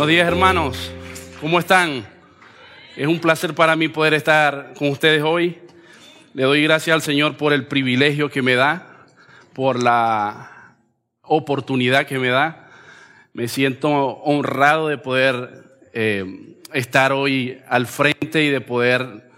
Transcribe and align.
Buenos 0.00 0.14
días 0.14 0.28
hermanos, 0.28 0.90
¿cómo 1.42 1.58
están? 1.58 2.06
Es 2.96 3.06
un 3.06 3.20
placer 3.20 3.54
para 3.54 3.76
mí 3.76 3.88
poder 3.88 4.14
estar 4.14 4.72
con 4.78 4.88
ustedes 4.88 5.22
hoy. 5.22 5.58
Le 6.32 6.44
doy 6.44 6.62
gracias 6.62 6.94
al 6.94 7.02
Señor 7.02 7.36
por 7.36 7.52
el 7.52 7.66
privilegio 7.66 8.30
que 8.30 8.40
me 8.40 8.54
da, 8.54 9.04
por 9.52 9.82
la 9.82 10.78
oportunidad 11.20 12.06
que 12.06 12.18
me 12.18 12.28
da. 12.28 12.70
Me 13.34 13.46
siento 13.46 13.90
honrado 13.90 14.88
de 14.88 14.96
poder 14.96 15.64
eh, 15.92 16.56
estar 16.72 17.12
hoy 17.12 17.58
al 17.68 17.86
frente 17.86 18.42
y 18.42 18.48
de 18.48 18.62
poder 18.62 19.30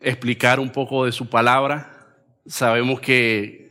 explicar 0.00 0.58
un 0.58 0.70
poco 0.70 1.04
de 1.04 1.12
su 1.12 1.30
palabra. 1.30 2.08
Sabemos 2.44 3.00
que, 3.00 3.70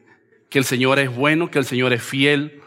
que 0.50 0.60
el 0.60 0.64
Señor 0.64 0.98
es 0.98 1.14
bueno, 1.14 1.52
que 1.52 1.60
el 1.60 1.66
Señor 1.66 1.92
es 1.92 2.02
fiel 2.02 2.62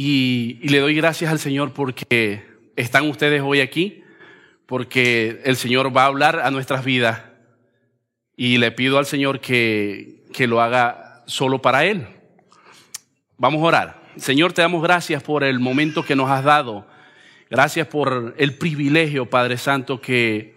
y, 0.00 0.60
le 0.68 0.78
doy 0.78 0.94
gracias 0.94 1.28
al 1.28 1.40
Señor 1.40 1.72
porque 1.72 2.44
están 2.76 3.10
ustedes 3.10 3.42
hoy 3.42 3.60
aquí, 3.60 4.04
porque 4.64 5.40
el 5.44 5.56
Señor 5.56 5.94
va 5.94 6.04
a 6.04 6.06
hablar 6.06 6.38
a 6.38 6.52
nuestras 6.52 6.84
vidas. 6.84 7.22
Y 8.36 8.58
le 8.58 8.70
pido 8.70 8.98
al 8.98 9.06
Señor 9.06 9.40
que, 9.40 10.22
que 10.32 10.46
lo 10.46 10.60
haga 10.60 11.24
solo 11.26 11.60
para 11.60 11.84
Él. 11.84 12.06
Vamos 13.38 13.60
a 13.60 13.64
orar. 13.64 14.02
Señor, 14.16 14.52
te 14.52 14.62
damos 14.62 14.84
gracias 14.84 15.20
por 15.20 15.42
el 15.42 15.58
momento 15.58 16.04
que 16.04 16.14
nos 16.14 16.30
has 16.30 16.44
dado. 16.44 16.86
Gracias 17.50 17.88
por 17.88 18.36
el 18.38 18.54
privilegio, 18.54 19.28
Padre 19.28 19.58
Santo, 19.58 20.00
que, 20.00 20.54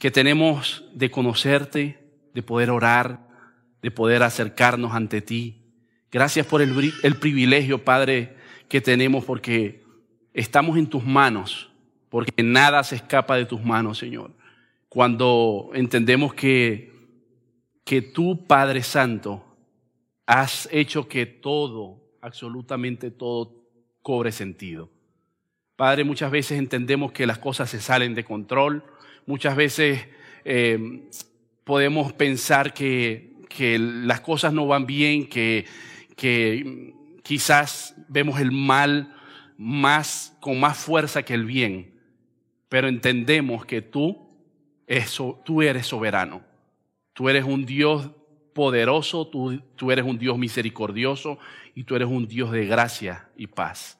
que 0.00 0.10
tenemos 0.10 0.82
de 0.94 1.10
conocerte, 1.10 1.98
de 2.32 2.42
poder 2.42 2.70
orar, 2.70 3.20
de 3.82 3.90
poder 3.90 4.22
acercarnos 4.22 4.94
ante 4.94 5.20
ti. 5.20 5.60
Gracias 6.10 6.46
por 6.46 6.62
el, 6.62 6.94
el 7.02 7.16
privilegio, 7.16 7.84
Padre, 7.84 8.36
que 8.68 8.80
tenemos 8.80 9.24
porque 9.24 9.82
estamos 10.32 10.76
en 10.76 10.86
tus 10.86 11.04
manos, 11.04 11.70
porque 12.08 12.42
nada 12.42 12.82
se 12.84 12.96
escapa 12.96 13.36
de 13.36 13.46
tus 13.46 13.62
manos, 13.62 13.98
Señor. 13.98 14.32
Cuando 14.88 15.70
entendemos 15.74 16.34
que, 16.34 16.92
que 17.84 18.02
tú, 18.02 18.46
Padre 18.46 18.82
Santo, 18.82 19.44
has 20.26 20.68
hecho 20.72 21.08
que 21.08 21.26
todo, 21.26 22.00
absolutamente 22.20 23.10
todo, 23.10 23.56
cobre 24.02 24.32
sentido. 24.32 24.90
Padre, 25.76 26.04
muchas 26.04 26.30
veces 26.30 26.58
entendemos 26.58 27.12
que 27.12 27.26
las 27.26 27.38
cosas 27.38 27.70
se 27.70 27.80
salen 27.80 28.14
de 28.14 28.24
control, 28.24 28.82
muchas 29.26 29.56
veces 29.56 30.06
eh, 30.44 31.08
podemos 31.64 32.12
pensar 32.12 32.72
que, 32.72 33.34
que, 33.48 33.78
las 33.78 34.20
cosas 34.20 34.52
no 34.52 34.66
van 34.66 34.86
bien, 34.86 35.28
que, 35.28 35.66
que 36.16 36.94
quizás 37.26 37.96
vemos 38.06 38.38
el 38.38 38.52
mal 38.52 39.12
más, 39.58 40.36
con 40.40 40.60
más 40.60 40.78
fuerza 40.78 41.24
que 41.24 41.34
el 41.34 41.44
bien, 41.44 42.00
pero 42.68 42.86
entendemos 42.86 43.66
que 43.66 43.82
tú, 43.82 44.30
tú 45.44 45.60
eres 45.60 45.88
soberano. 45.88 46.44
Tú 47.14 47.28
eres 47.28 47.44
un 47.44 47.66
Dios 47.66 48.10
poderoso, 48.54 49.26
tú, 49.26 49.60
tú 49.74 49.90
eres 49.90 50.04
un 50.04 50.18
Dios 50.18 50.38
misericordioso 50.38 51.40
y 51.74 51.82
tú 51.82 51.96
eres 51.96 52.06
un 52.06 52.28
Dios 52.28 52.52
de 52.52 52.64
gracia 52.64 53.28
y 53.36 53.48
paz. 53.48 53.98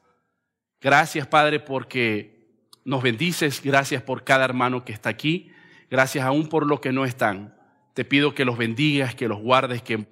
Gracias, 0.79 1.27
Padre, 1.27 1.59
porque 1.59 2.47
nos 2.85 3.03
bendices. 3.03 3.61
Gracias 3.61 4.01
por 4.03 4.23
cada 4.23 4.45
hermano 4.45 4.85
que 4.85 4.93
está 4.93 5.09
aquí. 5.09 5.51
Gracias 5.89 6.23
aún 6.23 6.47
por 6.47 6.65
los 6.65 6.79
que 6.79 6.93
no 6.93 7.03
están. 7.03 7.57
Te 7.93 8.05
pido 8.05 8.33
que 8.33 8.45
los 8.45 8.57
bendigas, 8.57 9.15
que 9.15 9.27
los 9.27 9.39
guardes, 9.39 9.81
que 9.81 10.07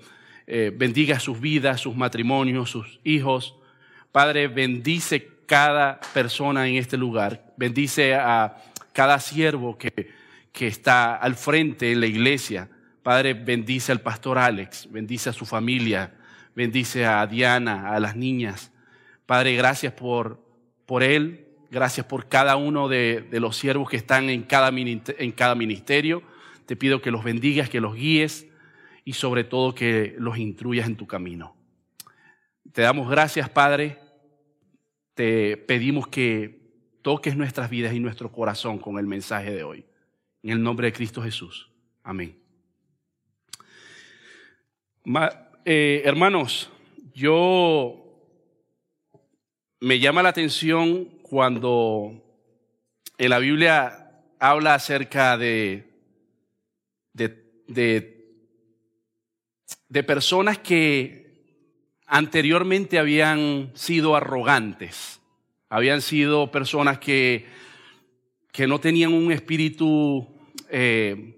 eh, 0.47 0.71
bendiga 0.75 1.19
sus 1.19 1.39
vidas, 1.39 1.81
sus 1.81 1.95
matrimonios, 1.95 2.69
sus 2.69 2.99
hijos. 3.03 3.55
Padre, 4.11 4.47
bendice 4.47 5.27
cada 5.47 5.99
persona 6.13 6.67
en 6.67 6.75
este 6.75 6.97
lugar. 6.97 7.53
Bendice 7.57 8.15
a 8.15 8.57
cada 8.93 9.19
siervo 9.19 9.77
que, 9.77 10.11
que 10.52 10.67
está 10.67 11.15
al 11.15 11.35
frente 11.35 11.91
en 11.91 11.99
la 11.99 12.07
iglesia. 12.07 12.69
Padre, 13.02 13.33
bendice 13.33 13.91
al 13.91 14.02
pastor 14.02 14.37
Alex, 14.37 14.87
bendice 14.92 15.30
a 15.30 15.33
su 15.33 15.45
familia, 15.45 16.14
bendice 16.55 17.05
a 17.05 17.25
Diana, 17.27 17.91
a 17.93 17.99
las 17.99 18.15
niñas. 18.15 18.71
Padre, 19.25 19.55
gracias 19.55 19.93
por, 19.93 20.39
por 20.86 21.03
él, 21.03 21.47
gracias 21.70 22.05
por 22.05 22.27
cada 22.27 22.55
uno 22.55 22.87
de, 22.87 23.21
de 23.30 23.39
los 23.39 23.58
siervos 23.58 23.89
que 23.89 23.97
están 23.97 24.30
en 24.30 24.43
cada, 24.43 24.70
en 24.70 25.31
cada 25.33 25.55
ministerio. 25.55 26.23
Te 26.65 26.75
pido 26.75 27.02
que 27.02 27.11
los 27.11 27.23
bendigas, 27.23 27.70
que 27.70 27.81
los 27.81 27.95
guíes 27.95 28.47
y 29.05 29.14
sobre 29.14 29.43
todo 29.43 29.76
que 29.76 30.16
los 30.17 30.38
instruyas 30.38 30.88
en 30.88 30.98
tu 30.98 31.05
camino. 31.05 31.55
Te 32.73 32.82
damos 32.82 33.10
gracias, 33.10 33.48
Padre. 33.49 33.99
Te 35.14 35.55
pedimos 35.55 36.08
que 36.08 36.60
toques 37.04 37.38
nuestras 37.38 37.70
vidas 37.70 37.94
y 37.94 37.99
nuestro 37.99 38.32
corazón 38.32 38.80
con 38.80 38.98
el 38.98 39.05
mensaje 39.05 39.52
de 39.52 39.64
hoy. 39.64 39.86
En 40.42 40.49
el 40.49 40.61
nombre 40.61 40.88
de 40.88 40.94
Cristo 40.94 41.21
Jesús. 41.21 41.71
Amén. 42.04 42.38
Eh, 45.64 46.02
hermanos, 46.04 46.71
yo 47.14 48.02
me 49.80 49.99
llama 49.99 50.23
la 50.23 50.30
atención 50.30 51.05
cuando 51.21 52.23
en 53.20 53.30
la 53.30 53.38
Biblia 53.38 54.23
habla 54.39 54.73
acerca 54.73 55.38
de, 55.38 55.94
de, 57.14 57.64
de 57.67 58.14
de 59.89 60.03
personas 60.03 60.57
que 60.57 61.25
anteriormente 62.07 62.99
habían 62.99 63.71
sido 63.73 64.15
arrogantes, 64.15 65.21
habían 65.69 66.01
sido 66.01 66.51
personas 66.51 66.99
que, 66.99 67.45
que 68.51 68.67
no 68.67 68.79
tenían 68.79 69.13
un 69.13 69.31
espíritu 69.31 70.27
eh, 70.69 71.35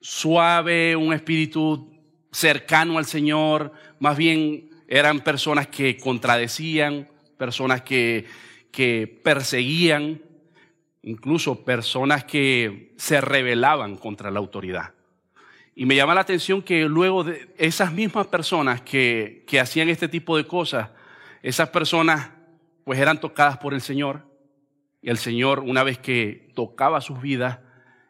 suave, 0.00 0.96
un 0.96 1.12
espíritu 1.12 1.90
cercano 2.30 2.98
al 2.98 3.06
Señor, 3.06 3.72
más 3.98 4.16
bien 4.16 4.70
eran 4.88 5.20
personas 5.20 5.68
que 5.68 5.96
contradecían, 5.96 7.08
personas 7.38 7.82
que, 7.82 8.26
que 8.70 9.06
perseguían, 9.22 10.20
incluso 11.02 11.64
personas 11.64 12.24
que 12.24 12.92
se 12.96 13.20
rebelaban 13.20 13.96
contra 13.96 14.30
la 14.30 14.40
autoridad. 14.40 14.94
Y 15.74 15.86
me 15.86 15.96
llama 15.96 16.14
la 16.14 16.20
atención 16.20 16.62
que 16.62 16.84
luego 16.84 17.24
de 17.24 17.52
esas 17.58 17.92
mismas 17.92 18.28
personas 18.28 18.80
que, 18.82 19.44
que 19.46 19.58
hacían 19.58 19.88
este 19.88 20.08
tipo 20.08 20.36
de 20.36 20.46
cosas, 20.46 20.90
esas 21.42 21.68
personas 21.70 22.30
pues 22.84 22.98
eran 22.98 23.20
tocadas 23.20 23.58
por 23.58 23.74
el 23.74 23.80
Señor. 23.80 24.22
Y 25.02 25.10
el 25.10 25.18
Señor, 25.18 25.60
una 25.60 25.82
vez 25.82 25.98
que 25.98 26.50
tocaba 26.54 27.00
sus 27.00 27.20
vidas, 27.20 27.58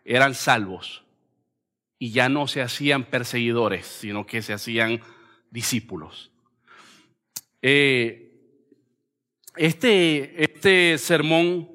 eran 0.05 0.35
salvos. 0.35 1.05
Y 1.99 2.11
ya 2.11 2.29
no 2.29 2.47
se 2.47 2.61
hacían 2.61 3.05
perseguidores, 3.05 3.87
sino 3.87 4.27
que 4.27 4.43
se 4.43 4.53
hacían 4.53 5.01
discípulos. 5.51 6.33
Eh, 7.63 8.33
este, 9.57 10.43
este 10.43 10.99
sermón 10.99 11.71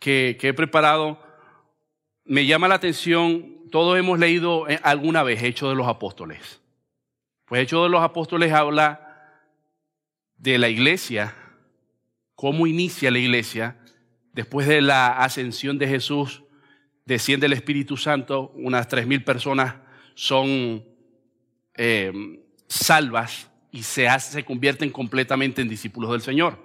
que, 0.00 0.36
que 0.40 0.48
he 0.48 0.54
preparado 0.54 1.22
me 2.24 2.44
llama 2.46 2.66
la 2.66 2.74
atención 2.74 3.51
todos 3.72 3.98
hemos 3.98 4.20
leído 4.20 4.68
eh, 4.68 4.78
alguna 4.84 5.24
vez 5.24 5.42
Hechos 5.42 5.70
de 5.70 5.74
los 5.74 5.88
Apóstoles. 5.88 6.60
Pues 7.46 7.62
Hechos 7.62 7.82
de 7.82 7.88
los 7.88 8.02
Apóstoles 8.02 8.52
habla 8.52 9.40
de 10.36 10.58
la 10.58 10.68
iglesia, 10.68 11.34
cómo 12.36 12.68
inicia 12.68 13.10
la 13.10 13.18
iglesia 13.18 13.78
después 14.32 14.66
de 14.66 14.82
la 14.82 15.18
ascensión 15.18 15.78
de 15.78 15.88
Jesús, 15.88 16.42
desciende 17.06 17.46
el 17.46 17.54
Espíritu 17.54 17.96
Santo, 17.96 18.52
unas 18.54 18.88
tres 18.88 19.06
mil 19.06 19.24
personas 19.24 19.74
son 20.14 20.84
eh, 21.74 22.12
salvas 22.68 23.50
y 23.70 23.82
se, 23.82 24.06
se 24.20 24.44
convierten 24.44 24.90
completamente 24.90 25.62
en 25.62 25.68
discípulos 25.68 26.10
del 26.10 26.20
Señor. 26.20 26.58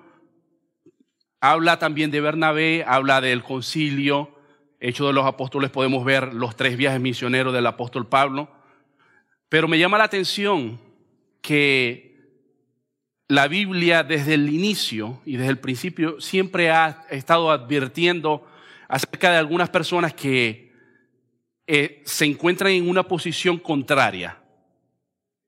Habla 1.40 1.80
también 1.80 2.12
de 2.12 2.20
Bernabé, 2.20 2.84
habla 2.86 3.22
del 3.22 3.44
concilio, 3.44 4.37
Hechos 4.80 5.08
de 5.08 5.14
los 5.14 5.26
Apóstoles 5.26 5.72
podemos 5.72 6.06
ver 6.06 6.34
los 6.34 6.56
tres 6.56 6.78
viajes 6.78 7.02
misioneros 7.02 7.54
del 7.54 7.66
apóstol 7.66 8.08
Pablo. 8.08 8.50
Pero 9.50 9.68
me 9.68 9.80
llama 9.80 9.98
la 9.98 10.04
atención 10.04 10.80
que 11.42 12.08
la 13.28 13.48
Biblia 13.48 14.04
desde 14.04 14.36
el 14.36 14.50
inicio 14.50 15.22
y 15.26 15.38
desde 15.38 15.52
el 15.52 15.60
principio 15.60 16.22
siempre 16.22 16.70
ha 16.70 17.06
estado 17.10 17.52
advirtiendo 17.52 18.48
acerca 18.88 19.32
de 19.32 19.38
algunas 19.38 19.70
personas 19.70 20.14
que 20.14 20.72
eh, 21.66 22.02
se 22.06 22.26
encuentran 22.26 22.72
en 22.72 22.88
una 22.88 23.04
posición 23.04 23.58
contraria. 23.58 24.38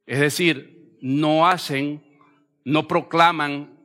Es 0.05 0.19
decir, 0.19 0.97
no 1.01 1.47
hacen, 1.47 2.03
no 2.65 2.87
proclaman 2.87 3.77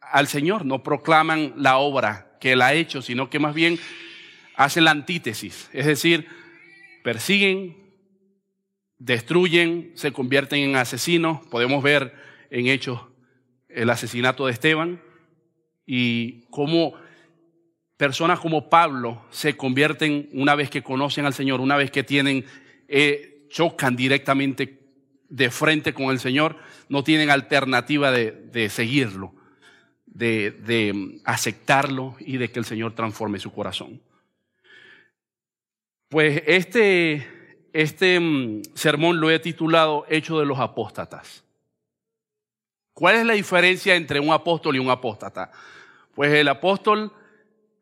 al 0.00 0.28
Señor, 0.28 0.64
no 0.64 0.82
proclaman 0.82 1.54
la 1.56 1.78
obra 1.78 2.36
que 2.40 2.52
Él 2.52 2.62
ha 2.62 2.72
hecho, 2.72 3.02
sino 3.02 3.28
que 3.28 3.38
más 3.38 3.54
bien 3.54 3.78
hacen 4.58 4.84
la 4.84 4.90
antítesis, 4.90 5.70
es 5.72 5.86
decir, 5.86 6.26
persiguen, 7.04 7.76
destruyen, 8.98 9.92
se 9.94 10.10
convierten 10.10 10.58
en 10.58 10.74
asesinos. 10.74 11.46
Podemos 11.46 11.80
ver 11.80 12.12
en 12.50 12.66
hechos 12.66 13.00
el 13.68 13.88
asesinato 13.88 14.46
de 14.46 14.52
Esteban 14.52 15.00
y 15.86 16.40
cómo 16.50 16.94
personas 17.96 18.40
como 18.40 18.68
Pablo 18.68 19.22
se 19.30 19.56
convierten 19.56 20.28
una 20.32 20.56
vez 20.56 20.70
que 20.70 20.82
conocen 20.82 21.24
al 21.24 21.34
Señor, 21.34 21.60
una 21.60 21.76
vez 21.76 21.92
que 21.92 22.02
tienen, 22.02 22.44
eh, 22.88 23.46
chocan 23.50 23.94
directamente 23.94 24.80
de 25.28 25.50
frente 25.52 25.94
con 25.94 26.06
el 26.06 26.18
Señor, 26.18 26.56
no 26.88 27.04
tienen 27.04 27.30
alternativa 27.30 28.10
de, 28.10 28.68
seguirlo, 28.70 29.32
de, 30.06 30.50
de 30.50 31.20
aceptarlo 31.22 32.16
y 32.18 32.38
de 32.38 32.50
que 32.50 32.58
el 32.58 32.64
Señor 32.64 32.96
transforme 32.96 33.38
su 33.38 33.52
corazón. 33.52 34.00
Pues 36.08 36.42
este, 36.46 37.26
este 37.72 38.18
mm, 38.18 38.62
sermón 38.74 39.20
lo 39.20 39.30
he 39.30 39.38
titulado 39.38 40.06
Hecho 40.08 40.38
de 40.38 40.46
los 40.46 40.58
Apóstatas. 40.58 41.44
¿Cuál 42.94 43.16
es 43.16 43.26
la 43.26 43.34
diferencia 43.34 43.94
entre 43.94 44.18
un 44.18 44.32
apóstol 44.32 44.74
y 44.74 44.78
un 44.78 44.90
apóstata? 44.90 45.52
Pues 46.14 46.32
el 46.32 46.48
apóstol 46.48 47.12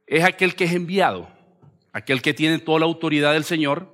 es 0.06 0.24
aquel 0.24 0.54
que 0.54 0.64
es 0.64 0.72
enviado, 0.72 1.28
aquel 1.92 2.20
que 2.20 2.34
tiene 2.34 2.58
toda 2.58 2.80
la 2.80 2.86
autoridad 2.86 3.32
del 3.32 3.44
Señor 3.44 3.90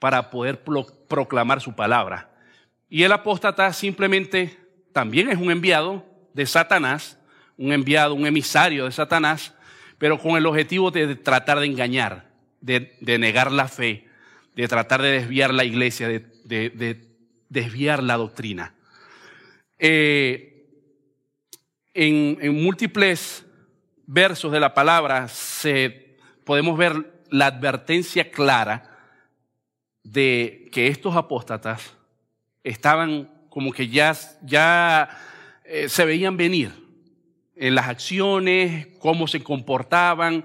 para 0.00 0.30
poder 0.30 0.64
proclamar 1.06 1.60
su 1.60 1.76
palabra. 1.76 2.30
Y 2.88 3.04
el 3.04 3.12
apóstata 3.12 3.72
simplemente 3.72 4.58
también 4.92 5.30
es 5.30 5.38
un 5.38 5.50
enviado 5.50 6.04
de 6.32 6.46
Satanás, 6.46 7.18
un 7.56 7.72
enviado, 7.72 8.14
un 8.14 8.26
emisario 8.26 8.86
de 8.86 8.92
Satanás, 8.92 9.54
pero 9.98 10.18
con 10.18 10.32
el 10.32 10.46
objetivo 10.46 10.90
de 10.90 11.14
tratar 11.14 11.60
de 11.60 11.66
engañar, 11.66 12.33
de, 12.64 13.18
negar 13.18 13.52
la 13.52 13.68
fe, 13.68 14.08
de 14.54 14.68
tratar 14.68 15.02
de 15.02 15.10
desviar 15.10 15.52
la 15.52 15.64
iglesia, 15.64 16.08
de, 16.08 17.06
desviar 17.48 18.02
la 18.02 18.16
doctrina. 18.16 18.74
Eh, 19.78 20.66
en, 21.92 22.38
en 22.40 22.62
múltiples 22.62 23.44
versos 24.06 24.50
de 24.50 24.60
la 24.60 24.72
palabra 24.74 25.28
se, 25.28 26.16
podemos 26.44 26.78
ver 26.78 27.22
la 27.30 27.46
advertencia 27.46 28.30
clara 28.30 28.90
de 30.02 30.68
que 30.72 30.88
estos 30.88 31.16
apóstatas 31.16 31.96
estaban 32.62 33.30
como 33.48 33.72
que 33.72 33.88
ya, 33.88 34.14
ya 34.42 35.08
eh, 35.64 35.88
se 35.88 36.04
veían 36.04 36.36
venir 36.36 36.72
en 37.56 37.74
las 37.74 37.88
acciones, 37.88 38.88
cómo 38.98 39.28
se 39.28 39.42
comportaban. 39.42 40.44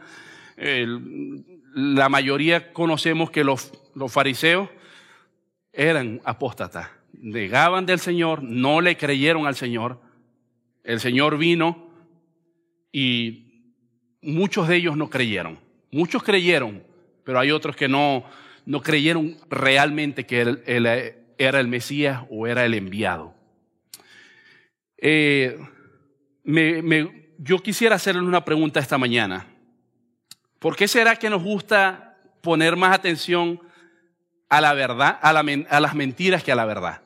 La 1.73 2.09
mayoría 2.09 2.73
conocemos 2.73 3.31
que 3.31 3.43
los, 3.43 3.71
fariseos 4.07 4.69
eran 5.73 6.21
apóstatas, 6.23 6.89
negaban 7.13 7.85
del 7.85 7.99
Señor, 7.99 8.43
no 8.43 8.81
le 8.81 8.97
creyeron 8.97 9.45
al 9.45 9.55
Señor. 9.55 9.99
El 10.83 10.99
Señor 10.99 11.37
vino 11.37 11.89
y 12.91 13.75
muchos 14.21 14.67
de 14.67 14.77
ellos 14.77 14.97
no 14.97 15.09
creyeron. 15.09 15.59
Muchos 15.91 16.23
creyeron, 16.23 16.83
pero 17.23 17.39
hay 17.39 17.51
otros 17.51 17.75
que 17.75 17.87
no, 17.87 18.23
no 18.65 18.81
creyeron 18.81 19.37
realmente 19.49 20.25
que 20.25 20.41
él, 20.41 20.63
era 21.37 21.59
el 21.59 21.67
Mesías 21.67 22.23
o 22.29 22.47
era 22.47 22.65
el 22.65 22.73
enviado. 22.73 23.33
Eh, 24.97 25.57
yo 27.37 27.59
quisiera 27.59 27.95
hacerle 27.95 28.21
una 28.21 28.43
pregunta 28.43 28.79
esta 28.79 28.97
mañana. 28.97 29.47
¿Por 30.59 30.75
qué 30.75 30.87
será 30.87 31.15
que 31.15 31.29
nos 31.29 31.41
gusta 31.41 32.17
poner 32.41 32.75
más 32.75 32.93
atención 32.93 33.61
a 34.49 34.61
la 34.61 34.73
verdad, 34.73 35.17
a, 35.21 35.79
las 35.79 35.95
mentiras 35.95 36.43
que 36.43 36.51
a 36.51 36.55
la 36.55 36.65
verdad? 36.65 37.01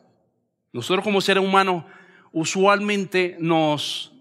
Nosotros 0.72 1.04
como 1.04 1.22
seres 1.22 1.44
humanos 1.44 1.86
usualmente 2.32 3.38
nos, 3.40 4.12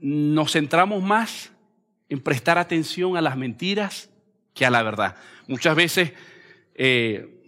nos 0.00 0.52
centramos 0.52 1.02
más 1.02 1.50
en 2.08 2.20
prestar 2.20 2.58
atención 2.58 3.16
a 3.16 3.20
las 3.20 3.36
mentiras 3.36 4.08
que 4.54 4.64
a 4.64 4.70
la 4.70 4.84
verdad. 4.84 5.16
Muchas 5.48 5.74
veces 5.74 6.12
eh, 6.74 7.42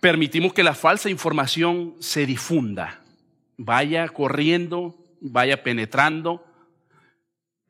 permitimos 0.00 0.54
que 0.54 0.62
la 0.62 0.74
falsa 0.74 1.10
información 1.10 1.96
se 1.98 2.24
difunda, 2.24 3.02
vaya 3.58 4.08
corriendo, 4.08 4.96
vaya 5.20 5.62
penetrando, 5.62 6.46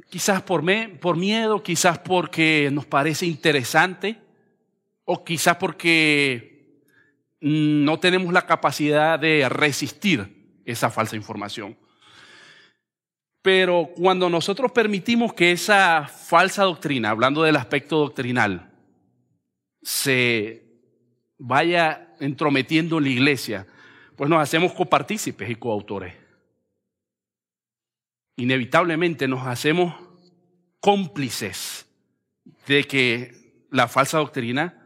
quizás 0.09 0.43
por, 0.43 0.63
miedo, 0.63 1.63
quizás 1.63 1.99
porque 1.99 2.71
nos 2.73 2.87
parece 2.87 3.27
interesante 3.27 4.19
o 5.05 5.25
quizás 5.25 5.57
porque 5.57 6.81
no 7.41 7.99
tenemos 7.99 8.33
la 8.33 8.47
capacidad 8.47 9.19
de 9.19 9.49
resistir 9.49 10.61
esa 10.65 10.91
falsa 10.91 11.17
información. 11.17 11.77
Pero 13.43 13.91
cuando 13.95 14.31
nosotros 14.31 14.73
permitimos 14.73 15.35
que 15.35 15.53
esa 15.53 16.07
falsa 16.07 16.63
doctrina, 16.65 17.11
hablando 17.11 17.43
del 17.43 17.57
aspecto 17.57 17.99
doctrinal, 17.99 18.73
se 19.83 20.65
vaya 21.37 22.15
entrometiendo 22.21 22.97
en 22.99 23.05
la 23.05 23.11
iglesia, 23.11 23.67
pues 24.17 24.31
nos 24.31 24.41
hacemos 24.41 24.73
copartícipes 24.73 25.51
y 25.51 25.57
coautores. 25.57 26.24
Inevitablemente 28.37 29.29
nos 29.29 29.47
hacemos 29.47 29.95
cómplices 30.81 31.87
de 32.67 32.85
que 32.85 33.65
la 33.71 33.89
falsa 33.89 34.19
doctrina 34.19 34.83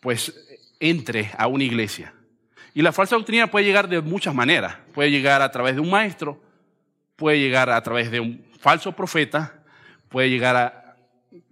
pues 0.00 0.34
entre 0.80 1.30
a 1.36 1.46
una 1.46 1.64
iglesia. 1.64 2.14
Y 2.74 2.82
la 2.82 2.92
falsa 2.92 3.16
doctrina 3.16 3.50
puede 3.50 3.64
llegar 3.64 3.88
de 3.88 4.00
muchas 4.00 4.34
maneras. 4.34 4.76
Puede 4.94 5.10
llegar 5.10 5.42
a 5.42 5.50
través 5.50 5.74
de 5.74 5.80
un 5.80 5.90
maestro, 5.90 6.40
puede 7.16 7.40
llegar 7.40 7.70
a 7.70 7.82
través 7.82 8.10
de 8.10 8.20
un 8.20 8.44
falso 8.58 8.92
profeta, 8.92 9.62
puede 10.08 10.30
llegar 10.30 10.56
a, 10.56 10.96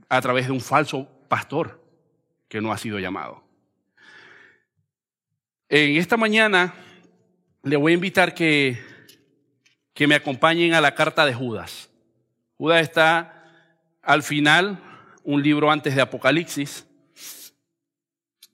a 0.09 0.21
través 0.21 0.47
de 0.47 0.53
un 0.53 0.61
falso 0.61 1.09
pastor 1.29 1.83
que 2.49 2.61
no 2.61 2.73
ha 2.73 2.79
sido 2.79 2.99
llamado. 2.99 3.43
En 5.69 5.97
esta 5.97 6.17
mañana 6.17 6.75
le 7.65 7.77
voy 7.77 7.93
a 7.93 7.95
invitar 7.97 8.35
que, 8.35 8.79
que 9.97 10.07
me 10.07 10.15
acompañen 10.15 10.75
a 10.75 10.83
la 10.83 10.95
carta 10.95 11.25
de 11.25 11.33
Judas. 11.33 11.89
Judas 12.59 12.83
está 12.83 13.43
al 14.03 14.23
final, 14.23 14.79
un 15.25 15.43
libro 15.43 15.71
antes 15.71 15.97
de 15.97 16.03
Apocalipsis, 16.03 16.87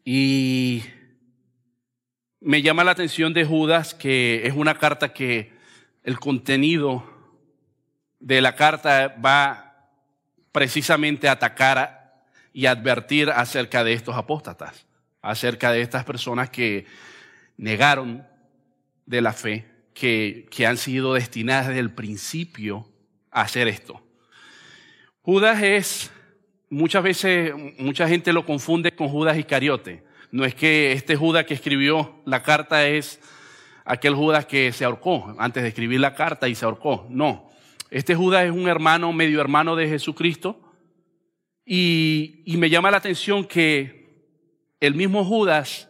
y 0.04 0.84
me 2.40 2.62
llama 2.62 2.84
la 2.84 2.92
atención 2.92 3.34
de 3.34 3.44
Judas 3.44 3.92
que 3.92 4.46
es 4.46 4.54
una 4.54 4.78
carta 4.78 5.12
que 5.12 5.52
el 6.04 6.20
contenido 6.20 7.04
de 8.20 8.40
la 8.40 8.54
carta 8.54 9.08
va 9.08 9.90
precisamente 10.52 11.28
a 11.28 11.32
atacar 11.32 12.22
y 12.52 12.66
advertir 12.66 13.30
acerca 13.30 13.82
de 13.82 13.94
estos 13.94 14.14
apóstatas, 14.14 14.86
acerca 15.20 15.72
de 15.72 15.80
estas 15.80 16.04
personas 16.04 16.50
que 16.50 16.86
negaron 17.56 18.24
de 19.06 19.20
la 19.20 19.32
fe, 19.32 19.71
que, 19.94 20.46
que 20.50 20.66
han 20.66 20.76
sido 20.76 21.14
destinadas 21.14 21.68
desde 21.68 21.80
el 21.80 21.94
principio 21.94 22.88
a 23.30 23.42
hacer 23.42 23.68
esto. 23.68 24.02
Judas 25.22 25.62
es, 25.62 26.10
muchas 26.70 27.02
veces, 27.02 27.52
mucha 27.78 28.08
gente 28.08 28.32
lo 28.32 28.44
confunde 28.44 28.92
con 28.92 29.08
Judas 29.08 29.38
Iscariote. 29.38 30.02
No 30.30 30.44
es 30.44 30.54
que 30.54 30.92
este 30.92 31.14
Judas 31.14 31.44
que 31.44 31.54
escribió 31.54 32.22
la 32.24 32.42
carta 32.42 32.86
es 32.86 33.20
aquel 33.84 34.14
Judas 34.14 34.46
que 34.46 34.72
se 34.72 34.84
ahorcó 34.84 35.34
antes 35.38 35.62
de 35.62 35.68
escribir 35.68 36.00
la 36.00 36.14
carta 36.14 36.48
y 36.48 36.54
se 36.54 36.64
ahorcó. 36.64 37.06
No. 37.10 37.50
Este 37.90 38.14
Judas 38.14 38.46
es 38.46 38.50
un 38.50 38.68
hermano, 38.68 39.12
medio 39.12 39.40
hermano 39.40 39.76
de 39.76 39.88
Jesucristo. 39.88 40.58
Y, 41.64 42.42
me 42.46 42.70
llama 42.70 42.90
la 42.90 42.96
atención 42.96 43.44
que 43.44 44.26
el 44.80 44.94
mismo 44.94 45.24
Judas, 45.24 45.88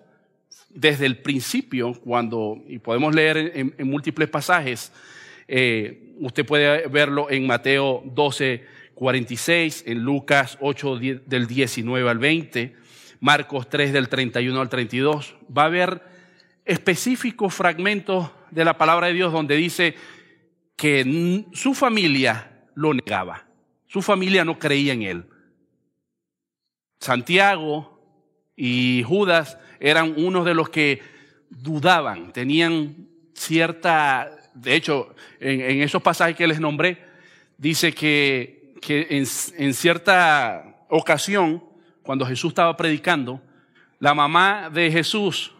desde 0.75 1.07
el 1.07 1.19
principio, 1.19 1.93
cuando, 1.95 2.63
y 2.67 2.79
podemos 2.79 3.15
leer 3.15 3.53
en, 3.55 3.89
múltiples 3.89 4.29
pasajes, 4.29 4.93
eh, 5.49 6.15
usted 6.19 6.47
puede 6.47 6.87
verlo 6.89 7.31
en 7.31 7.47
Mateo 7.47 8.03
12, 8.07 8.65
46, 8.95 9.85
en 9.87 10.03
Lucas 10.03 10.59
8, 10.61 10.99
del 11.27 11.47
19 11.47 12.09
al 12.09 12.19
20, 12.19 12.77
Marcos 13.21 13.69
3, 13.69 13.93
del 13.93 14.09
31 14.09 14.61
al 14.61 14.69
32. 14.69 15.37
Va 15.57 15.63
a 15.63 15.67
haber 15.67 16.03
específicos 16.65 17.55
fragmentos 17.55 18.31
de 18.51 18.65
la 18.65 18.79
palabra 18.79 19.09
de 19.09 19.15
Dios 19.15 19.33
donde 19.33 19.57
dice 19.57 19.95
que 20.77 21.45
su 21.53 21.75
familia 21.75 22.67
lo 22.75 22.95
negaba. 22.95 23.47
Su 23.87 24.01
familia 24.01 24.45
no 24.45 24.59
creía 24.59 24.93
en 24.93 25.03
él. 25.03 25.25
Santiago 26.99 27.92
y 28.65 29.03
Judas 29.03 29.59
eran 29.81 30.15
unos 30.17 30.45
de 30.45 30.55
los 30.55 30.69
que 30.69 31.03
dudaban, 31.51 32.33
tenían 32.33 33.09
cierta, 33.35 34.31
de 34.55 34.77
hecho, 34.77 35.17
en, 35.41 35.83
esos 35.83 36.01
pasajes 36.01 36.37
que 36.37 36.47
les 36.47 36.61
nombré, 36.61 37.05
dice 37.59 37.93
que, 37.93 38.77
que 38.81 39.09
en, 39.11 39.25
en 39.59 39.75
cierta 39.75 40.77
ocasión, 40.89 41.65
cuando 42.05 42.25
Jesús 42.25 42.51
estaba 42.51 42.77
predicando, 42.77 43.43
la 43.99 44.15
mamá 44.15 44.71
de 44.73 44.93
Jesús 44.93 45.51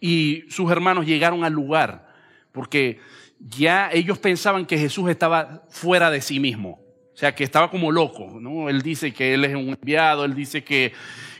y 0.00 0.42
sus 0.48 0.68
hermanos 0.72 1.06
llegaron 1.06 1.44
al 1.44 1.52
lugar, 1.52 2.12
porque 2.50 2.98
ya 3.38 3.88
ellos 3.92 4.18
pensaban 4.18 4.66
que 4.66 4.78
Jesús 4.78 5.08
estaba 5.10 5.62
fuera 5.68 6.10
de 6.10 6.20
sí 6.20 6.40
mismo. 6.40 6.80
sea, 7.14 7.36
que 7.36 7.44
estaba 7.44 7.70
como 7.70 7.92
loco, 7.92 8.36
¿no? 8.40 8.68
Él 8.68 8.82
dice 8.82 9.12
que 9.12 9.34
él 9.34 9.44
es 9.44 9.54
un 9.54 9.68
enviado, 9.68 10.24
él 10.24 10.34
dice 10.34 10.64
que, 10.64 10.92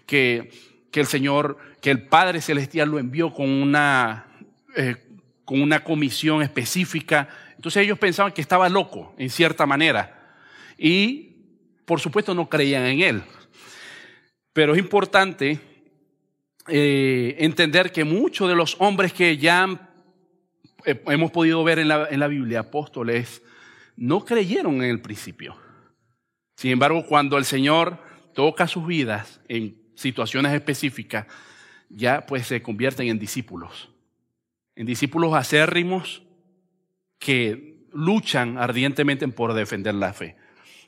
que, 0.06 0.67
que 0.90 1.00
el 1.00 1.06
Señor, 1.06 1.58
que 1.80 1.90
el 1.90 2.02
Padre 2.02 2.40
Celestial 2.40 2.88
lo 2.88 2.98
envió 2.98 3.32
con 3.32 3.48
una, 3.48 4.26
eh, 4.76 4.96
con 5.44 5.60
una 5.60 5.84
comisión 5.84 6.42
específica. 6.42 7.28
Entonces 7.56 7.82
ellos 7.82 7.98
pensaban 7.98 8.32
que 8.32 8.40
estaba 8.40 8.68
loco, 8.68 9.14
en 9.18 9.30
cierta 9.30 9.66
manera. 9.66 10.36
Y, 10.78 11.36
por 11.84 12.00
supuesto, 12.00 12.34
no 12.34 12.48
creían 12.48 12.84
en 12.84 13.00
él. 13.00 13.22
Pero 14.52 14.72
es 14.72 14.78
importante 14.78 15.60
eh, 16.68 17.36
entender 17.38 17.92
que 17.92 18.04
muchos 18.04 18.48
de 18.48 18.56
los 18.56 18.76
hombres 18.78 19.12
que 19.12 19.36
ya 19.36 19.90
eh, 20.84 21.02
hemos 21.06 21.30
podido 21.30 21.62
ver 21.64 21.78
en 21.78 21.88
la, 21.88 22.08
en 22.10 22.20
la 22.20 22.28
Biblia, 22.28 22.60
apóstoles, 22.60 23.42
no 23.96 24.24
creyeron 24.24 24.76
en 24.76 24.90
el 24.90 25.00
principio. 25.00 25.56
Sin 26.56 26.70
embargo, 26.70 27.04
cuando 27.06 27.36
el 27.36 27.44
Señor 27.44 27.98
toca 28.34 28.66
sus 28.66 28.86
vidas 28.86 29.40
en 29.48 29.87
situaciones 29.98 30.52
específicas, 30.52 31.26
ya 31.88 32.24
pues 32.24 32.46
se 32.46 32.62
convierten 32.62 33.08
en 33.08 33.18
discípulos. 33.18 33.90
En 34.76 34.86
discípulos 34.86 35.34
acérrimos 35.34 36.22
que 37.18 37.82
luchan 37.92 38.58
ardientemente 38.58 39.26
por 39.26 39.54
defender 39.54 39.94
la 39.94 40.12
fe. 40.12 40.36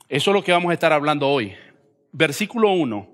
Eso 0.08 0.30
es 0.30 0.34
lo 0.34 0.44
que 0.44 0.52
vamos 0.52 0.70
a 0.70 0.74
estar 0.74 0.92
hablando 0.92 1.28
hoy. 1.28 1.54
Versículo 2.12 2.70
1 2.70 3.10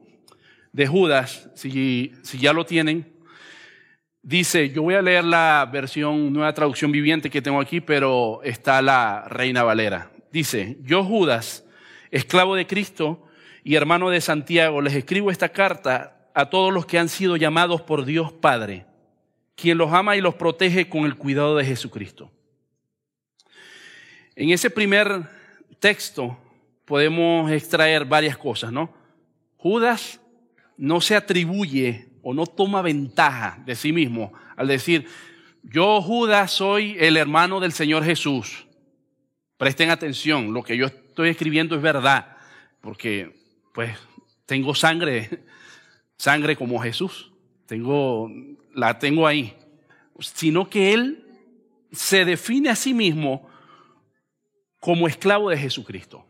de 0.73 0.87
Judas, 0.87 1.49
si, 1.55 2.13
si 2.23 2.39
ya 2.39 2.53
lo 2.53 2.67
tienen, 2.67 3.11
dice, 4.21 4.69
yo 4.69 4.83
voy 4.83 4.97
a 4.97 5.03
leer 5.03 5.25
la 5.25 5.67
versión, 5.73 6.31
nueva 6.31 6.53
traducción 6.53 6.93
viviente 6.93 7.31
que 7.31 7.41
tengo 7.41 7.61
aquí, 7.61 7.81
pero 7.81 8.43
está 8.43 8.83
la 8.83 9.27
Reina 9.29 9.63
Valera. 9.63 10.11
Dice, 10.31 10.77
yo 10.83 11.03
Judas, 11.03 11.65
esclavo 12.11 12.55
de 12.55 12.67
Cristo 12.67 13.26
y 13.67 13.75
hermano 13.75 14.11
de 14.11 14.21
Santiago, 14.21 14.81
les 14.81 14.95
escribo 14.95 15.29
esta 15.29 15.49
carta 15.49 16.31
a 16.35 16.51
todos 16.51 16.73
los 16.73 16.87
que 16.87 17.01
han 17.01 17.09
sido 17.09 17.37
llamados 17.37 17.83
por 17.83 18.05
Dios 18.05 18.33
Padre, 18.33 18.87
quien 19.57 19.77
los 19.77 19.93
ama 19.93 20.15
y 20.15 20.21
los 20.21 20.37
protege 20.37 20.89
con 20.89 21.05
el 21.05 21.17
cuidado 21.17 21.57
de 21.57 21.65
Jesucristo. 21.65 22.31
En 24.37 24.51
ese 24.51 24.71
primer 24.71 25.29
texto 25.81 26.39
podemos 26.85 27.51
extraer 27.51 28.05
varias 28.05 28.39
cosas, 28.39 28.71
¿no? 28.71 28.95
Judas 29.57 30.21
no 30.77 31.01
se 31.01 31.17
atribuye 31.17 32.07
o 32.23 32.33
no 32.33 32.47
toma 32.47 32.83
ventaja 32.83 33.61
de 33.67 33.75
sí 33.75 33.93
mismo 33.93 34.33
al 34.55 34.69
decir, 34.69 35.09
yo 35.65 36.01
Judas 36.01 36.53
soy 36.53 36.97
el 37.01 37.17
hermano 37.17 37.59
del 37.59 37.73
Señor 37.73 38.05
Jesús. 38.05 38.69
Presten 39.57 39.91
atención, 39.91 40.53
lo 40.53 40.63
que 40.63 40.77
yo 40.77 40.87
estoy 40.87 41.31
escribiendo 41.31 41.75
es 41.75 41.83
verdad, 41.83 42.37
porque 42.81 43.45
pues 43.77 43.95
tengo 44.47 44.75
sangre, 44.75 45.29
sangre 46.17 46.57
como 46.57 46.81
Jesús, 46.81 47.31
tengo, 47.67 48.31
la 48.73 48.99
tengo 48.99 49.27
ahí, 49.27 49.55
sino 50.19 50.71
que 50.71 50.95
él 50.95 51.27
se 51.93 52.25
define 52.25 52.71
a 52.71 52.75
sí 52.75 52.95
mismo 52.95 53.51
como 54.81 55.07
esclavo 55.07 55.51
de 55.51 55.59
Jesucristo. 55.59 56.25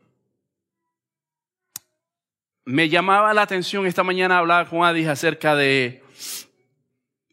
Me 2.64 2.88
llamaba 2.88 3.32
la 3.32 3.42
atención 3.42 3.86
esta 3.86 4.02
mañana 4.02 4.38
hablaba 4.38 4.68
con 4.68 4.82
Adis 4.82 5.06
acerca 5.06 5.54
de, 5.54 6.02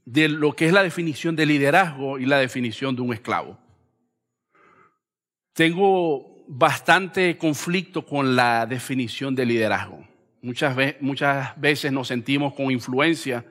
de 0.05 0.29
lo 0.29 0.55
que 0.55 0.67
es 0.67 0.73
la 0.73 0.83
definición 0.83 1.35
de 1.35 1.47
liderazgo 1.47 2.19
y 2.19 2.27
la 2.27 2.37
definición 2.37 2.95
de 2.95 3.01
un 3.01 3.13
esclavo. 3.15 3.57
Tengo 5.53 6.32
bastante 6.47 7.37
conflicto 7.37 8.05
con 8.05 8.35
la 8.35 8.65
definición 8.65 9.35
de 9.35 9.45
liderazgo. 9.45 10.07
Muchas, 10.41 10.75
veces 11.55 11.91
nos 11.91 12.09
sentimos 12.09 12.53
con 12.53 12.69
influencia 12.69 13.45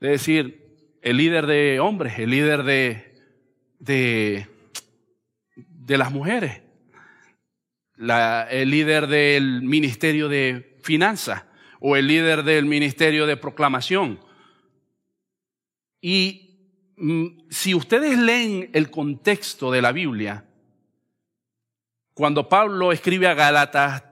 de 0.00 0.08
decir, 0.08 0.64
el 1.02 1.18
líder 1.18 1.46
de 1.46 1.80
hombres, 1.80 2.18
el 2.18 2.30
líder 2.30 2.62
de, 2.62 3.14
de, 3.78 4.48
las 5.98 6.10
mujeres, 6.10 6.62
el 7.98 8.70
líder 8.70 9.06
del 9.06 9.62
ministerio 9.62 10.30
de 10.30 10.78
finanzas 10.82 11.44
o 11.78 11.94
el 11.96 12.06
líder 12.06 12.42
del 12.42 12.64
ministerio 12.64 13.26
de 13.26 13.36
proclamación. 13.36 14.18
Y 16.00 16.94
mm, 16.96 17.48
si 17.50 17.74
ustedes 17.74 18.18
leen 18.18 18.70
el 18.72 18.90
contexto 18.90 19.70
de 19.70 19.82
la 19.82 19.92
Biblia, 19.92 20.46
cuando 22.14 22.48
Pablo 22.48 22.92
escribe 22.92 23.26
a 23.26 23.34
Gálatas, 23.34 24.04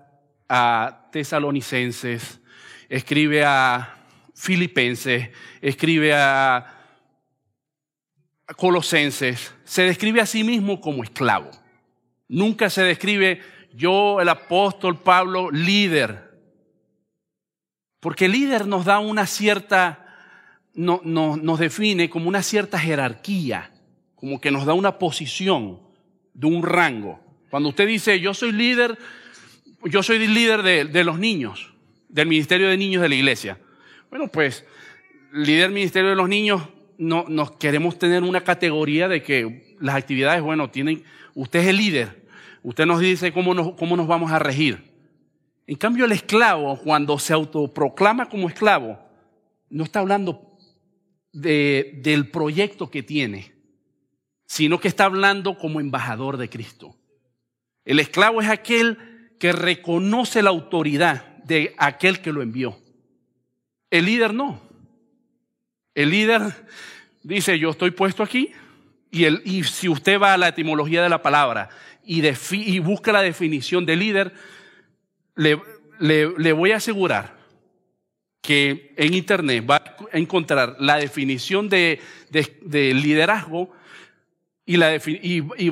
a 0.48 1.08
tesalonicenses, 1.12 2.40
escribe 2.88 3.44
a 3.44 3.96
filipenses, 4.34 5.30
escribe 5.60 6.12
a 6.14 6.66
colosenses, 8.56 9.54
se 9.64 9.82
describe 9.82 10.20
a 10.20 10.26
sí 10.26 10.42
mismo 10.44 10.80
como 10.80 11.04
esclavo. 11.04 11.50
Nunca 12.28 12.70
se 12.70 12.82
describe 12.82 13.40
yo, 13.72 14.20
el 14.20 14.28
apóstol 14.28 15.00
Pablo, 15.00 15.50
líder. 15.50 16.32
Porque 18.00 18.28
líder 18.28 18.66
nos 18.66 18.84
da 18.84 18.98
una 18.98 19.26
cierta, 19.26 20.06
no, 20.74 21.00
nos 21.04 21.58
define 21.58 22.10
como 22.10 22.28
una 22.28 22.42
cierta 22.42 22.78
jerarquía, 22.78 23.70
como 24.16 24.40
que 24.40 24.50
nos 24.50 24.66
da 24.66 24.74
una 24.74 24.98
posición 24.98 25.80
de 26.34 26.46
un 26.48 26.62
rango. 26.62 27.20
Cuando 27.52 27.68
usted 27.68 27.86
dice, 27.86 28.18
yo 28.18 28.32
soy 28.32 28.50
líder, 28.50 28.96
yo 29.84 30.02
soy 30.02 30.26
líder 30.26 30.62
de, 30.62 31.04
los 31.04 31.18
niños, 31.18 31.74
del 32.08 32.26
Ministerio 32.26 32.66
de 32.66 32.78
Niños 32.78 33.02
de 33.02 33.10
la 33.10 33.14
Iglesia. 33.14 33.58
Bueno, 34.08 34.28
pues, 34.28 34.64
líder 35.34 35.64
del 35.64 35.72
Ministerio 35.72 36.08
de 36.08 36.16
los 36.16 36.30
Niños, 36.30 36.62
no, 36.96 37.26
nos 37.28 37.50
queremos 37.58 37.98
tener 37.98 38.22
una 38.22 38.40
categoría 38.40 39.06
de 39.06 39.22
que 39.22 39.76
las 39.80 39.96
actividades, 39.96 40.40
bueno, 40.40 40.70
tienen, 40.70 41.04
usted 41.34 41.58
es 41.58 41.66
el 41.66 41.76
líder, 41.76 42.26
usted 42.62 42.86
nos 42.86 43.00
dice 43.00 43.34
cómo 43.34 43.52
nos, 43.52 43.74
cómo 43.74 43.98
nos 43.98 44.06
vamos 44.06 44.32
a 44.32 44.38
regir. 44.38 44.90
En 45.66 45.76
cambio, 45.76 46.06
el 46.06 46.12
esclavo, 46.12 46.78
cuando 46.78 47.18
se 47.18 47.34
autoproclama 47.34 48.30
como 48.30 48.48
esclavo, 48.48 48.98
no 49.68 49.84
está 49.84 50.00
hablando 50.00 50.56
de, 51.34 52.00
del 52.02 52.30
proyecto 52.30 52.90
que 52.90 53.02
tiene, 53.02 53.52
sino 54.46 54.80
que 54.80 54.88
está 54.88 55.04
hablando 55.04 55.58
como 55.58 55.80
embajador 55.80 56.38
de 56.38 56.48
Cristo. 56.48 56.96
El 57.84 57.98
esclavo 58.00 58.40
es 58.40 58.48
aquel 58.48 58.98
que 59.38 59.52
reconoce 59.52 60.42
la 60.42 60.50
autoridad 60.50 61.36
de 61.44 61.74
aquel 61.78 62.20
que 62.20 62.32
lo 62.32 62.42
envió. 62.42 62.78
El 63.90 64.06
líder 64.06 64.32
no. 64.32 64.62
El 65.94 66.10
líder 66.10 66.66
dice, 67.22 67.58
yo 67.58 67.70
estoy 67.70 67.90
puesto 67.90 68.22
aquí, 68.22 68.52
y, 69.10 69.24
el, 69.24 69.42
y 69.44 69.64
si 69.64 69.88
usted 69.88 70.18
va 70.18 70.32
a 70.32 70.38
la 70.38 70.48
etimología 70.48 71.02
de 71.02 71.08
la 71.08 71.20
palabra 71.20 71.68
y, 72.04 72.22
y 72.26 72.78
busca 72.78 73.12
la 73.12 73.20
definición 73.20 73.84
de 73.84 73.96
líder, 73.96 74.32
le, 75.34 75.60
le, 75.98 76.52
voy 76.52 76.72
a 76.72 76.76
asegurar 76.76 77.36
que 78.40 78.94
en 78.96 79.12
Internet 79.14 79.66
va 79.68 79.76
a 79.76 80.18
encontrar 80.18 80.76
la 80.78 80.96
definición 80.96 81.68
de, 81.68 82.00
de 82.30 82.94
liderazgo 82.94 83.72
y, 84.64 84.76
la 84.76 84.98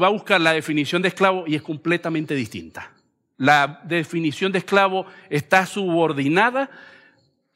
va 0.00 0.06
a 0.06 0.10
buscar 0.10 0.40
la 0.40 0.52
definición 0.52 1.02
de 1.02 1.08
esclavo 1.08 1.44
y 1.46 1.54
es 1.54 1.62
completamente 1.62 2.34
distinta. 2.34 2.92
La 3.36 3.80
definición 3.84 4.52
de 4.52 4.58
esclavo 4.58 5.06
está 5.30 5.64
subordinada 5.64 6.70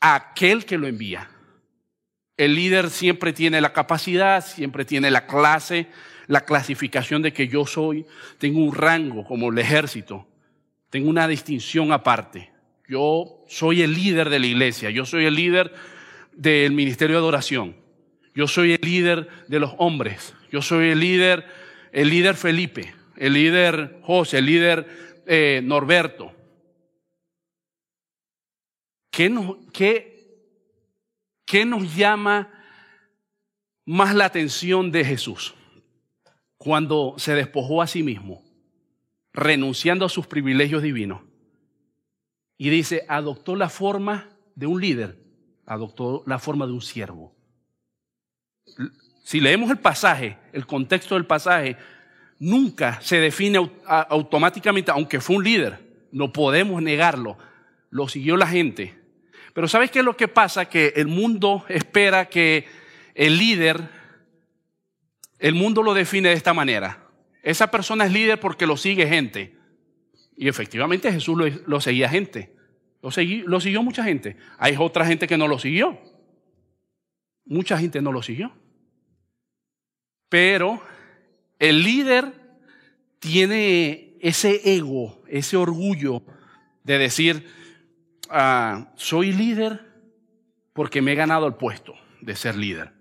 a 0.01 0.15
aquel 0.15 0.65
que 0.65 0.79
lo 0.79 0.87
envía. 0.87 1.29
El 2.37 2.55
líder 2.55 2.91
siempre 2.91 3.33
tiene 3.33 3.61
la 3.61 3.73
capacidad, 3.73 4.45
siempre 4.45 4.85
tiene 4.85 5.11
la 5.11 5.27
clase, 5.27 5.89
la 6.27 6.45
clasificación 6.45 7.23
de 7.23 7.33
que 7.33 7.49
yo 7.49 7.67
soy, 7.67 8.07
tengo 8.39 8.61
un 8.61 8.75
rango 8.75 9.25
como 9.25 9.51
el 9.51 9.59
ejército, 9.59 10.27
tengo 10.91 11.11
una 11.11 11.29
distinción 11.29 11.93
aparte. 11.93 12.51
Yo 12.89 13.45
soy 13.47 13.83
el 13.83 13.95
líder 13.95 14.31
de 14.31 14.39
la 14.39 14.47
iglesia, 14.47 14.91
yo 14.91 15.07
soy 15.07 15.27
el 15.27 15.35
líder 15.35 15.73
del 16.33 16.73
ministerio 16.73 17.17
de 17.17 17.21
adoración, 17.21 17.77
yo 18.35 18.49
soy 18.49 18.73
el 18.73 18.81
líder 18.83 19.29
de 19.49 19.61
los 19.61 19.75
hombres, 19.79 20.35
yo 20.51 20.61
soy 20.61 20.91
el 20.91 21.01
líder, 21.01 21.47
el 21.93 22.11
líder 22.11 22.35
Felipe, 22.35 22.95
el 23.17 23.35
líder 23.35 24.01
José, 24.03 24.39
el 24.39 24.47
líder 24.47 25.23
eh, 25.27 25.61
Norberto. 25.65 26.33
¿Qué 29.11 29.31
nos, 29.31 29.57
qué, 29.73 30.15
¿Qué 31.45 31.65
nos 31.65 31.95
llama 31.95 32.51
más 33.85 34.15
la 34.15 34.25
atención 34.25 34.91
de 34.91 35.05
Jesús? 35.05 35.55
Cuando 36.57 37.15
se 37.19 37.35
despojó 37.35 37.83
a 37.83 37.87
sí 37.87 38.03
mismo, 38.03 38.43
renunciando 39.33 40.05
a 40.05 40.09
sus 40.09 40.27
privilegios 40.27 40.83
divinos. 40.83 41.23
Y 42.57 42.71
dice, 42.71 43.05
adoptó 43.09 43.57
la 43.57 43.69
forma 43.69 44.31
de 44.55 44.67
un 44.67 44.81
líder, 44.81 45.23
adoptó 45.67 46.23
la 46.27 46.39
forma 46.39 46.67
de 46.67 46.73
un 46.73 46.81
siervo. 46.81 47.34
Si 49.25 49.41
leemos 49.41 49.71
el 49.71 49.79
pasaje, 49.79 50.37
el 50.53 50.67
contexto 50.67 51.15
del 51.15 51.27
pasaje, 51.27 51.77
nunca 52.39 53.01
se 53.01 53.19
define 53.19 53.71
automáticamente, 53.87 54.91
aunque 54.91 55.21
fue 55.21 55.37
un 55.37 55.45
líder, 55.45 55.79
No 56.13 56.33
podemos 56.33 56.81
negarlo. 56.81 57.37
Lo 57.91 58.07
siguió 58.09 58.37
la 58.37 58.47
gente. 58.47 58.95
Pero 59.53 59.67
¿sabes 59.67 59.91
qué 59.91 60.01
es 60.01 60.05
lo 60.05 60.17
que 60.17 60.29
pasa? 60.29 60.69
Que 60.69 60.93
el 60.97 61.09
mundo 61.09 61.65
espera 61.69 62.27
que 62.29 62.67
el 63.15 63.39
líder, 63.39 63.89
el 65.39 65.55
mundo 65.55 65.83
lo 65.83 65.95
define 65.95 66.29
de 66.29 66.35
esta 66.35 66.55
manera. 66.55 67.05
Esa 67.43 67.71
persona 67.71 68.07
es 68.07 68.13
líder 68.13 68.39
porque 68.39 68.67
lo 68.67 68.77
sigue 68.77 69.09
gente. 69.09 69.57
Y 70.37 70.49
efectivamente 70.49 71.13
Jesús 71.13 71.37
lo, 71.67 71.81
seguía 71.81 72.09
gente. 72.09 72.55
Lo, 73.03 73.11
lo 73.47 73.61
siguió 73.61 73.83
mucha 73.83 74.05
gente. 74.05 74.37
Hay 74.59 74.77
otra 74.79 75.07
gente 75.07 75.27
que 75.27 75.37
no 75.37 75.49
lo 75.49 75.59
siguió. 75.59 75.99
Mucha 77.45 77.79
gente 77.79 78.01
no 78.01 78.13
lo 78.13 78.23
siguió. 78.23 78.53
Pero 80.29 80.83
el 81.59 81.83
líder 81.83 82.33
tiene 83.19 84.17
ese 84.21 84.77
ego, 84.77 85.23
ese 85.29 85.57
orgullo 85.57 86.23
de 86.83 86.99
decir, 86.99 87.49
ah, 88.31 88.93
soy 88.97 89.33
líder 89.33 89.81
porque 90.73 91.03
me 91.03 91.13
he 91.13 91.15
ganado 91.15 91.47
el 91.47 91.55
puesto 91.55 91.95
de 92.21 92.37
ser 92.37 92.57
líder. 92.57 92.93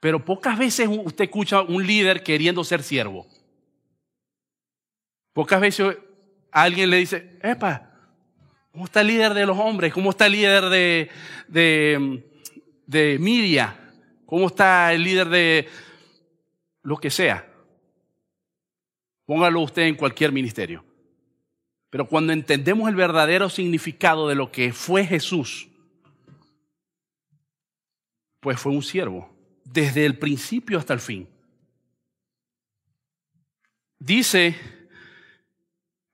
Pero 0.00 0.24
pocas 0.24 0.58
veces 0.58 0.88
usted 0.88 1.24
escucha 1.24 1.58
a 1.58 1.62
un 1.62 1.86
líder 1.86 2.22
queriendo 2.22 2.62
ser 2.64 2.82
siervo. 2.82 3.26
Pocas 5.32 5.60
veces 5.60 5.96
alguien 6.50 6.90
le 6.90 6.98
dice, 6.98 7.38
epa, 7.42 7.90
¿cómo 8.70 8.84
está 8.84 9.00
el 9.00 9.06
líder 9.06 9.34
de 9.34 9.46
los 9.46 9.58
hombres? 9.58 9.92
¿Cómo 9.92 10.10
está 10.10 10.26
el 10.26 10.32
líder 10.32 10.64
de, 10.66 11.10
de, 11.48 12.24
de 12.86 13.18
Miria? 13.18 13.92
¿Cómo 14.26 14.46
está 14.46 14.92
el 14.92 15.02
líder 15.04 15.28
de 15.28 15.68
lo 16.82 16.96
que 16.96 17.10
sea? 17.10 17.50
Póngalo 19.26 19.60
usted 19.60 19.82
en 19.82 19.94
cualquier 19.94 20.32
ministerio. 20.32 20.84
Pero 21.90 22.08
cuando 22.08 22.32
entendemos 22.32 22.88
el 22.88 22.96
verdadero 22.96 23.48
significado 23.48 24.28
de 24.28 24.34
lo 24.34 24.50
que 24.50 24.72
fue 24.72 25.06
Jesús, 25.06 25.68
pues 28.40 28.58
fue 28.58 28.72
un 28.72 28.82
siervo, 28.82 29.30
desde 29.64 30.04
el 30.04 30.18
principio 30.18 30.78
hasta 30.78 30.92
el 30.92 31.00
fin. 31.00 31.28
Dice 33.98 34.56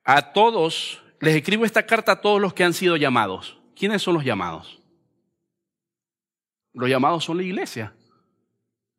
a 0.04 0.32
todos, 0.32 1.02
les 1.20 1.34
escribo 1.34 1.64
esta 1.64 1.86
carta 1.86 2.12
a 2.12 2.20
todos 2.20 2.40
los 2.40 2.54
que 2.54 2.62
han 2.62 2.72
sido 2.72 2.96
llamados. 2.96 3.58
¿Quiénes 3.74 4.02
son 4.02 4.14
los 4.14 4.24
llamados? 4.24 4.79
Los 6.72 6.88
llamados 6.88 7.24
son 7.24 7.38
la 7.38 7.42
iglesia. 7.42 7.94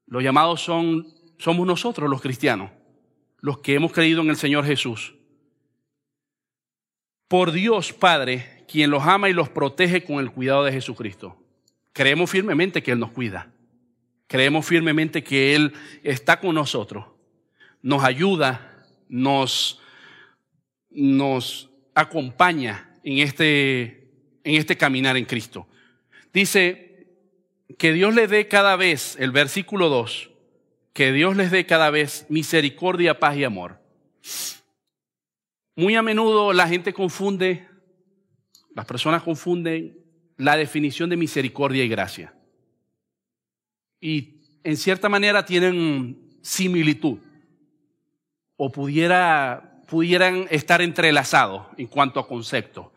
Los 0.07 0.23
llamados 0.23 0.61
son, 0.61 1.07
somos 1.37 1.65
nosotros 1.65 2.09
los 2.09 2.21
cristianos, 2.21 2.71
los 3.39 3.59
que 3.59 3.75
hemos 3.75 3.91
creído 3.91 4.21
en 4.21 4.29
el 4.29 4.35
Señor 4.35 4.65
Jesús. 4.65 5.15
Por 7.27 7.51
Dios 7.51 7.93
Padre, 7.93 8.65
quien 8.67 8.89
los 8.89 9.03
ama 9.03 9.29
y 9.29 9.33
los 9.33 9.49
protege 9.49 10.03
con 10.03 10.19
el 10.19 10.31
cuidado 10.31 10.65
de 10.65 10.73
Jesucristo. 10.73 11.37
Creemos 11.93 12.29
firmemente 12.29 12.83
que 12.83 12.91
Él 12.91 12.99
nos 12.99 13.11
cuida. 13.11 13.51
Creemos 14.27 14.65
firmemente 14.65 15.23
que 15.23 15.55
Él 15.55 15.73
está 16.03 16.39
con 16.39 16.55
nosotros. 16.55 17.05
Nos 17.81 18.03
ayuda, 18.03 18.85
nos 19.07 19.81
nos 20.91 21.69
acompaña 21.95 22.89
en 23.03 23.19
este, 23.19 24.09
en 24.43 24.55
este 24.55 24.77
caminar 24.77 25.17
en 25.17 25.25
Cristo. 25.25 25.67
Dice 26.33 26.90
que 27.77 27.93
Dios 27.93 28.13
le 28.15 28.27
dé 28.27 28.47
cada 28.47 28.75
vez, 28.75 29.15
el 29.19 29.31
versículo 29.31 29.89
2, 29.89 30.31
que 30.93 31.11
Dios 31.11 31.35
les 31.35 31.51
dé 31.51 31.65
cada 31.65 31.89
vez 31.89 32.25
misericordia, 32.29 33.19
paz 33.19 33.37
y 33.37 33.43
amor. 33.43 33.79
Muy 35.75 35.95
a 35.95 36.01
menudo 36.01 36.53
la 36.53 36.67
gente 36.67 36.93
confunde, 36.93 37.67
las 38.75 38.85
personas 38.85 39.23
confunden 39.23 39.97
la 40.37 40.57
definición 40.57 41.09
de 41.09 41.17
misericordia 41.17 41.83
y 41.83 41.89
gracia. 41.89 42.33
Y 43.99 44.41
en 44.63 44.77
cierta 44.77 45.09
manera 45.09 45.45
tienen 45.45 46.39
similitud. 46.41 47.19
O 48.57 48.71
pudiera 48.71 49.71
pudieran 49.91 50.47
estar 50.49 50.81
entrelazados 50.81 51.67
en 51.77 51.87
cuanto 51.87 52.21
a 52.21 52.27
concepto. 52.27 52.93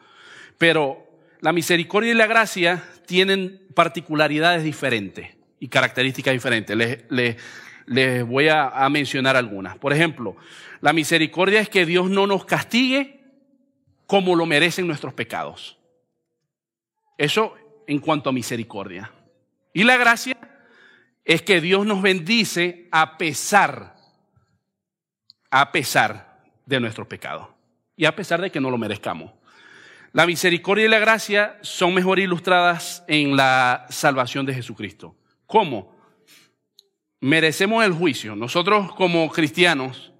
Pero 0.59 1.05
la 1.41 1.53
misericordia 1.53 2.13
y 2.13 2.15
la 2.15 2.29
gracia 2.29 2.85
tienen 3.07 3.61
particularidades 3.75 4.63
diferentes 4.63 5.37
y 5.61 5.69
características 5.69 6.33
diferentes. 6.33 6.77
Les, 7.87 8.27
voy 8.27 8.49
a, 8.49 8.69
a 8.69 8.89
mencionar 8.89 9.37
algunas. 9.37 9.77
Por 9.79 9.93
ejemplo, 9.93 10.37
la 10.81 10.93
misericordia 10.93 11.61
es 11.61 11.69
que 11.69 11.87
Dios 11.87 12.11
no 12.11 12.27
nos 12.27 12.45
castigue 12.45 13.21
como 14.07 14.37
lo 14.37 14.47
merecen 14.47 14.87
nuestros 14.87 15.15
pecados. 15.15 15.79
Eso 17.19 17.55
en 17.87 17.99
cuanto 17.99 18.31
a 18.31 18.33
misericordia. 18.33 19.13
Y 19.73 19.85
la 19.85 19.97
gracia 19.97 20.37
es 21.25 21.43
que 21.43 21.61
Dios 21.61 21.87
nos 21.87 22.03
bendice 22.03 22.89
a 22.93 23.17
pesar, 23.17 23.97
a 25.51 25.73
pesar 25.73 26.43
de 26.67 26.81
nuestro 26.81 27.09
pecado. 27.09 27.55
Y 27.97 28.05
a 28.05 28.15
pesar 28.15 28.41
de 28.41 28.51
que 28.51 28.61
no 28.61 28.71
lo 28.71 28.79
merezcamos. 28.79 29.33
La 30.15 30.27
misericordia 30.27 30.85
y 30.85 30.89
la 30.89 31.01
gracia 31.01 31.59
son 31.61 31.93
mejor 31.93 32.21
ilustradas 32.21 33.03
en 33.09 33.37
la 33.37 33.85
salvación 33.91 34.47
de 34.47 34.55
Jesucristo. 34.55 35.17
¿Cómo? 35.45 35.97
Merecemos 37.21 37.85
el 37.85 37.93
juicio. 37.93 38.37
Nosotros 38.37 38.95
como 38.95 39.29
cristianos, 39.29 40.13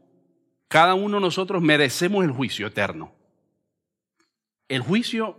cada 0.67 0.95
uno 0.95 1.19
de 1.19 1.21
nosotros 1.21 1.63
merecemos 1.63 2.25
el 2.25 2.33
juicio 2.33 2.67
eterno. 2.67 3.15
El 4.67 4.81
juicio 4.81 5.39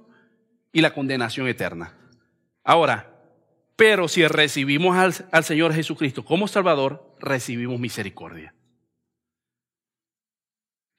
y 0.72 0.80
la 0.80 0.94
condenación 0.94 1.50
eterna. 1.50 1.94
Ahora, 2.64 3.14
pero 3.76 4.08
si 4.08 4.26
recibimos 4.26 4.96
al, 4.96 5.14
al 5.34 5.44
Señor 5.44 5.74
Jesucristo 5.74 6.24
como 6.24 6.48
Salvador, 6.48 7.14
recibimos 7.20 7.78
misericordia 7.78 8.56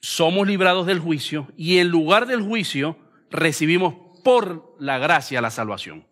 somos 0.07 0.47
librados 0.47 0.87
del 0.87 1.01
juicio 1.01 1.49
y 1.57 1.79
en 1.79 1.89
lugar 1.89 2.27
del 2.27 2.41
juicio 2.41 2.97
recibimos 3.31 3.95
por 4.23 4.75
la 4.79 4.99
gracia 4.99 5.41
la 5.41 5.51
salvación. 5.51 6.07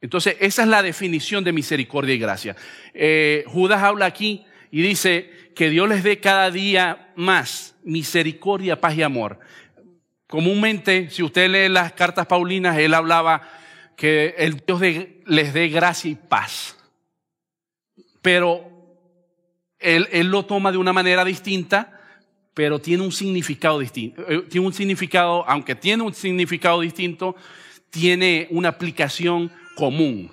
Entonces, 0.00 0.36
esa 0.40 0.62
es 0.62 0.68
la 0.68 0.82
definición 0.82 1.44
de 1.44 1.52
misericordia 1.52 2.14
y 2.14 2.18
gracia. 2.18 2.56
Eh, 2.92 3.44
Judas 3.46 3.82
habla 3.82 4.06
aquí 4.06 4.44
y 4.70 4.82
dice 4.82 5.30
que 5.54 5.70
Dios 5.70 5.88
les 5.88 6.04
dé 6.04 6.20
cada 6.20 6.50
día 6.50 7.12
más 7.16 7.74
misericordia, 7.84 8.80
paz 8.80 8.96
y 8.96 9.02
amor. 9.02 9.40
Comúnmente, 10.26 11.08
si 11.10 11.22
usted 11.22 11.48
lee 11.48 11.72
las 11.72 11.92
cartas 11.94 12.26
paulinas, 12.26 12.76
él 12.78 12.92
hablaba 12.92 13.48
que 13.96 14.34
el 14.38 14.62
Dios 14.62 15.22
les 15.26 15.54
dé 15.54 15.68
gracia 15.68 16.10
y 16.10 16.16
paz. 16.16 16.76
Pero 18.20 18.70
él, 19.78 20.08
él 20.12 20.28
lo 20.28 20.44
toma 20.44 20.70
de 20.70 20.78
una 20.78 20.92
manera 20.92 21.24
distinta 21.24 22.03
pero 22.54 22.78
tiene 22.78 23.02
un 23.02 23.12
significado 23.12 23.80
distinto. 23.80 24.24
Eh, 24.28 24.42
tiene 24.48 24.66
un 24.66 24.72
significado, 24.72 25.44
aunque 25.48 25.74
tiene 25.74 26.04
un 26.04 26.14
significado 26.14 26.80
distinto, 26.80 27.34
tiene 27.90 28.46
una 28.50 28.70
aplicación 28.70 29.52
común. 29.74 30.30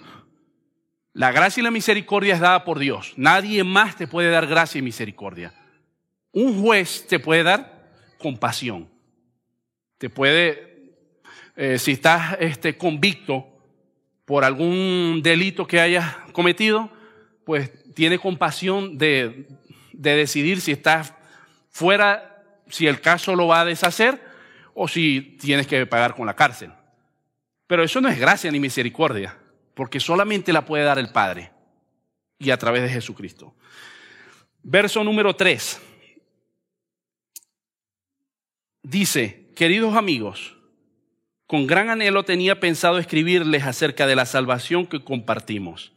La 1.13 1.31
gracia 1.31 1.59
y 1.59 1.63
la 1.63 1.71
misericordia 1.71 2.35
es 2.35 2.39
dada 2.39 2.63
por 2.63 2.79
Dios. 2.79 3.13
Nadie 3.17 3.63
más 3.63 3.97
te 3.97 4.07
puede 4.07 4.29
dar 4.29 4.47
gracia 4.47 4.79
y 4.79 4.83
misericordia. 4.83 5.53
Un 6.31 6.61
juez 6.61 7.05
te 7.07 7.19
puede 7.19 7.43
dar 7.43 7.91
compasión. 8.17 8.87
Te 9.97 10.09
puede, 10.09 10.93
eh, 11.55 11.77
si 11.79 11.91
estás 11.91 12.37
este, 12.39 12.77
convicto 12.77 13.47
por 14.25 14.45
algún 14.45 15.21
delito 15.21 15.67
que 15.67 15.81
hayas 15.81 16.15
cometido, 16.31 16.89
pues 17.45 17.71
tiene 17.93 18.17
compasión 18.17 18.97
de, 18.97 19.47
de 19.91 20.15
decidir 20.15 20.61
si 20.61 20.71
estás 20.71 21.13
fuera 21.71 22.43
si 22.69 22.87
el 22.87 23.01
caso 23.01 23.35
lo 23.35 23.47
va 23.47 23.61
a 23.61 23.65
deshacer 23.65 24.21
o 24.73 24.87
si 24.87 25.37
tienes 25.41 25.67
que 25.67 25.85
pagar 25.85 26.15
con 26.15 26.25
la 26.25 26.35
cárcel. 26.35 26.71
Pero 27.67 27.83
eso 27.83 28.01
no 28.01 28.09
es 28.09 28.19
gracia 28.19 28.51
ni 28.51 28.59
misericordia, 28.59 29.37
porque 29.73 29.99
solamente 29.99 30.53
la 30.53 30.65
puede 30.65 30.83
dar 30.83 30.99
el 30.99 31.11
Padre 31.11 31.51
y 32.37 32.51
a 32.51 32.57
través 32.57 32.83
de 32.83 32.89
Jesucristo. 32.89 33.55
Verso 34.63 35.03
número 35.03 35.35
3. 35.35 35.81
Dice, 38.83 39.51
queridos 39.55 39.95
amigos, 39.95 40.57
con 41.47 41.67
gran 41.67 41.89
anhelo 41.89 42.23
tenía 42.23 42.59
pensado 42.59 42.97
escribirles 42.97 43.63
acerca 43.63 44.07
de 44.07 44.15
la 44.15 44.25
salvación 44.25 44.87
que 44.87 45.03
compartimos. 45.03 45.93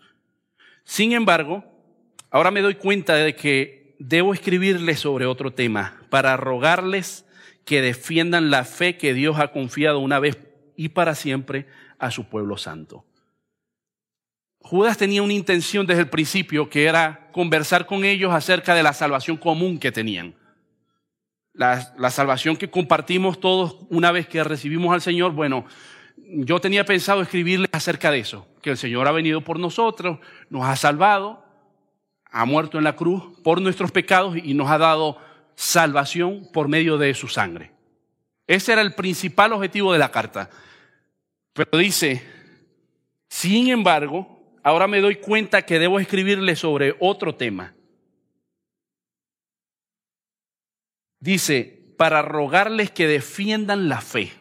Sin 0.84 1.12
embargo, 1.12 1.64
ahora 2.30 2.50
me 2.50 2.60
doy 2.60 2.74
cuenta 2.74 3.14
de 3.14 3.34
que 3.34 3.83
debo 3.98 4.34
escribirles 4.34 5.00
sobre 5.00 5.26
otro 5.26 5.52
tema 5.52 6.00
para 6.10 6.36
rogarles 6.36 7.24
que 7.64 7.80
defiendan 7.80 8.50
la 8.50 8.64
fe 8.64 8.96
que 8.96 9.14
Dios 9.14 9.38
ha 9.38 9.52
confiado 9.52 9.98
una 10.00 10.18
vez 10.18 10.38
y 10.76 10.90
para 10.90 11.14
siempre 11.14 11.66
a 11.98 12.10
su 12.10 12.28
pueblo 12.28 12.56
santo. 12.56 13.04
Judas 14.58 14.96
tenía 14.96 15.22
una 15.22 15.32
intención 15.34 15.86
desde 15.86 16.02
el 16.02 16.08
principio 16.08 16.70
que 16.70 16.84
era 16.84 17.28
conversar 17.32 17.86
con 17.86 18.04
ellos 18.04 18.32
acerca 18.32 18.74
de 18.74 18.82
la 18.82 18.92
salvación 18.92 19.36
común 19.36 19.78
que 19.78 19.92
tenían. 19.92 20.34
la, 21.52 22.10
salvación 22.10 22.56
que 22.56 22.70
compartimos 22.70 23.38
todos 23.38 23.76
una 23.88 24.10
vez 24.10 24.26
que 24.26 24.42
recibimos 24.42 24.92
al 24.92 25.00
Señor, 25.00 25.32
bueno, 25.32 25.66
yo 26.16 26.60
tenía 26.60 26.84
pensado 26.84 27.22
escribirles 27.22 27.70
acerca 27.72 28.10
de 28.10 28.18
eso, 28.18 28.48
que 28.62 28.70
el 28.70 28.76
Señor 28.76 29.06
ha 29.06 29.12
venido 29.12 29.42
por 29.42 29.58
nosotros, 29.58 30.18
nos 30.50 30.64
ha 30.64 30.76
salvado, 30.76 31.43
ha 32.36 32.44
muerto 32.46 32.78
en 32.78 32.84
la 32.84 32.96
cruz 32.96 33.22
por 33.44 33.62
nuestros 33.62 33.92
pecados 33.92 34.36
y 34.36 34.54
nos 34.54 34.68
ha 34.68 34.76
dado 34.76 35.18
salvación 35.54 36.48
por 36.52 36.66
medio 36.66 36.98
de 36.98 37.14
su 37.14 37.28
sangre. 37.28 37.70
Ese 38.48 38.72
era 38.72 38.82
el 38.82 38.96
principal 38.96 39.52
objetivo 39.52 39.92
de 39.92 40.00
la 40.00 40.10
carta. 40.10 40.50
Pero 41.52 41.78
dice, 41.78 42.24
sin 43.28 43.68
embargo, 43.68 44.52
ahora 44.64 44.88
me 44.88 45.00
doy 45.00 45.14
cuenta 45.16 45.62
que 45.62 45.78
debo 45.78 46.00
escribirle 46.00 46.56
sobre 46.56 46.96
otro 46.98 47.36
tema. 47.36 47.72
Dice, 51.20 51.84
para 51.96 52.20
rogarles 52.20 52.90
que 52.90 53.06
defiendan 53.06 53.88
la 53.88 54.00
fe. 54.00 54.32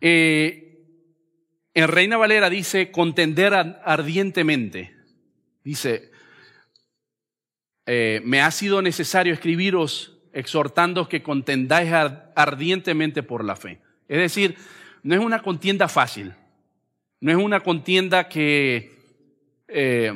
Eh, 0.00 0.84
en 1.74 1.86
Reina 1.86 2.16
Valera 2.16 2.50
dice 2.50 2.90
contender 2.90 3.54
ardientemente. 3.54 5.03
Dice, 5.64 6.12
eh, 7.86 8.20
me 8.22 8.42
ha 8.42 8.50
sido 8.50 8.82
necesario 8.82 9.32
escribiros 9.32 10.18
exhortando 10.34 11.08
que 11.08 11.22
contendáis 11.22 11.90
ardientemente 12.34 13.22
por 13.22 13.44
la 13.44 13.56
fe. 13.56 13.80
Es 14.06 14.18
decir, 14.18 14.56
no 15.02 15.14
es 15.14 15.20
una 15.20 15.42
contienda 15.42 15.88
fácil, 15.88 16.34
no 17.20 17.30
es 17.30 17.38
una 17.38 17.60
contienda 17.60 18.28
que, 18.28 18.92
eh, 19.68 20.12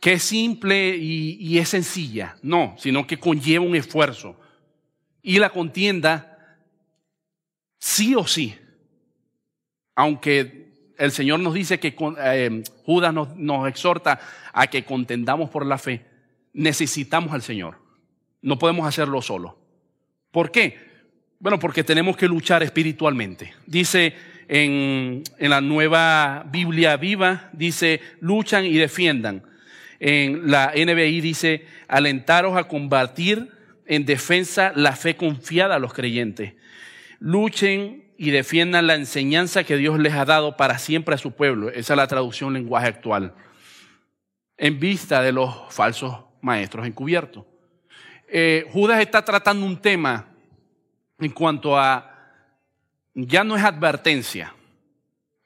que 0.00 0.12
es 0.14 0.22
simple 0.22 0.96
y 0.96 1.58
es 1.58 1.68
sencilla, 1.68 2.36
no, 2.42 2.74
sino 2.76 3.06
que 3.06 3.18
conlleva 3.18 3.64
un 3.64 3.76
esfuerzo. 3.76 4.40
Y 5.22 5.38
la 5.38 5.50
contienda 5.50 6.58
sí 7.78 8.14
o 8.16 8.26
sí, 8.26 8.56
aunque 9.94 10.59
el 11.00 11.12
Señor 11.12 11.40
nos 11.40 11.54
dice 11.54 11.80
que 11.80 11.94
eh, 12.18 12.62
Judas 12.84 13.12
nos, 13.12 13.68
exhorta 13.68 14.20
a 14.52 14.66
que 14.68 14.84
contendamos 14.84 15.50
por 15.50 15.66
la 15.66 15.78
fe, 15.78 16.04
necesitamos 16.52 17.32
al 17.32 17.42
Señor. 17.42 17.78
No 18.42 18.58
podemos 18.58 18.86
hacerlo 18.86 19.20
solo. 19.20 19.58
¿Por 20.30 20.52
qué? 20.52 20.78
Bueno, 21.38 21.58
porque 21.58 21.82
tenemos 21.82 22.16
que 22.16 22.28
luchar 22.28 22.62
espiritualmente. 22.62 23.54
Dice 23.66 24.14
en, 24.46 25.22
en, 25.38 25.50
la 25.50 25.60
nueva 25.60 26.46
Biblia 26.50 26.96
viva, 26.96 27.50
dice, 27.52 28.00
luchan 28.20 28.64
y 28.64 28.74
defiendan. 28.74 29.42
En 29.98 30.50
la 30.50 30.72
NBI 30.76 31.20
dice, 31.20 31.66
alentaros 31.88 32.56
a 32.56 32.64
combatir 32.64 33.50
en 33.86 34.04
defensa 34.04 34.72
la 34.76 34.94
fe 34.94 35.16
confiada 35.16 35.76
a 35.76 35.78
los 35.78 35.92
creyentes 35.92 36.54
luchen 37.20 38.02
y 38.22 38.32
defiendan 38.32 38.86
la 38.86 38.96
enseñanza 38.96 39.64
que 39.64 39.78
Dios 39.78 39.98
les 39.98 40.12
ha 40.12 40.26
dado 40.26 40.54
para 40.54 40.78
siempre 40.78 41.14
a 41.14 41.18
su 41.18 41.32
pueblo. 41.32 41.70
Esa 41.70 41.94
es 41.94 41.96
la 41.96 42.06
traducción 42.06 42.52
lenguaje 42.52 42.86
actual. 42.86 43.32
En 44.58 44.78
vista 44.78 45.22
de 45.22 45.32
los 45.32 45.54
falsos 45.70 46.18
maestros 46.42 46.86
encubiertos. 46.86 47.46
Eh, 48.28 48.66
Judas 48.74 49.00
está 49.00 49.24
tratando 49.24 49.64
un 49.64 49.80
tema 49.80 50.26
en 51.18 51.30
cuanto 51.30 51.78
a, 51.78 52.14
ya 53.14 53.42
no 53.42 53.56
es 53.56 53.64
advertencia, 53.64 54.54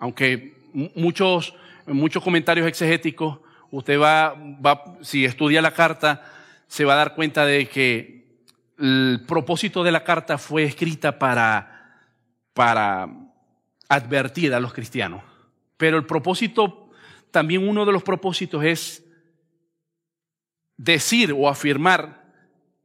aunque 0.00 0.56
muchos, 0.96 1.54
muchos 1.86 2.24
comentarios 2.24 2.66
exegéticos, 2.66 3.38
usted 3.70 4.00
va, 4.00 4.34
va, 4.34 4.96
si 5.00 5.24
estudia 5.24 5.62
la 5.62 5.74
carta, 5.74 6.24
se 6.66 6.84
va 6.84 6.94
a 6.94 6.96
dar 6.96 7.14
cuenta 7.14 7.46
de 7.46 7.68
que 7.68 8.24
el 8.80 9.22
propósito 9.28 9.84
de 9.84 9.92
la 9.92 10.02
carta 10.02 10.38
fue 10.38 10.64
escrita 10.64 11.20
para, 11.20 11.73
para 12.54 13.08
advertir 13.88 14.54
a 14.54 14.60
los 14.60 14.72
cristianos. 14.72 15.22
Pero 15.76 15.98
el 15.98 16.06
propósito, 16.06 16.90
también 17.30 17.68
uno 17.68 17.84
de 17.84 17.92
los 17.92 18.02
propósitos 18.02 18.64
es 18.64 19.04
decir 20.76 21.32
o 21.32 21.48
afirmar, 21.48 22.24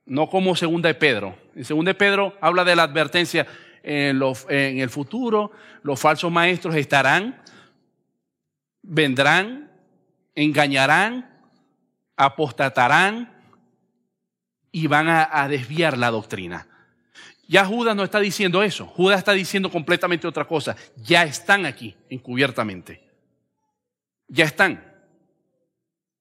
no 0.06 0.30
como 0.30 0.56
segunda 0.56 0.90
de 0.90 0.96
Pedro. 0.96 1.38
En 1.56 1.64
segunda 1.64 1.92
de 1.92 1.96
Pedro 1.96 2.38
habla 2.42 2.66
de 2.66 2.76
la 2.76 2.84
advertencia 2.84 3.48
en, 3.84 4.22
en 4.50 4.80
el 4.80 4.90
futuro, 4.90 5.52
los 5.84 6.00
falsos 6.00 6.32
maestros 6.32 6.76
estarán, 6.76 7.42
vendrán, 8.82 9.72
engañarán, 10.36 11.30
apostatarán, 12.18 13.40
y 14.72 14.88
van 14.88 15.08
a, 15.10 15.48
desviar 15.48 15.98
la 15.98 16.12
doctrina. 16.12 16.68
Ya 17.50 17.66
Judas 17.66 17.96
no 17.96 18.04
está 18.04 18.20
diciendo 18.20 18.62
eso, 18.62 18.86
Judas 18.86 19.18
está 19.18 19.32
diciendo 19.32 19.72
completamente 19.72 20.28
otra 20.28 20.46
cosa. 20.46 20.76
Ya 20.98 21.24
están 21.24 21.66
aquí, 21.66 21.96
encubiertamente. 22.08 23.02
Ya 24.28 24.46
están. 24.46 24.86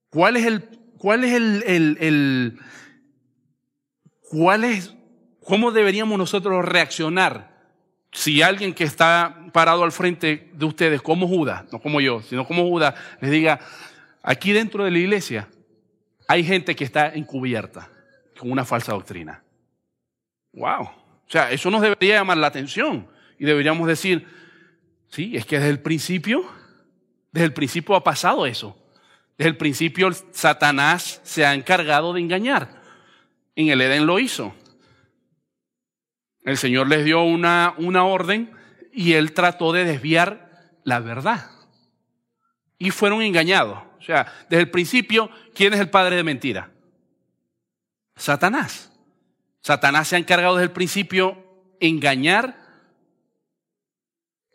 ¿Cuál 0.08 0.38
es 0.38 0.46
el, 0.46 0.62
cuál 0.96 1.24
es 1.24 1.34
el, 1.34 1.62
el, 1.66 1.98
el 2.00 2.58
cuál 4.30 4.64
es, 4.64 4.94
cómo 5.44 5.70
deberíamos 5.70 6.16
nosotros 6.16 6.64
reaccionar 6.64 7.58
si 8.10 8.40
alguien 8.40 8.72
que 8.72 8.84
está 8.84 9.50
parado 9.52 9.84
al 9.84 9.92
frente 9.92 10.50
de 10.54 10.64
ustedes, 10.64 11.02
como 11.02 11.28
Judas, 11.28 11.70
no 11.70 11.78
como 11.78 12.00
yo, 12.00 12.22
sino 12.22 12.46
como 12.46 12.66
Judas, 12.66 12.94
les 13.20 13.30
diga, 13.30 13.60
aquí 14.22 14.52
dentro 14.52 14.82
de 14.82 14.92
la 14.92 14.98
iglesia 14.98 15.46
hay 16.26 16.42
gente 16.42 16.74
que 16.74 16.84
está 16.84 17.12
encubierta 17.12 17.90
con 18.38 18.50
una 18.50 18.64
falsa 18.64 18.92
doctrina. 18.92 19.42
¡Wow! 20.54 20.97
O 21.28 21.30
sea, 21.30 21.50
eso 21.50 21.70
nos 21.70 21.82
debería 21.82 22.14
llamar 22.14 22.38
la 22.38 22.46
atención 22.46 23.06
y 23.38 23.44
deberíamos 23.44 23.86
decir, 23.86 24.26
sí, 25.08 25.36
es 25.36 25.44
que 25.44 25.58
desde 25.58 25.70
el 25.70 25.80
principio, 25.80 26.44
desde 27.32 27.44
el 27.44 27.52
principio 27.52 27.94
ha 27.94 28.02
pasado 28.02 28.46
eso. 28.46 28.76
Desde 29.36 29.50
el 29.50 29.56
principio 29.58 30.10
Satanás 30.32 31.20
se 31.24 31.44
ha 31.44 31.52
encargado 31.52 32.14
de 32.14 32.20
engañar. 32.20 32.82
En 33.54 33.68
el 33.68 33.80
Edén 33.80 34.06
lo 34.06 34.18
hizo. 34.18 34.54
El 36.44 36.56
Señor 36.56 36.88
les 36.88 37.04
dio 37.04 37.22
una, 37.22 37.74
una 37.76 38.04
orden 38.04 38.50
y 38.92 39.12
él 39.12 39.32
trató 39.32 39.72
de 39.72 39.84
desviar 39.84 40.72
la 40.82 40.98
verdad. 40.98 41.50
Y 42.78 42.90
fueron 42.90 43.20
engañados. 43.20 43.80
O 43.98 44.02
sea, 44.02 44.32
desde 44.48 44.62
el 44.62 44.70
principio, 44.70 45.30
¿quién 45.54 45.74
es 45.74 45.80
el 45.80 45.90
padre 45.90 46.16
de 46.16 46.24
mentira? 46.24 46.70
Satanás. 48.16 48.90
Satanás 49.68 50.08
se 50.08 50.16
ha 50.16 50.18
encargado 50.18 50.56
desde 50.56 50.68
el 50.68 50.72
principio 50.72 51.36
engañar 51.78 52.56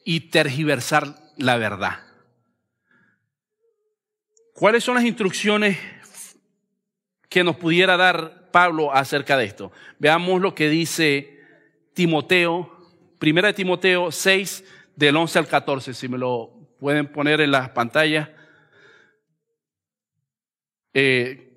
y 0.04 0.32
tergiversar 0.32 1.15
la 1.38 1.56
verdad. 1.58 1.99
¿Cuáles 4.56 4.84
son 4.84 4.95
las 4.95 5.04
instrucciones 5.04 5.78
que 7.30 7.43
nos 7.43 7.58
pudiera 7.58 7.95
dar 7.95 8.49
Pablo 8.49 8.91
acerca 8.91 9.38
de 9.38 9.45
esto? 9.45 9.71
Veamos 9.99 10.41
lo 10.41 10.56
que 10.56 10.67
dice 10.67 11.39
Timoteo, 11.93 12.76
primera 13.19 13.49
de 13.49 13.54
Timoteo 13.54 14.12
6, 14.12 14.63
del 14.95 15.15
11 15.15 15.38
al 15.38 15.47
14, 15.47 15.93
si 15.93 16.08
me 16.08 16.17
lo 16.17 16.76
pueden 16.80 17.06
poner 17.06 17.39
en 17.39 17.52
las 17.52 17.69
pantallas. 17.69 18.30
Eh, 20.91 21.52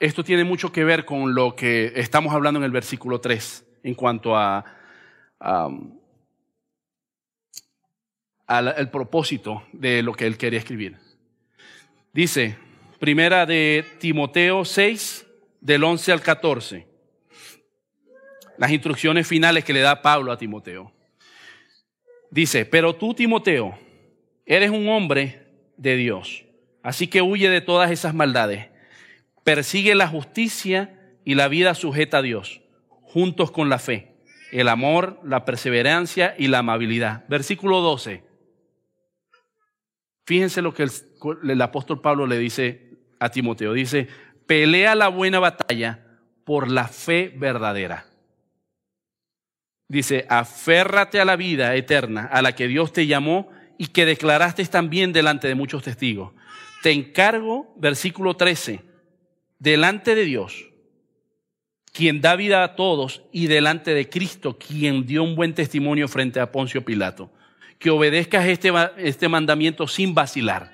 esto 0.00 0.22
tiene 0.22 0.44
mucho 0.44 0.70
que 0.70 0.84
ver 0.84 1.04
con 1.04 1.34
lo 1.34 1.56
que 1.56 1.92
estamos 1.96 2.32
hablando 2.32 2.58
en 2.58 2.64
el 2.64 2.70
versículo 2.70 3.20
3 3.20 3.64
en 3.82 3.94
cuanto 3.94 4.36
a, 4.36 4.64
al 8.46 8.90
propósito 8.90 9.64
de 9.72 10.02
lo 10.02 10.12
que 10.12 10.26
él 10.26 10.36
quería 10.36 10.58
escribir. 10.58 10.96
Dice, 12.12 12.56
primera 13.00 13.44
de 13.44 13.84
Timoteo 13.98 14.64
6, 14.64 15.26
del 15.60 15.82
11 15.82 16.12
al 16.12 16.20
14, 16.20 16.86
las 18.56 18.70
instrucciones 18.70 19.26
finales 19.26 19.64
que 19.64 19.72
le 19.72 19.80
da 19.80 20.02
Pablo 20.02 20.30
a 20.30 20.38
Timoteo. 20.38 20.92
Dice, 22.30 22.64
pero 22.66 22.94
tú, 22.94 23.14
Timoteo, 23.14 23.76
eres 24.46 24.70
un 24.70 24.88
hombre 24.88 25.46
de 25.76 25.96
Dios, 25.96 26.44
así 26.82 27.08
que 27.08 27.22
huye 27.22 27.50
de 27.50 27.60
todas 27.60 27.90
esas 27.90 28.14
maldades 28.14 28.68
persigue 29.48 29.94
la 29.94 30.06
justicia 30.06 30.94
y 31.24 31.34
la 31.34 31.48
vida 31.48 31.74
sujeta 31.74 32.18
a 32.18 32.22
Dios, 32.22 32.60
juntos 32.90 33.50
con 33.50 33.70
la 33.70 33.78
fe, 33.78 34.14
el 34.52 34.68
amor, 34.68 35.18
la 35.24 35.46
perseverancia 35.46 36.34
y 36.36 36.48
la 36.48 36.58
amabilidad. 36.58 37.24
Versículo 37.28 37.80
12. 37.80 38.22
Fíjense 40.26 40.60
lo 40.60 40.74
que 40.74 40.82
el, 40.82 41.62
apóstol 41.62 42.02
Pablo 42.02 42.26
le 42.26 42.36
dice 42.36 42.98
a 43.20 43.30
Timoteo. 43.30 43.72
Dice, 43.72 44.08
pelea 44.46 44.94
la 44.94 45.08
buena 45.08 45.38
batalla 45.38 46.04
por 46.44 46.70
la 46.70 46.86
fe 46.86 47.32
verdadera. 47.34 48.04
Dice, 49.88 50.26
aférrate 50.28 51.22
a 51.22 51.24
la 51.24 51.36
vida 51.36 51.74
eterna 51.74 52.28
a 52.30 52.42
la 52.42 52.54
que 52.54 52.68
Dios 52.68 52.92
te 52.92 53.06
llamó 53.06 53.48
y 53.78 53.86
que 53.86 54.04
declaraste 54.04 54.62
también 54.66 55.14
delante 55.14 55.48
de 55.48 55.54
muchos 55.54 55.84
testigos. 55.84 56.34
Te 56.82 56.90
encargo, 56.90 57.74
versículo 57.78 58.36
13, 58.36 58.87
delante 59.58 60.14
de 60.14 60.24
Dios 60.24 60.68
quien 61.98 62.20
da 62.20 62.36
vida 62.36 62.62
a 62.62 62.76
todos, 62.76 63.22
y 63.32 63.48
delante 63.48 63.92
de 63.92 64.08
Cristo, 64.08 64.56
quien 64.56 65.04
dio 65.04 65.24
un 65.24 65.34
buen 65.34 65.52
testimonio 65.52 66.06
frente 66.06 66.38
a 66.38 66.52
Poncio 66.52 66.84
Pilato. 66.84 67.28
Que 67.80 67.90
obedezcas 67.90 68.46
este, 68.46 68.72
este 68.98 69.28
mandamiento 69.28 69.88
sin 69.88 70.14
vacilar. 70.14 70.72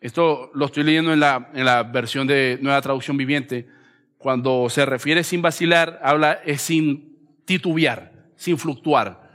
Esto 0.00 0.50
lo 0.52 0.66
estoy 0.66 0.82
leyendo 0.82 1.12
en 1.12 1.20
la, 1.20 1.50
en 1.54 1.64
la 1.64 1.84
versión 1.84 2.26
de 2.26 2.58
Nueva 2.60 2.82
Traducción 2.82 3.16
Viviente. 3.16 3.68
Cuando 4.18 4.68
se 4.68 4.84
refiere 4.84 5.22
sin 5.22 5.42
vacilar, 5.42 6.00
habla 6.02 6.40
es 6.44 6.60
sin 6.60 7.18
titubear, 7.44 8.10
sin 8.34 8.58
fluctuar. 8.58 9.30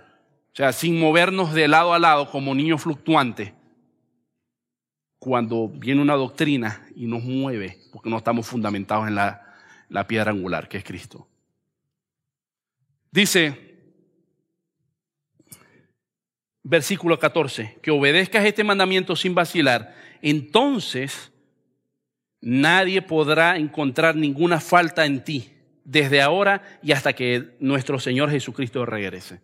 O 0.52 0.56
sea, 0.58 0.74
sin 0.74 1.00
movernos 1.00 1.54
de 1.54 1.70
lado 1.70 1.94
a 1.94 2.00
lado 2.00 2.30
como 2.30 2.54
niños 2.54 2.82
fluctuantes. 2.82 3.54
Cuando 5.24 5.68
viene 5.68 6.02
una 6.02 6.16
doctrina 6.16 6.82
y 6.96 7.06
nos 7.06 7.24
mueve, 7.24 7.78
porque 7.92 8.10
no 8.10 8.18
estamos 8.18 8.48
fundamentados 8.48 9.08
en 9.08 9.14
la, 9.14 10.08
piedra 10.08 10.32
angular, 10.32 10.68
que 10.68 10.80
es 10.80 10.84
Cristo. 10.84 11.28
Dice, 13.12 13.76
versículo 16.64 17.20
14, 17.20 17.78
que 17.84 17.92
obedezcas 17.92 18.44
este 18.46 18.64
mandamiento 18.64 19.16
sin 19.16 19.36
vacilar, 19.36 19.94
entonces 20.24 21.32
nadie 22.42 23.04
podrá 23.04 23.58
encontrar 23.58 24.16
ninguna 24.16 24.60
falta 24.60 25.06
en 25.06 25.24
ti 25.24 25.54
desde 25.84 26.20
ahora 26.24 26.64
y 26.82 26.94
hasta 26.94 27.14
que 27.14 27.58
nuestro 27.60 28.00
Señor 28.00 28.32
Jesucristo 28.32 28.88
regrese. 28.88 29.40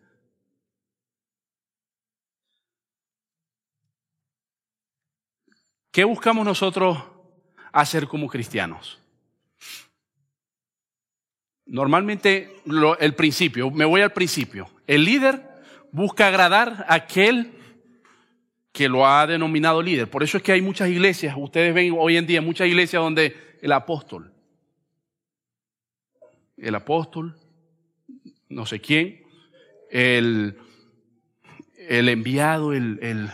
¿Qué 5.98 6.04
buscamos 6.04 6.46
nosotros 6.46 6.96
hacer 7.72 8.08
como 8.08 8.28
cristianos? 8.28 9.00
Normalmente 11.66 12.62
el 13.00 13.16
principio, 13.16 13.72
me 13.72 13.84
voy 13.84 14.02
al 14.02 14.14
principio. 14.14 14.70
El 14.86 15.06
líder 15.06 15.42
busca 15.92 16.28
agradar 16.28 16.86
a 16.88 16.94
aquel 16.94 17.52
que 18.72 18.88
lo 18.88 19.08
ha 19.08 19.26
denominado 19.26 19.82
líder. 19.82 20.08
Por 20.08 20.22
eso 20.22 20.38
es 20.38 20.44
que 20.44 20.52
hay 20.52 20.62
muchas 20.62 20.88
iglesias, 20.90 21.34
ustedes 21.36 21.74
ven 21.74 21.96
hoy 21.98 22.18
en 22.18 22.28
día 22.28 22.44
muchas 22.44 22.68
iglesias 22.68 23.02
donde 23.02 23.36
el 23.64 23.72
apóstol, 23.72 24.32
el 26.58 26.76
apóstol, 26.76 27.36
no 28.50 28.68
sé 28.68 28.80
quién, 28.80 29.24
el, 29.90 30.60
el 31.76 32.08
enviado, 32.08 32.74
el, 32.74 33.00
el 33.02 33.32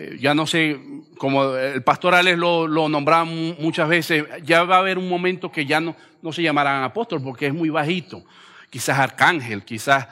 eh, 0.00 0.16
ya 0.18 0.34
no 0.34 0.46
sé, 0.46 0.80
como 1.18 1.54
el 1.56 1.82
pastor 1.82 2.14
Alex 2.14 2.38
lo, 2.38 2.66
lo 2.66 2.88
nombraba 2.88 3.26
muchas 3.26 3.86
veces, 3.86 4.24
ya 4.42 4.64
va 4.64 4.76
a 4.76 4.78
haber 4.78 4.96
un 4.96 5.10
momento 5.10 5.52
que 5.52 5.66
ya 5.66 5.78
no, 5.78 5.94
no 6.22 6.32
se 6.32 6.42
llamarán 6.42 6.82
apóstol 6.84 7.22
porque 7.22 7.48
es 7.48 7.52
muy 7.52 7.68
bajito, 7.68 8.24
quizás 8.70 8.98
arcángel, 8.98 9.62
quizás 9.62 10.08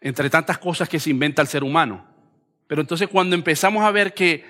entre 0.00 0.30
tantas 0.30 0.58
cosas 0.58 0.88
que 0.88 1.00
se 1.00 1.10
inventa 1.10 1.42
el 1.42 1.48
ser 1.48 1.64
humano. 1.64 2.06
Pero 2.68 2.82
entonces 2.82 3.08
cuando 3.08 3.34
empezamos 3.34 3.82
a 3.82 3.90
ver 3.90 4.14
que, 4.14 4.44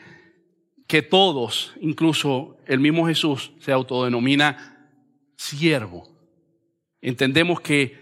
que 0.86 1.00
todos, 1.00 1.72
incluso 1.80 2.58
el 2.66 2.80
mismo 2.80 3.06
Jesús, 3.06 3.52
se 3.60 3.72
autodenomina 3.72 4.90
siervo, 5.36 6.06
entendemos 7.00 7.62
que 7.62 7.98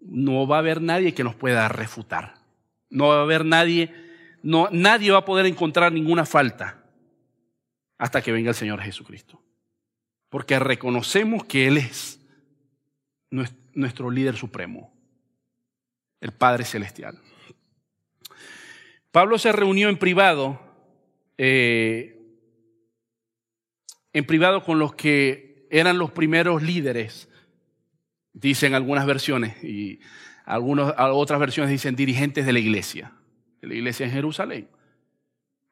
no 0.00 0.46
va 0.46 0.56
a 0.56 0.58
haber 0.60 0.80
nadie 0.80 1.14
que 1.14 1.24
nos 1.24 1.34
pueda 1.34 1.66
refutar. 1.66 2.34
No 2.90 3.08
va 3.08 3.18
a 3.18 3.22
haber 3.22 3.44
nadie, 3.44 4.03
no, 4.44 4.68
nadie 4.70 5.10
va 5.10 5.18
a 5.18 5.24
poder 5.24 5.46
encontrar 5.46 5.90
ninguna 5.90 6.26
falta 6.26 6.84
hasta 7.96 8.20
que 8.20 8.30
venga 8.30 8.50
el 8.50 8.54
Señor 8.54 8.78
Jesucristo. 8.82 9.42
Porque 10.28 10.58
reconocemos 10.58 11.44
que 11.44 11.66
Él 11.66 11.78
es 11.78 12.20
nuestro 13.30 14.10
líder 14.10 14.36
supremo, 14.36 14.92
el 16.20 16.32
Padre 16.32 16.66
Celestial. 16.66 17.18
Pablo 19.10 19.38
se 19.38 19.50
reunió 19.50 19.88
en 19.88 19.96
privado, 19.96 20.60
eh, 21.38 22.20
en 24.12 24.26
privado 24.26 24.62
con 24.62 24.78
los 24.78 24.94
que 24.94 25.66
eran 25.70 25.96
los 25.96 26.10
primeros 26.10 26.62
líderes 26.62 27.30
dicen 28.34 28.74
algunas 28.74 29.06
versiones 29.06 29.64
y 29.64 30.00
algunas, 30.44 30.94
otras 30.98 31.40
versiones 31.40 31.70
dicen 31.70 31.96
dirigentes 31.96 32.44
de 32.44 32.52
la 32.52 32.58
iglesia, 32.58 33.12
la 33.66 33.74
iglesia 33.74 34.06
en 34.06 34.12
Jerusalén. 34.12 34.68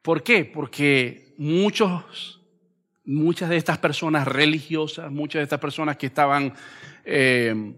¿Por 0.01 0.21
qué? 0.23 0.45
Porque 0.45 1.33
muchos, 1.37 2.41
muchas 3.05 3.49
de 3.49 3.57
estas 3.57 3.77
personas 3.77 4.27
religiosas, 4.27 5.11
muchas 5.11 5.39
de 5.39 5.43
estas 5.43 5.59
personas 5.59 5.97
que 5.97 6.07
estaban 6.07 6.53
eh, 7.05 7.73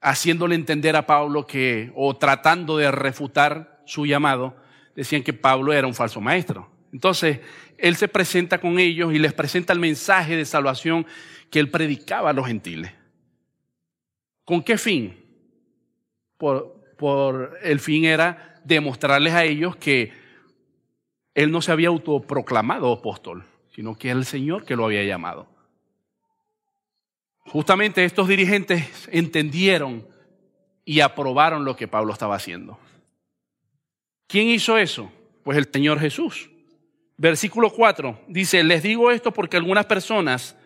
haciéndole 0.00 0.54
entender 0.54 0.96
a 0.96 1.06
Pablo 1.06 1.46
que, 1.46 1.92
o 1.94 2.16
tratando 2.16 2.76
de 2.78 2.90
refutar 2.90 3.82
su 3.84 4.06
llamado, 4.06 4.56
decían 4.96 5.22
que 5.22 5.32
Pablo 5.32 5.72
era 5.72 5.86
un 5.86 5.94
falso 5.94 6.20
maestro. 6.20 6.70
Entonces, 6.92 7.40
él 7.78 7.96
se 7.96 8.08
presenta 8.08 8.58
con 8.58 8.78
ellos 8.78 9.12
y 9.12 9.18
les 9.18 9.32
presenta 9.32 9.72
el 9.72 9.78
mensaje 9.78 10.36
de 10.36 10.44
salvación 10.44 11.06
que 11.50 11.60
él 11.60 11.70
predicaba 11.70 12.30
a 12.30 12.32
los 12.32 12.46
gentiles. 12.46 12.92
¿Con 14.44 14.62
qué 14.62 14.78
fin? 14.78 15.16
Por, 16.36 16.94
por 16.96 17.58
el 17.62 17.78
fin 17.78 18.04
era 18.04 18.49
demostrarles 18.64 19.32
a 19.34 19.44
ellos 19.44 19.76
que 19.76 20.12
él 21.34 21.50
no 21.50 21.62
se 21.62 21.72
había 21.72 21.88
autoproclamado 21.88 22.92
apóstol, 22.92 23.44
sino 23.74 23.96
que 23.96 24.10
era 24.10 24.18
el 24.18 24.24
Señor 24.24 24.64
que 24.64 24.76
lo 24.76 24.84
había 24.84 25.04
llamado. 25.04 25.48
Justamente 27.46 28.04
estos 28.04 28.28
dirigentes 28.28 29.08
entendieron 29.10 30.06
y 30.84 31.00
aprobaron 31.00 31.64
lo 31.64 31.76
que 31.76 31.88
Pablo 31.88 32.12
estaba 32.12 32.36
haciendo. 32.36 32.78
¿Quién 34.26 34.48
hizo 34.48 34.78
eso? 34.78 35.10
Pues 35.42 35.58
el 35.58 35.68
Señor 35.72 35.98
Jesús. 35.98 36.50
Versículo 37.16 37.70
4 37.70 38.20
dice, 38.28 38.62
les 38.62 38.82
digo 38.82 39.10
esto 39.10 39.32
porque 39.32 39.56
algunas 39.56 39.86
personas 39.86 40.56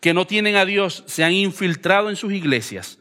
que 0.00 0.12
no 0.12 0.26
tienen 0.26 0.56
a 0.56 0.64
Dios 0.64 1.04
se 1.06 1.24
han 1.24 1.32
infiltrado 1.32 2.10
en 2.10 2.16
sus 2.16 2.32
iglesias 2.32 2.98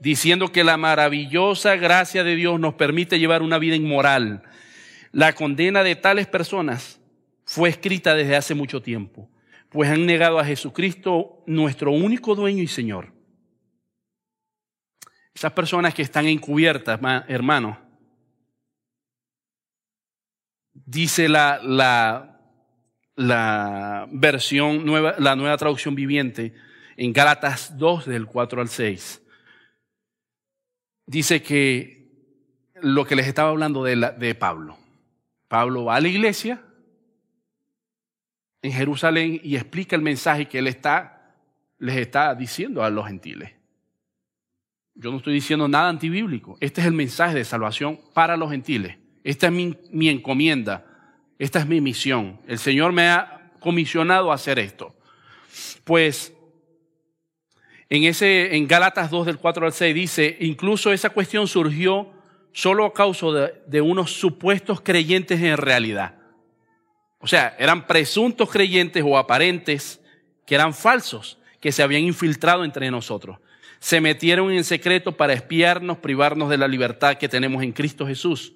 diciendo 0.00 0.52
que 0.52 0.64
la 0.64 0.76
maravillosa 0.76 1.76
gracia 1.76 2.24
de 2.24 2.36
Dios 2.36 2.60
nos 2.60 2.74
permite 2.74 3.18
llevar 3.18 3.42
una 3.42 3.58
vida 3.58 3.76
inmoral. 3.76 4.42
La 5.12 5.34
condena 5.34 5.82
de 5.82 5.96
tales 5.96 6.26
personas 6.26 7.00
fue 7.44 7.68
escrita 7.68 8.14
desde 8.14 8.36
hace 8.36 8.54
mucho 8.54 8.82
tiempo, 8.82 9.30
pues 9.70 9.90
han 9.90 10.04
negado 10.04 10.38
a 10.38 10.44
Jesucristo, 10.44 11.42
nuestro 11.46 11.92
único 11.92 12.34
dueño 12.34 12.62
y 12.62 12.66
Señor. 12.66 13.12
Esas 15.34 15.52
personas 15.52 15.94
que 15.94 16.02
están 16.02 16.26
encubiertas, 16.26 16.98
hermanos, 17.28 17.76
dice 20.72 21.28
la, 21.28 21.60
la, 21.62 22.40
la 23.16 24.08
versión 24.10 24.84
nueva, 24.84 25.14
la 25.18 25.36
nueva 25.36 25.56
traducción 25.56 25.94
viviente 25.94 26.54
en 26.96 27.12
Gálatas 27.12 27.76
2 27.76 28.06
del 28.06 28.26
4 28.26 28.62
al 28.62 28.68
6 28.68 29.25
dice 31.06 31.42
que 31.42 31.96
lo 32.74 33.04
que 33.06 33.16
les 33.16 33.26
estaba 33.26 33.50
hablando 33.50 33.84
de, 33.84 33.96
de 34.18 34.34
Pablo. 34.34 34.76
Pablo 35.48 35.84
va 35.84 35.96
a 35.96 36.00
la 36.00 36.08
iglesia 36.08 36.62
en 38.62 38.72
Jerusalén 38.72 39.40
y 39.42 39.56
explica 39.56 39.96
el 39.96 40.02
mensaje 40.02 40.46
que 40.46 40.58
él 40.58 40.66
está, 40.66 41.34
les 41.78 41.96
está 41.96 42.34
diciendo 42.34 42.82
a 42.82 42.90
los 42.90 43.06
gentiles. 43.06 43.52
Yo 44.94 45.10
no 45.10 45.18
estoy 45.18 45.34
diciendo 45.34 45.68
nada 45.68 45.88
antibíblico. 45.88 46.56
Este 46.60 46.80
es 46.80 46.86
el 46.86 46.94
mensaje 46.94 47.34
de 47.34 47.44
salvación 47.44 48.00
para 48.14 48.36
los 48.36 48.50
gentiles. 48.50 48.96
Esta 49.22 49.46
es 49.46 49.52
mi, 49.52 49.76
mi 49.90 50.08
encomienda. 50.08 50.86
Esta 51.38 51.58
es 51.58 51.66
mi 51.66 51.80
misión. 51.80 52.40
El 52.46 52.58
Señor 52.58 52.92
me 52.92 53.08
ha 53.08 53.52
comisionado 53.60 54.32
a 54.32 54.34
hacer 54.34 54.58
esto. 54.58 54.94
Pues 55.84 56.32
en, 57.88 58.04
ese, 58.04 58.56
en 58.56 58.66
Gálatas 58.66 59.10
2 59.10 59.26
del 59.26 59.38
4 59.38 59.66
al 59.66 59.72
6 59.72 59.94
dice, 59.94 60.36
incluso 60.40 60.92
esa 60.92 61.10
cuestión 61.10 61.46
surgió 61.46 62.10
solo 62.52 62.84
a 62.84 62.92
causa 62.92 63.26
de, 63.28 63.54
de 63.66 63.80
unos 63.80 64.12
supuestos 64.12 64.80
creyentes 64.80 65.40
en 65.40 65.56
realidad. 65.56 66.14
O 67.18 67.28
sea, 67.28 67.54
eran 67.58 67.86
presuntos 67.86 68.50
creyentes 68.50 69.04
o 69.06 69.16
aparentes 69.16 70.00
que 70.44 70.54
eran 70.54 70.74
falsos, 70.74 71.38
que 71.60 71.72
se 71.72 71.82
habían 71.82 72.02
infiltrado 72.02 72.64
entre 72.64 72.90
nosotros. 72.90 73.38
Se 73.78 74.00
metieron 74.00 74.50
en 74.52 74.64
secreto 74.64 75.12
para 75.12 75.32
espiarnos, 75.32 75.98
privarnos 75.98 76.50
de 76.50 76.58
la 76.58 76.68
libertad 76.68 77.18
que 77.18 77.28
tenemos 77.28 77.62
en 77.62 77.72
Cristo 77.72 78.06
Jesús, 78.06 78.54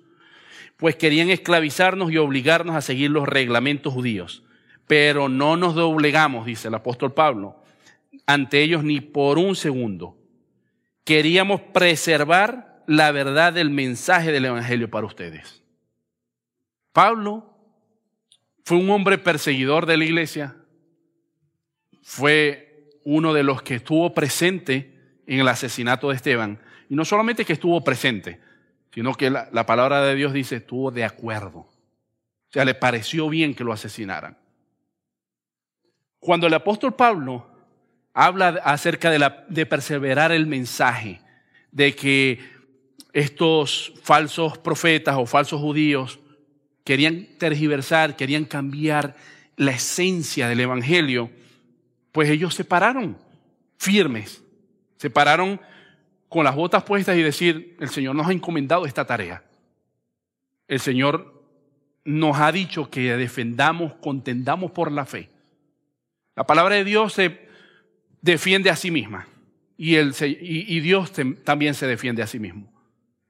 pues 0.76 0.96
querían 0.96 1.30
esclavizarnos 1.30 2.10
y 2.10 2.16
obligarnos 2.16 2.74
a 2.74 2.80
seguir 2.80 3.10
los 3.10 3.28
reglamentos 3.28 3.92
judíos. 3.92 4.42
Pero 4.86 5.28
no 5.28 5.56
nos 5.56 5.74
doblegamos, 5.74 6.46
dice 6.46 6.68
el 6.68 6.74
apóstol 6.74 7.12
Pablo 7.12 7.59
ante 8.32 8.62
ellos 8.62 8.84
ni 8.84 9.00
por 9.00 9.38
un 9.38 9.56
segundo. 9.56 10.16
Queríamos 11.04 11.60
preservar 11.60 12.84
la 12.86 13.10
verdad 13.10 13.52
del 13.52 13.70
mensaje 13.70 14.30
del 14.30 14.44
Evangelio 14.44 14.88
para 14.88 15.06
ustedes. 15.06 15.64
Pablo 16.92 17.52
fue 18.64 18.76
un 18.76 18.88
hombre 18.90 19.18
perseguidor 19.18 19.86
de 19.86 19.96
la 19.96 20.04
iglesia, 20.04 20.56
fue 22.02 22.90
uno 23.04 23.32
de 23.32 23.42
los 23.42 23.62
que 23.62 23.76
estuvo 23.76 24.14
presente 24.14 25.20
en 25.26 25.40
el 25.40 25.48
asesinato 25.48 26.10
de 26.10 26.16
Esteban. 26.16 26.60
Y 26.88 26.94
no 26.94 27.04
solamente 27.04 27.44
que 27.44 27.54
estuvo 27.54 27.82
presente, 27.82 28.40
sino 28.94 29.14
que 29.14 29.30
la, 29.30 29.48
la 29.52 29.66
palabra 29.66 30.02
de 30.02 30.14
Dios 30.14 30.32
dice 30.32 30.56
estuvo 30.56 30.92
de 30.92 31.04
acuerdo. 31.04 31.58
O 31.60 32.52
sea, 32.52 32.64
le 32.64 32.74
pareció 32.74 33.28
bien 33.28 33.54
que 33.54 33.64
lo 33.64 33.72
asesinaran. 33.72 34.38
Cuando 36.20 36.46
el 36.46 36.54
apóstol 36.54 36.94
Pablo 36.94 37.49
habla 38.14 38.60
acerca 38.64 39.10
de, 39.10 39.18
la, 39.18 39.44
de 39.48 39.66
perseverar 39.66 40.32
el 40.32 40.46
mensaje, 40.46 41.20
de 41.70 41.94
que 41.94 42.40
estos 43.12 43.92
falsos 44.02 44.58
profetas 44.58 45.16
o 45.18 45.26
falsos 45.26 45.60
judíos 45.60 46.20
querían 46.84 47.26
tergiversar, 47.38 48.16
querían 48.16 48.44
cambiar 48.44 49.16
la 49.56 49.72
esencia 49.72 50.48
del 50.48 50.60
Evangelio, 50.60 51.30
pues 52.12 52.30
ellos 52.30 52.54
se 52.54 52.64
pararon 52.64 53.18
firmes, 53.76 54.42
se 54.96 55.10
pararon 55.10 55.60
con 56.28 56.44
las 56.44 56.54
botas 56.54 56.84
puestas 56.84 57.16
y 57.16 57.22
decir, 57.22 57.76
el 57.80 57.88
Señor 57.88 58.14
nos 58.14 58.28
ha 58.28 58.32
encomendado 58.32 58.86
esta 58.86 59.04
tarea. 59.04 59.42
El 60.68 60.80
Señor 60.80 61.42
nos 62.04 62.38
ha 62.38 62.52
dicho 62.52 62.90
que 62.90 63.16
defendamos, 63.16 63.94
contendamos 63.94 64.70
por 64.70 64.92
la 64.92 65.06
fe. 65.06 65.28
La 66.36 66.46
palabra 66.46 66.76
de 66.76 66.84
Dios 66.84 67.12
se 67.12 67.49
defiende 68.22 68.70
a 68.70 68.76
sí 68.76 68.90
misma 68.90 69.26
y, 69.76 69.96
el, 69.96 70.14
y, 70.20 70.80
Dios 70.80 71.12
también 71.44 71.74
se 71.74 71.86
defiende 71.86 72.22
a 72.22 72.26
sí 72.26 72.38
mismo. 72.38 72.70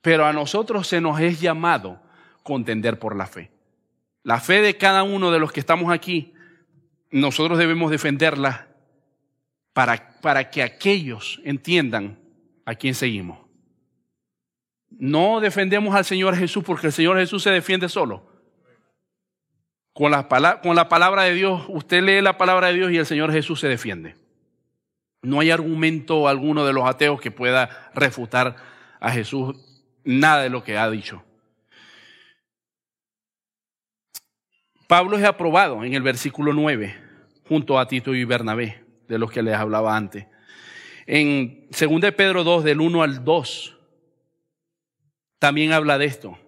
Pero 0.03 0.27
a 0.27 0.33
nosotros 0.33 0.89
se 0.89 1.01
nos 1.01 1.21
es 1.21 1.41
llamado 1.41 2.03
contender 2.43 2.99
por 2.99 3.15
la 3.15 3.27
fe. 3.27 3.51
La 4.23 4.41
fe 4.41 4.61
de 4.61 4.77
cada 4.77 5.03
uno 5.03 5.31
de 5.31 5.39
los 5.39 5.53
que 5.53 5.61
estamos 5.61 5.93
aquí, 5.93 6.33
nosotros 7.11 7.59
debemos 7.59 7.91
defenderla 7.91 8.69
para, 9.73 10.19
para 10.21 10.51
que 10.51 10.63
aquellos 10.63 11.41
entiendan 11.45 12.19
a 12.65 12.75
quién 12.75 12.95
seguimos. 12.95 13.39
No 14.91 15.41
defendemos 15.41 15.95
al 15.95 16.05
Señor 16.05 16.37
Jesús 16.37 16.65
porque 16.65 16.89
el 16.89 16.93
Señor 16.93 17.17
Jesús 17.19 17.43
se 17.43 17.51
defiende 17.51 17.89
solo. 17.89 18.29
Con 19.93 20.11
la, 20.11 20.29
con 20.63 20.75
la 20.75 20.89
palabra 20.89 21.23
de 21.25 21.35
Dios, 21.35 21.65
usted 21.69 22.03
lee 22.03 22.21
la 22.21 22.39
palabra 22.39 22.69
de 22.69 22.75
Dios 22.75 22.91
y 22.91 22.97
el 22.97 23.07
Señor 23.07 23.33
Jesús 23.33 23.61
se 23.61 23.69
defiende. 23.69 24.20
No 25.23 25.41
hay 25.41 25.51
argumento 25.51 26.29
alguno 26.29 26.65
de 26.65 26.73
los 26.73 26.89
ateos 26.89 27.21
que 27.21 27.31
pueda 27.31 27.91
refutar 27.95 28.57
a 29.01 29.11
Jesús 29.11 29.57
nada 30.03 30.43
de 30.43 30.51
lo 30.51 30.65
que 30.65 30.79
ha 30.79 30.89
dicho. 30.91 31.23
Pablo 34.87 35.19
es 35.19 35.25
aprobado 35.25 35.85
en 35.85 35.95
el 35.95 36.03
versículo 36.03 36.53
9 36.53 36.97
junto 37.47 37.79
a 37.79 37.87
Tito 37.87 38.15
y 38.15 38.25
Bernabé, 38.25 38.83
de 39.09 39.19
los 39.19 39.31
que 39.31 39.43
les 39.43 39.55
hablaba 39.55 39.97
antes. 39.97 40.27
En 41.07 41.69
2 41.71 42.01
de 42.01 42.13
Pedro 42.13 42.43
2, 42.43 42.65
del 42.65 42.81
1 42.81 43.03
al 43.03 43.25
2, 43.25 43.77
también 45.39 45.73
habla 45.73 45.99
de 45.99 46.07
esto. 46.07 46.39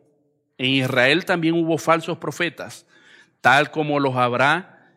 En 0.58 0.70
Israel 0.70 1.24
también 1.24 1.54
hubo 1.54 1.76
falsos 1.76 2.18
profetas, 2.18 2.86
tal 3.40 3.70
como 3.70 4.00
los 4.00 4.16
habrá 4.16 4.92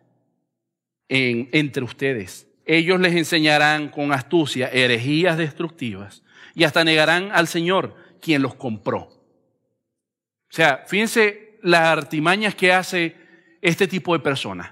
en, 1.10 1.50
entre 1.52 1.84
ustedes 1.84 2.48
ellos 2.66 3.00
les 3.00 3.16
enseñarán 3.16 3.90
con 3.90 4.12
astucia 4.12 4.68
herejías 4.70 5.38
destructivas 5.38 6.24
y 6.56 6.64
hasta 6.64 6.84
negarán 6.84 7.32
al 7.32 7.48
Señor 7.48 7.96
quien 8.22 8.42
los 8.42 8.56
compró. 8.56 9.00
O 9.00 10.56
sea, 10.56 10.84
fíjense 10.88 11.60
las 11.62 11.82
artimañas 11.82 12.56
que 12.56 12.72
hace 12.72 13.16
este 13.62 13.88
tipo 13.88 14.14
de 14.14 14.20
personas. 14.20 14.72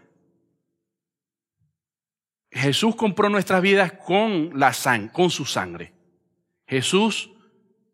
Jesús 2.52 2.96
compró 2.96 3.30
nuestras 3.30 3.62
vidas 3.62 3.94
con 3.94 4.52
la 4.60 4.74
sangre, 4.74 5.12
con 5.12 5.30
su 5.30 5.46
sangre. 5.46 5.94
Jesús 6.68 7.32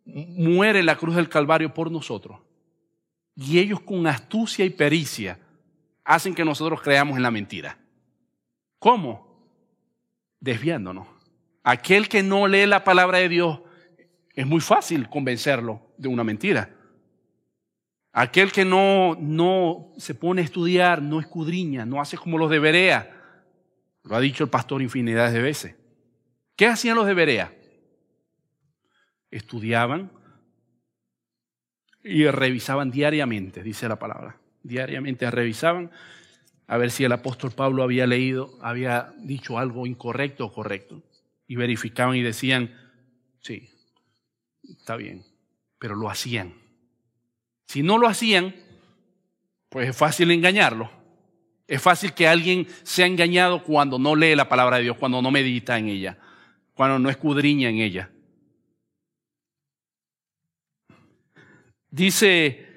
muere 0.05 0.79
en 0.79 0.85
la 0.85 0.97
cruz 0.97 1.15
del 1.15 1.29
Calvario 1.29 1.73
por 1.73 1.91
nosotros. 1.91 2.39
Y 3.35 3.59
ellos 3.59 3.79
con 3.79 4.05
astucia 4.05 4.65
y 4.65 4.69
pericia 4.69 5.39
hacen 6.03 6.35
que 6.35 6.43
nosotros 6.43 6.81
creamos 6.81 7.15
en 7.15 7.23
la 7.23 7.31
mentira. 7.31 7.77
¿Cómo? 8.79 9.28
Desviándonos. 10.39 11.07
Aquel 11.63 12.07
que 12.07 12.23
no 12.23 12.47
lee 12.47 12.65
la 12.65 12.83
palabra 12.83 13.19
de 13.19 13.29
Dios, 13.29 13.61
es 14.33 14.47
muy 14.47 14.61
fácil 14.61 15.09
convencerlo 15.09 15.93
de 15.97 16.07
una 16.07 16.23
mentira. 16.23 16.75
Aquel 18.11 18.51
que 18.51 18.65
no, 18.65 19.15
no 19.19 19.91
se 19.97 20.15
pone 20.15 20.41
a 20.41 20.45
estudiar, 20.45 21.01
no 21.01 21.19
escudriña, 21.19 21.85
no 21.85 22.01
hace 22.01 22.17
como 22.17 22.37
los 22.37 22.49
de 22.49 22.59
Berea. 22.59 23.15
Lo 24.03 24.15
ha 24.15 24.19
dicho 24.19 24.43
el 24.43 24.49
pastor 24.49 24.81
infinidades 24.81 25.33
de 25.33 25.41
veces. 25.41 25.75
¿Qué 26.55 26.65
hacían 26.65 26.95
los 26.95 27.05
de 27.05 27.13
Berea? 27.13 27.53
Estudiaban 29.29 30.11
y 32.03 32.25
revisaban 32.27 32.91
diariamente, 32.91 33.61
dice 33.61 33.87
la 33.87 33.99
palabra. 33.99 34.37
Diariamente 34.63 35.29
revisaban 35.29 35.91
a 36.69 36.77
ver 36.77 36.91
si 36.91 37.03
el 37.03 37.11
apóstol 37.11 37.49
Pablo 37.49 37.81
había 37.81 38.05
leído, 38.05 38.55
había 38.61 39.11
dicho 39.17 39.57
algo 39.57 39.87
incorrecto 39.87 40.45
o 40.45 40.53
correcto. 40.53 41.01
Y 41.47 41.55
verificaban 41.55 42.15
y 42.15 42.21
decían, 42.21 42.77
sí, 43.41 43.67
está 44.61 44.95
bien, 44.95 45.25
pero 45.79 45.95
lo 45.95 46.11
hacían. 46.11 46.53
Si 47.65 47.81
no 47.81 47.97
lo 47.97 48.07
hacían, 48.07 48.55
pues 49.69 49.89
es 49.89 49.97
fácil 49.97 50.29
engañarlo. 50.29 50.91
Es 51.65 51.81
fácil 51.81 52.13
que 52.13 52.27
alguien 52.27 52.67
sea 52.83 53.07
engañado 53.07 53.63
cuando 53.63 53.97
no 53.97 54.15
lee 54.15 54.35
la 54.35 54.47
palabra 54.47 54.77
de 54.77 54.83
Dios, 54.83 54.97
cuando 54.97 55.23
no 55.23 55.31
medita 55.31 55.75
en 55.79 55.89
ella, 55.89 56.19
cuando 56.75 56.99
no 56.99 57.09
escudriña 57.09 57.69
en 57.69 57.79
ella. 57.79 58.11
Dice 61.89 62.68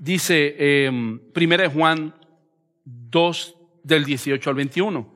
dice 0.00 0.56
eh, 0.58 0.90
Primera 1.32 1.70
Juan 1.70 2.14
2 2.84 3.56
del 3.84 4.04
18 4.04 4.50
al 4.50 4.56
21. 4.56 5.14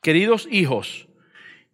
Queridos 0.00 0.48
hijos, 0.50 1.08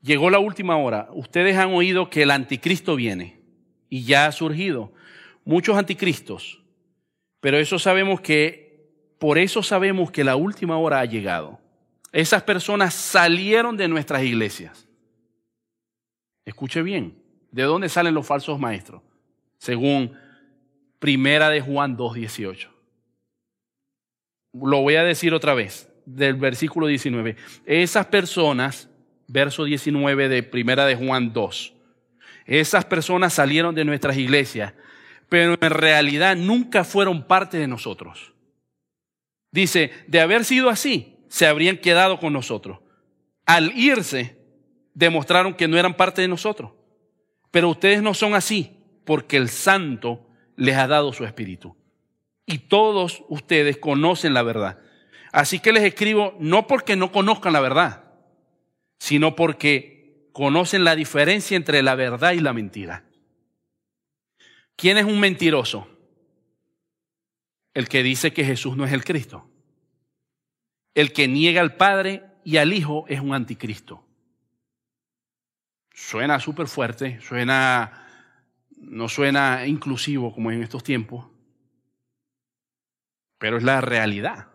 llegó 0.00 0.30
la 0.30 0.38
última 0.38 0.76
hora. 0.76 1.08
Ustedes 1.12 1.56
han 1.56 1.74
oído 1.74 2.10
que 2.10 2.22
el 2.22 2.30
anticristo 2.30 2.96
viene 2.96 3.40
y 3.88 4.04
ya 4.04 4.26
ha 4.26 4.32
surgido. 4.32 4.92
Muchos 5.44 5.76
anticristos. 5.76 6.62
Pero 7.40 7.58
eso 7.58 7.78
sabemos 7.78 8.20
que, 8.20 8.88
por 9.18 9.36
eso 9.38 9.62
sabemos 9.62 10.10
que 10.10 10.24
la 10.24 10.36
última 10.36 10.78
hora 10.78 11.00
ha 11.00 11.04
llegado. 11.04 11.58
Esas 12.12 12.42
personas 12.42 12.94
salieron 12.94 13.76
de 13.76 13.88
nuestras 13.88 14.22
iglesias. 14.22 14.89
Escuche 16.50 16.82
bien, 16.82 17.16
¿de 17.52 17.62
dónde 17.62 17.88
salen 17.88 18.12
los 18.12 18.26
falsos 18.26 18.58
maestros? 18.58 19.02
Según 19.58 20.18
Primera 20.98 21.48
de 21.48 21.60
Juan 21.60 21.96
2.18. 21.96 22.68
Lo 24.54 24.82
voy 24.82 24.96
a 24.96 25.04
decir 25.04 25.32
otra 25.32 25.54
vez, 25.54 25.88
del 26.06 26.34
versículo 26.34 26.88
19. 26.88 27.36
Esas 27.66 28.06
personas, 28.06 28.90
verso 29.28 29.62
19 29.62 30.28
de 30.28 30.42
Primera 30.42 30.86
de 30.86 30.96
Juan 30.96 31.32
2, 31.32 31.72
esas 32.46 32.84
personas 32.84 33.32
salieron 33.32 33.76
de 33.76 33.84
nuestras 33.84 34.16
iglesias, 34.16 34.74
pero 35.28 35.56
en 35.60 35.70
realidad 35.70 36.34
nunca 36.34 36.82
fueron 36.82 37.28
parte 37.28 37.58
de 37.58 37.68
nosotros. 37.68 38.34
Dice, 39.52 39.92
de 40.08 40.20
haber 40.20 40.44
sido 40.44 40.68
así, 40.68 41.16
se 41.28 41.46
habrían 41.46 41.76
quedado 41.76 42.18
con 42.18 42.32
nosotros. 42.32 42.80
Al 43.46 43.70
irse, 43.76 44.39
demostraron 44.94 45.54
que 45.54 45.68
no 45.68 45.78
eran 45.78 45.96
parte 45.96 46.22
de 46.22 46.28
nosotros. 46.28 46.72
Pero 47.50 47.68
ustedes 47.68 48.02
no 48.02 48.14
son 48.14 48.34
así, 48.34 48.76
porque 49.04 49.36
el 49.36 49.48
Santo 49.48 50.26
les 50.56 50.76
ha 50.76 50.86
dado 50.86 51.12
su 51.12 51.24
Espíritu. 51.24 51.76
Y 52.46 52.58
todos 52.58 53.24
ustedes 53.28 53.78
conocen 53.78 54.34
la 54.34 54.42
verdad. 54.42 54.78
Así 55.32 55.60
que 55.60 55.72
les 55.72 55.84
escribo 55.84 56.34
no 56.38 56.66
porque 56.66 56.96
no 56.96 57.12
conozcan 57.12 57.52
la 57.52 57.60
verdad, 57.60 58.04
sino 58.98 59.36
porque 59.36 60.28
conocen 60.32 60.84
la 60.84 60.96
diferencia 60.96 61.56
entre 61.56 61.82
la 61.82 61.94
verdad 61.94 62.32
y 62.32 62.40
la 62.40 62.52
mentira. 62.52 63.04
¿Quién 64.76 64.98
es 64.98 65.04
un 65.04 65.20
mentiroso? 65.20 65.88
El 67.74 67.88
que 67.88 68.02
dice 68.02 68.32
que 68.32 68.44
Jesús 68.44 68.76
no 68.76 68.84
es 68.84 68.92
el 68.92 69.04
Cristo. 69.04 69.48
El 70.94 71.12
que 71.12 71.28
niega 71.28 71.60
al 71.60 71.76
Padre 71.76 72.24
y 72.44 72.56
al 72.56 72.72
Hijo 72.72 73.04
es 73.08 73.20
un 73.20 73.34
anticristo. 73.34 74.04
Suena 76.00 76.40
súper 76.40 76.66
fuerte, 76.66 77.20
suena, 77.20 77.92
no 78.78 79.08
suena 79.08 79.66
inclusivo 79.66 80.34
como 80.34 80.50
en 80.50 80.62
estos 80.62 80.82
tiempos, 80.82 81.28
pero 83.38 83.58
es 83.58 83.62
la 83.62 83.82
realidad. 83.82 84.48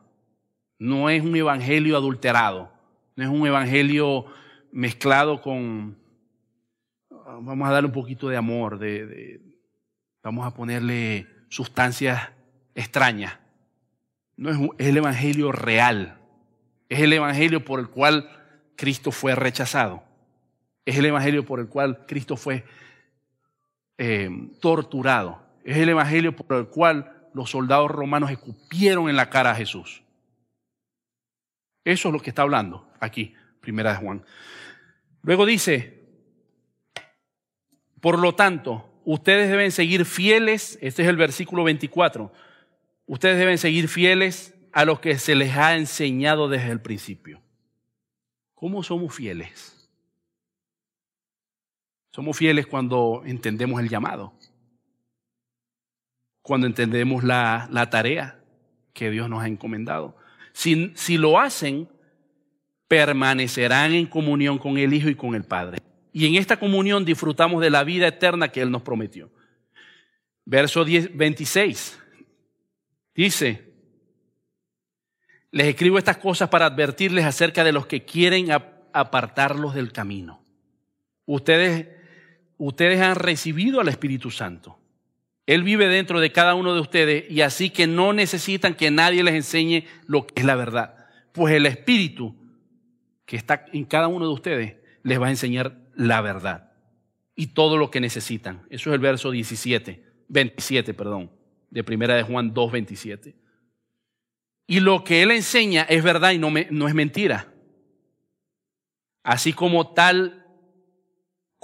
No 0.80 1.10
es 1.10 1.22
un 1.22 1.36
evangelio 1.36 1.98
adulterado, 1.98 2.74
no 3.16 3.24
es 3.24 3.30
un 3.30 3.46
evangelio 3.46 4.26
mezclado 4.72 5.40
con, 5.42 5.98
vamos 7.10 7.70
a 7.70 7.72
darle 7.72 7.88
un 7.88 7.94
poquito 7.94 8.28
de 8.28 8.38
amor, 8.38 8.80
de, 8.80 9.40
vamos 10.24 10.48
a 10.48 10.54
ponerle 10.54 11.28
sustancias 11.48 12.32
extrañas. 12.74 13.38
no 14.36 14.50
es, 14.50 14.58
es 14.80 14.88
el 14.88 14.98
evangelio 14.98 15.52
real. 15.52 16.20
Es 16.90 17.00
el 17.00 17.14
evangelio 17.14 17.64
por 17.64 17.80
el 17.80 17.88
cual 17.88 18.30
Cristo 18.76 19.12
fue 19.12 19.36
rechazado. 19.36 20.05
Es 20.86 20.98
el 20.98 21.06
evangelio 21.06 21.46
por 21.46 21.60
el 21.60 21.68
cual 21.68 22.06
Cristo 22.06 22.38
fue 22.38 22.64
eh, 23.98 24.30
torturado. 24.62 25.42
Es 25.64 25.78
el 25.78 25.90
evangelio 25.90 26.36
por 26.36 26.58
el 26.58 26.68
cual 26.68 27.30
los 27.34 27.50
soldados 27.50 27.92
romanos 27.92 28.32
escupieron 28.32 29.10
en 29.10 29.16
la 29.16 29.30
cara 29.30 29.52
a 29.52 29.56
Jesús. 29.56 30.04
Eso 31.84 32.10
es 32.10 32.14
lo 32.14 32.20
que 32.20 32.30
está 32.30 32.44
hablando 32.44 32.88
aquí, 33.00 33.34
primera 33.62 33.92
de 33.92 33.98
Juan. 33.98 34.26
Luego 35.22 35.46
dice, 35.46 36.04
por 38.00 38.20
lo 38.20 38.36
tanto, 38.36 38.90
ustedes 39.06 39.50
deben 39.50 39.72
seguir 39.72 40.06
fieles, 40.06 40.78
este 40.82 41.04
es 41.04 41.08
el 41.08 41.18
versículo 41.18 41.64
24, 41.64 42.32
ustedes 43.08 43.38
deben 43.38 43.58
seguir 43.58 43.88
fieles 43.88 44.54
a 44.72 44.86
lo 44.86 45.02
que 45.02 45.18
se 45.18 45.36
les 45.36 45.56
ha 45.56 45.76
enseñado 45.76 46.48
desde 46.48 46.72
el 46.72 46.82
principio. 46.82 47.42
¿Cómo 48.54 48.84
somos 48.84 49.14
fieles? 49.14 49.75
Somos 52.16 52.38
fieles 52.38 52.66
cuando 52.66 53.24
entendemos 53.26 53.82
el 53.82 53.90
llamado, 53.90 54.32
cuando 56.42 56.66
entendemos 56.66 57.26
la, 57.26 57.68
tarea 57.92 58.40
que 58.94 59.10
Dios 59.10 59.30
nos 59.30 59.44
ha 59.44 59.48
encomendado. 59.50 60.16
Si, 60.54 60.94
si 60.96 61.18
lo 61.18 61.38
hacen, 61.38 61.90
permanecerán 62.88 63.92
en 63.92 64.06
comunión 64.06 64.60
con 64.60 64.78
el 64.78 64.94
Hijo 64.94 65.10
y 65.10 65.16
con 65.16 65.36
el 65.36 65.44
Padre. 65.44 65.80
Y 66.14 66.26
en 66.26 66.36
esta 66.36 66.58
comunión 66.58 67.04
disfrutamos 67.04 67.62
de 67.62 67.70
la 67.70 67.84
vida 67.84 68.08
eterna 68.08 68.48
que 68.48 68.62
Él 68.62 68.72
nos 68.72 68.84
prometió. 68.84 69.30
Verso 70.46 70.86
10, 70.86 71.18
26 71.18 72.00
dice, 73.14 73.74
les 75.52 75.68
escribo 75.68 75.98
estas 75.98 76.20
cosas 76.20 76.48
para 76.48 76.68
advertirles 76.68 77.26
acerca 77.26 77.66
de 77.66 77.74
los 77.74 77.88
que 77.88 78.06
quieren 78.06 78.52
apartarlos 78.94 79.76
del 79.76 79.92
camino. 79.92 80.42
Ustedes 81.26 82.05
ustedes 82.58 83.02
han 83.02 83.16
recibido 83.16 83.82
al 83.82 83.88
Espíritu 83.88 84.32
Santo. 84.32 84.78
Él 85.46 85.64
vive 85.64 85.88
dentro 85.88 86.20
de 86.20 86.32
cada 86.32 86.56
uno 86.56 86.74
de 86.74 86.82
ustedes 86.82 87.30
y 87.30 87.42
así 87.42 87.70
que 87.70 87.86
no 87.86 88.14
necesitan 88.14 88.74
que 88.74 88.90
nadie 88.90 89.24
les 89.24 89.36
enseñe 89.36 89.86
lo 90.08 90.26
que 90.26 90.42
es 90.42 90.46
la 90.46 90.56
verdad. 90.56 91.06
Pues 91.34 91.54
el 91.54 91.66
Espíritu 91.66 92.36
que 93.26 93.36
está 93.36 93.66
en 93.72 93.86
cada 93.86 94.08
uno 94.08 94.26
de 94.26 94.34
ustedes 94.34 94.76
les 95.04 95.22
va 95.22 95.28
a 95.28 95.32
enseñar 95.32 95.78
la 95.96 96.22
verdad 96.22 96.72
y 97.36 97.48
todo 97.48 97.78
lo 97.78 97.92
que 97.92 98.00
necesitan. 98.00 98.64
Eso 98.70 98.90
es 98.90 98.96
el 98.96 99.00
verso 99.00 99.30
17, 99.30 100.04
27, 100.30 100.94
perdón, 100.94 101.32
de 101.70 101.84
primera 101.84 102.16
de 102.16 102.24
Juan 102.24 102.54
2, 102.54 102.72
27. 102.72 103.36
Y 104.68 104.80
lo 104.80 105.04
que 105.04 105.22
Él 105.22 105.32
enseña 105.32 105.84
es 105.84 106.04
verdad 106.04 106.32
y 106.32 106.40
no, 106.40 106.52
no 106.72 106.88
es 106.88 106.94
mentira. 106.96 107.52
Así 109.22 109.54
como 109.54 109.94
tal 109.94 110.45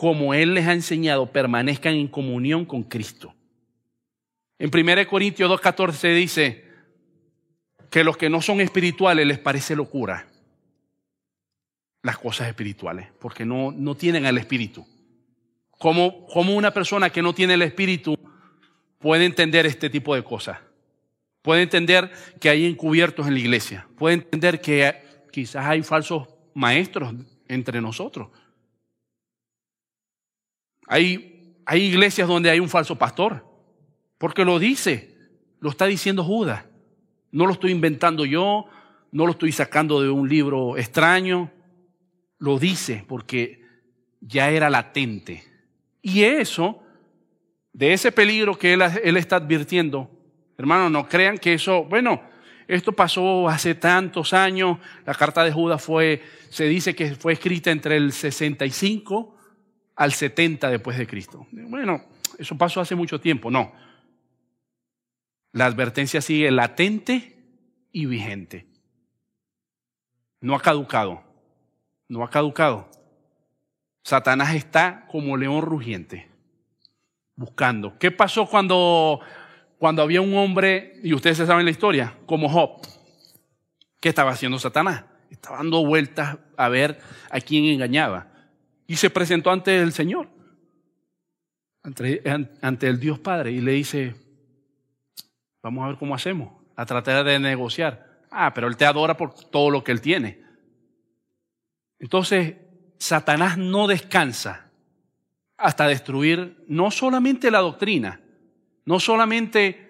como 0.02 0.34
Él 0.34 0.56
les 0.56 0.66
ha 0.66 0.74
enseñado, 0.74 1.28
permanezcan 1.28 1.94
en 1.94 2.08
comunión 2.08 2.66
con 2.66 2.82
Cristo. 2.82 3.36
En 4.58 4.72
1 4.74 5.08
Corintios 5.08 5.48
2.14 5.48 6.16
dice 6.16 6.66
que 7.92 8.04
los 8.04 8.18
que 8.18 8.28
no 8.28 8.42
son 8.42 8.62
espirituales 8.62 9.28
les 9.28 9.38
parece 9.38 9.76
locura 9.76 10.26
las 12.02 12.18
cosas 12.18 12.48
espirituales, 12.48 13.10
porque 13.20 13.46
no, 13.46 13.72
no 13.72 13.94
tienen 13.94 14.26
el 14.26 14.40
espíritu. 14.40 14.88
¿Cómo, 15.70 16.26
¿Cómo 16.26 16.56
una 16.56 16.72
persona 16.72 17.12
que 17.12 17.22
no 17.22 17.36
tiene 17.36 17.54
el 17.54 17.62
espíritu 17.62 18.18
puede 18.98 19.26
entender 19.26 19.68
este 19.68 19.88
tipo 19.92 20.16
de 20.16 20.24
cosas? 20.24 20.58
Puede 21.44 21.62
entender 21.62 22.12
que 22.40 22.50
hay 22.50 22.66
encubiertos 22.66 23.28
en 23.28 23.36
la 23.36 23.40
iglesia. 23.40 23.88
Puede 24.00 24.16
entender 24.16 24.62
que 24.62 25.28
quizás 25.32 25.68
hay 25.68 25.84
falsos 25.84 26.28
maestros 26.56 27.14
entre 27.48 27.80
nosotros. 27.82 28.30
Hay, 30.92 31.56
hay 31.66 31.84
iglesias 31.84 32.28
donde 32.28 32.50
hay 32.50 32.60
un 32.60 32.68
falso 32.68 32.98
pastor, 32.98 33.46
porque 34.18 34.44
lo 34.44 34.60
dice, 34.60 35.16
lo 35.62 35.70
está 35.70 35.86
diciendo 35.86 36.22
Judas. 36.22 36.66
No 37.32 37.46
lo 37.46 37.54
estoy 37.54 37.72
inventando 37.72 38.26
yo, 38.26 38.66
no 39.14 39.26
lo 39.26 39.32
estoy 39.32 39.54
sacando 39.54 40.02
de 40.02 40.10
un 40.10 40.28
libro 40.28 40.76
extraño, 40.76 41.50
lo 42.40 42.60
dice 42.60 43.06
porque 43.08 43.64
ya 44.20 44.50
era 44.50 44.70
latente. 44.70 45.46
Y 46.02 46.24
eso, 46.24 46.84
de 47.72 47.94
ese 47.94 48.12
peligro 48.12 48.58
que 48.60 48.74
él, 48.74 48.82
él 48.82 49.16
está 49.16 49.38
advirtiendo, 49.38 50.12
hermanos, 50.58 50.92
no 50.92 51.08
crean 51.08 51.38
que 51.38 51.54
eso, 51.54 51.86
bueno, 51.86 52.22
esto 52.68 52.92
pasó 52.92 53.48
hace 53.48 53.76
tantos 53.76 54.34
años, 54.34 54.78
la 55.06 55.14
carta 55.14 55.46
de 55.46 55.54
Judas 55.54 55.82
fue, 55.82 56.22
se 56.50 56.66
dice 56.66 56.94
que 56.94 57.16
fue 57.16 57.32
escrita 57.32 57.72
entre 57.72 57.96
el 57.96 58.12
65 58.12 59.38
al 60.02 60.14
70 60.14 60.72
después 60.72 60.98
de 60.98 61.06
Cristo. 61.06 61.46
Bueno, 61.52 62.04
eso 62.40 62.58
pasó 62.58 62.82
hace 62.82 62.96
mucho 62.96 63.22
tiempo, 63.22 63.52
no. 63.52 63.72
La 65.52 65.68
advertencia 65.68 66.22
sigue 66.22 66.50
latente 66.50 67.38
y 67.92 68.08
vigente. 68.08 68.66
No 70.40 70.56
ha 70.56 70.60
caducado, 70.60 71.22
no 72.08 72.24
ha 72.24 72.32
caducado. 72.32 72.90
Satanás 74.04 74.56
está 74.56 75.06
como 75.08 75.38
león 75.38 75.62
rugiente, 75.62 76.28
buscando. 77.36 78.00
¿Qué 78.00 78.10
pasó 78.10 78.48
cuando, 78.48 79.20
cuando 79.78 80.02
había 80.02 80.22
un 80.22 80.34
hombre, 80.34 81.00
y 81.04 81.14
ustedes 81.14 81.38
se 81.38 81.46
saben 81.46 81.66
la 81.66 81.72
historia, 81.72 82.18
como 82.26 82.50
Job? 82.50 82.82
¿Qué 84.00 84.10
estaba 84.10 84.32
haciendo 84.32 84.58
Satanás? 84.58 85.04
Estaba 85.30 85.58
dando 85.58 85.86
vueltas 85.86 86.40
a 86.58 86.70
ver 86.70 87.00
a 87.30 87.40
quién 87.40 87.66
engañaba 87.66 88.31
y 88.92 88.98
se 88.98 89.10
presentó 89.10 89.52
ante 89.52 89.82
el 89.82 89.94
Señor, 89.94 90.28
ante, 91.82 92.88
el 92.90 93.00
Dios 93.00 93.20
Padre, 93.20 93.54
y 93.54 93.62
le 93.62 93.72
dice, 93.72 94.14
vamos 95.64 95.86
a 95.86 95.88
ver 95.88 95.98
cómo 95.98 96.14
hacemos, 96.14 96.52
a 96.76 96.86
tratar 96.86 97.24
de 97.24 97.40
negociar. 97.40 98.20
Ah, 98.30 98.54
pero 98.54 98.68
Él 98.68 98.76
te 98.76 98.86
adora 98.86 99.16
por 99.16 99.34
todo 99.34 99.70
lo 99.70 99.82
que 99.82 99.94
Él 99.94 100.02
tiene. 100.02 100.42
Entonces, 102.00 102.58
Satanás 102.98 103.58
no 103.58 103.88
descansa 103.88 104.70
hasta 105.56 105.88
destruir 105.88 106.62
no 106.68 106.92
solamente 106.92 107.50
la 107.50 107.60
doctrina, 107.60 108.20
no 108.84 109.00
solamente 109.00 109.90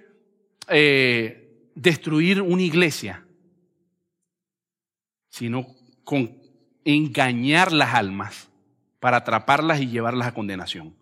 eh, 0.67 1.71
destruir 1.73 2.39
una 2.39 2.61
iglesia, 2.61 3.25
sino 5.27 5.65
con 6.03 6.37
engañar 6.85 7.71
las 7.71 7.95
almas 7.95 8.50
para 9.01 9.17
atraparlas 9.17 9.81
y 9.81 9.87
llevarlas 9.87 10.27
a 10.27 10.33
condenación. 10.33 10.95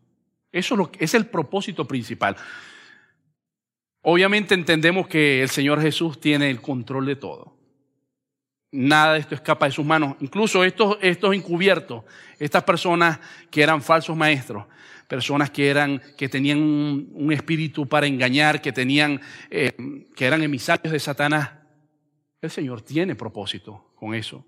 Eso 0.52 0.74
es, 0.74 0.78
lo, 0.80 0.92
es 0.98 1.14
el 1.14 1.28
propósito 1.28 1.86
principal. 1.86 2.36
Obviamente 4.02 4.56
entendemos 4.56 5.08
que 5.08 5.44
el 5.44 5.50
Señor 5.50 5.82
Jesús 5.82 6.20
tiene 6.20 6.50
el 6.50 6.62
control 6.62 7.06
de 7.06 7.18
todo. 7.18 7.56
Nada 8.72 9.14
de 9.14 9.20
esto 9.20 9.36
escapa 9.36 9.66
de 9.66 9.74
sus 9.74 9.86
manos. 9.86 10.16
Incluso 10.22 10.64
estos, 10.64 10.98
estos 11.02 11.36
encubiertos, 11.36 12.06
estas 12.40 12.64
personas 12.64 13.20
que 13.52 13.62
eran 13.62 13.82
falsos 13.82 14.16
maestros, 14.16 14.66
personas 15.08 15.50
que, 15.50 15.70
eran, 15.70 16.02
que 16.16 16.30
tenían 16.30 16.60
un, 16.60 17.34
espíritu 17.34 17.86
para 17.86 18.08
engañar, 18.08 18.62
que, 18.62 18.72
tenían, 18.72 19.20
eh, 19.50 19.74
que 20.16 20.26
eran 20.26 20.42
emisarios 20.42 20.94
de 20.94 21.00
Satanás, 21.00 21.50
el 22.42 22.50
Señor 22.50 22.82
tiene 22.82 23.16
propósito 23.16 23.92
con 23.96 24.16
eso. 24.16 24.46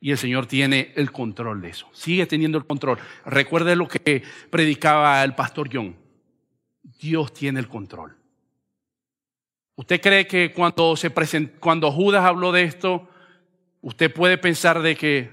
Y 0.00 0.12
el 0.12 0.18
Señor 0.18 0.46
tiene 0.46 0.92
el 0.94 1.10
control 1.10 1.60
de 1.60 1.70
eso. 1.70 1.88
Sigue 1.92 2.26
teniendo 2.26 2.58
el 2.58 2.66
control. 2.66 2.98
Recuerde 3.24 3.74
lo 3.74 3.88
que 3.88 4.22
predicaba 4.50 5.24
el 5.24 5.34
pastor 5.34 5.68
John. 5.72 5.96
Dios 7.00 7.32
tiene 7.32 7.60
el 7.60 7.68
control. 7.68 8.16
¿Usted 9.74 10.00
cree 10.00 10.26
que 10.26 10.52
cuando, 10.52 10.96
se 10.96 11.10
cuando 11.60 11.92
Judas 11.92 12.24
habló 12.24 12.52
de 12.52 12.62
esto, 12.62 13.08
usted 13.80 14.12
puede 14.12 14.38
pensar 14.38 14.82
de 14.82 14.96
que 14.96 15.30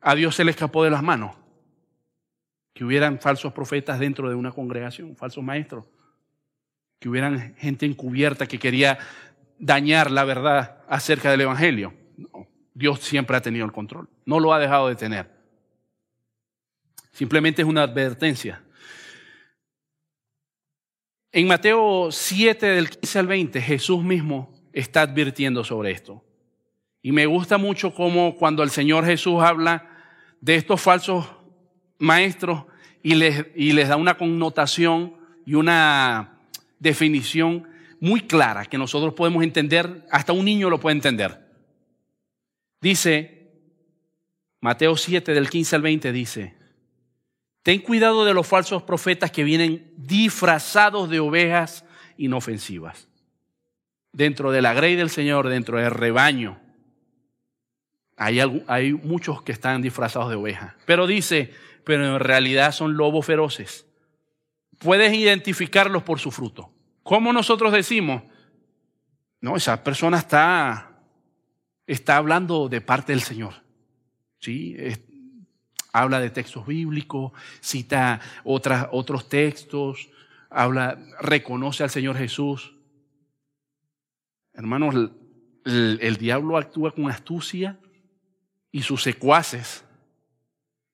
a 0.00 0.14
Dios 0.14 0.34
se 0.34 0.44
le 0.44 0.50
escapó 0.50 0.84
de 0.84 0.90
las 0.90 1.02
manos? 1.02 1.36
Que 2.74 2.84
hubieran 2.84 3.18
falsos 3.20 3.52
profetas 3.52 3.98
dentro 3.98 4.28
de 4.28 4.34
una 4.34 4.52
congregación, 4.52 5.16
falsos 5.16 5.42
maestros. 5.42 5.86
Que 7.00 7.08
hubieran 7.08 7.54
gente 7.56 7.86
encubierta 7.86 8.46
que 8.46 8.58
quería 8.58 8.98
dañar 9.58 10.10
la 10.10 10.24
verdad 10.24 10.82
acerca 10.88 11.30
del 11.30 11.42
Evangelio. 11.42 11.92
Dios 12.78 13.00
siempre 13.00 13.36
ha 13.36 13.42
tenido 13.42 13.66
el 13.66 13.72
control. 13.72 14.08
No 14.24 14.38
lo 14.38 14.54
ha 14.54 14.60
dejado 14.60 14.86
de 14.86 14.94
tener. 14.94 15.28
Simplemente 17.10 17.62
es 17.62 17.66
una 17.66 17.82
advertencia. 17.82 18.62
En 21.32 21.48
Mateo 21.48 22.12
7 22.12 22.66
del 22.66 22.88
15 22.88 23.18
al 23.18 23.26
20, 23.26 23.60
Jesús 23.60 24.04
mismo 24.04 24.54
está 24.72 25.02
advirtiendo 25.02 25.64
sobre 25.64 25.90
esto. 25.90 26.24
Y 27.02 27.10
me 27.10 27.26
gusta 27.26 27.58
mucho 27.58 27.92
cómo 27.92 28.36
cuando 28.36 28.62
el 28.62 28.70
Señor 28.70 29.04
Jesús 29.04 29.42
habla 29.42 29.90
de 30.40 30.54
estos 30.54 30.80
falsos 30.80 31.26
maestros 31.98 32.64
y 33.02 33.16
les, 33.16 33.44
y 33.56 33.72
les 33.72 33.88
da 33.88 33.96
una 33.96 34.16
connotación 34.16 35.16
y 35.44 35.54
una 35.54 36.38
definición 36.78 37.66
muy 37.98 38.20
clara 38.20 38.66
que 38.66 38.78
nosotros 38.78 39.14
podemos 39.14 39.42
entender, 39.42 40.06
hasta 40.12 40.32
un 40.32 40.44
niño 40.44 40.70
lo 40.70 40.78
puede 40.78 40.94
entender. 40.94 41.47
Dice, 42.80 43.50
Mateo 44.60 44.96
7 44.96 45.34
del 45.34 45.50
15 45.50 45.76
al 45.76 45.82
20 45.82 46.12
dice, 46.12 46.54
ten 47.62 47.80
cuidado 47.80 48.24
de 48.24 48.34
los 48.34 48.46
falsos 48.46 48.82
profetas 48.82 49.30
que 49.30 49.44
vienen 49.44 49.92
disfrazados 49.96 51.10
de 51.10 51.20
ovejas 51.20 51.84
inofensivas. 52.16 53.08
Dentro 54.12 54.50
de 54.50 54.62
la 54.62 54.74
grey 54.74 54.96
del 54.96 55.10
Señor, 55.10 55.48
dentro 55.48 55.78
del 55.78 55.90
rebaño, 55.90 56.60
hay, 58.16 58.40
hay 58.66 58.92
muchos 58.92 59.42
que 59.42 59.52
están 59.52 59.80
disfrazados 59.80 60.30
de 60.30 60.36
ovejas. 60.36 60.74
Pero 60.86 61.06
dice, 61.06 61.52
pero 61.84 62.16
en 62.16 62.20
realidad 62.20 62.72
son 62.72 62.96
lobos 62.96 63.26
feroces. 63.26 63.86
Puedes 64.78 65.12
identificarlos 65.14 66.02
por 66.02 66.18
su 66.18 66.30
fruto. 66.30 66.72
¿Cómo 67.02 67.32
nosotros 67.32 67.72
decimos? 67.72 68.22
No, 69.40 69.56
esa 69.56 69.82
persona 69.84 70.18
está, 70.18 70.87
está 71.88 72.18
hablando 72.18 72.68
de 72.68 72.80
parte 72.80 73.12
del 73.12 73.22
Señor. 73.22 73.54
¿Sí? 74.38 74.76
habla 75.90 76.20
de 76.20 76.30
textos 76.30 76.64
bíblicos, 76.64 77.32
cita 77.60 78.20
otros 78.44 79.28
textos, 79.28 80.08
habla, 80.48 80.96
reconoce 81.20 81.82
al 81.82 81.90
Señor 81.90 82.16
Jesús. 82.16 82.74
Hermanos, 84.52 84.94
el 85.64 86.16
diablo 86.18 86.56
actúa 86.56 86.92
con 86.92 87.10
astucia 87.10 87.80
y 88.70 88.82
sus 88.82 89.02
secuaces, 89.02 89.84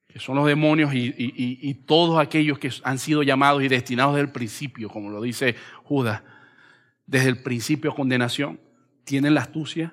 que 0.06 0.20
son 0.20 0.36
los 0.36 0.46
demonios 0.46 0.92
y, 0.94 1.74
todos 1.86 2.18
aquellos 2.18 2.58
que 2.58 2.70
han 2.84 2.98
sido 2.98 3.22
llamados 3.22 3.62
y 3.62 3.68
destinados 3.68 4.14
desde 4.14 4.26
el 4.26 4.32
principio, 4.32 4.88
como 4.88 5.10
lo 5.10 5.20
dice 5.20 5.56
Judas, 5.82 6.22
desde 7.04 7.28
el 7.28 7.42
principio 7.42 7.90
a 7.90 7.96
condenación, 7.96 8.60
tienen 9.04 9.34
la 9.34 9.42
astucia 9.42 9.92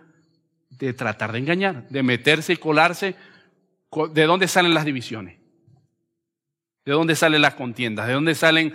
de 0.71 0.93
tratar 0.93 1.31
de 1.31 1.39
engañar, 1.39 1.87
de 1.89 2.03
meterse 2.03 2.53
y 2.53 2.57
colarse. 2.57 3.15
¿De 4.13 4.23
dónde 4.23 4.47
salen 4.47 4.73
las 4.73 4.85
divisiones? 4.85 5.37
¿De 6.85 6.93
dónde 6.93 7.15
salen 7.15 7.41
las 7.41 7.55
contiendas? 7.55 8.07
¿De 8.07 8.13
dónde 8.13 8.33
salen 8.35 8.73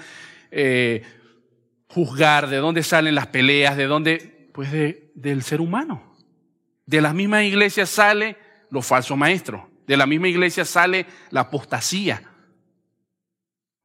eh, 0.51 1.03
juzgar? 1.88 2.49
¿De 2.49 2.59
dónde 2.59 2.82
salen 2.82 3.14
las 3.14 3.26
peleas? 3.28 3.76
¿De 3.76 3.86
dónde? 3.86 4.51
Pues 4.53 4.70
del 5.14 5.42
ser 5.42 5.61
humano. 5.61 6.14
De 6.84 7.01
las 7.01 7.14
mismas 7.14 7.42
iglesias 7.42 7.90
sale 7.90 8.36
los 8.70 8.86
falsos 8.86 9.16
maestros. 9.16 9.62
De 9.86 9.97
la 9.97 10.07
misma 10.07 10.28
iglesia 10.28 10.64
sale 10.64 11.07
la 11.30 11.42
apostasía, 11.42 12.22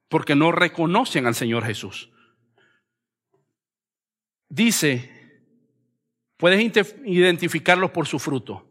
porque 0.07 0.35
no 0.35 0.51
reconocen 0.51 1.27
al 1.27 1.35
Señor 1.35 1.63
Jesús. 1.63 2.11
Dice, 4.49 5.10
puedes 6.41 6.59
identificarlos 7.05 7.91
por 7.91 8.07
su 8.07 8.17
fruto. 8.17 8.65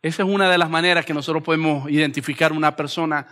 Esa 0.00 0.22
es 0.22 0.28
una 0.28 0.48
de 0.48 0.56
las 0.56 0.70
maneras 0.70 1.04
que 1.04 1.12
nosotros 1.12 1.42
podemos 1.42 1.90
identificar 1.90 2.52
una 2.52 2.76
persona 2.76 3.26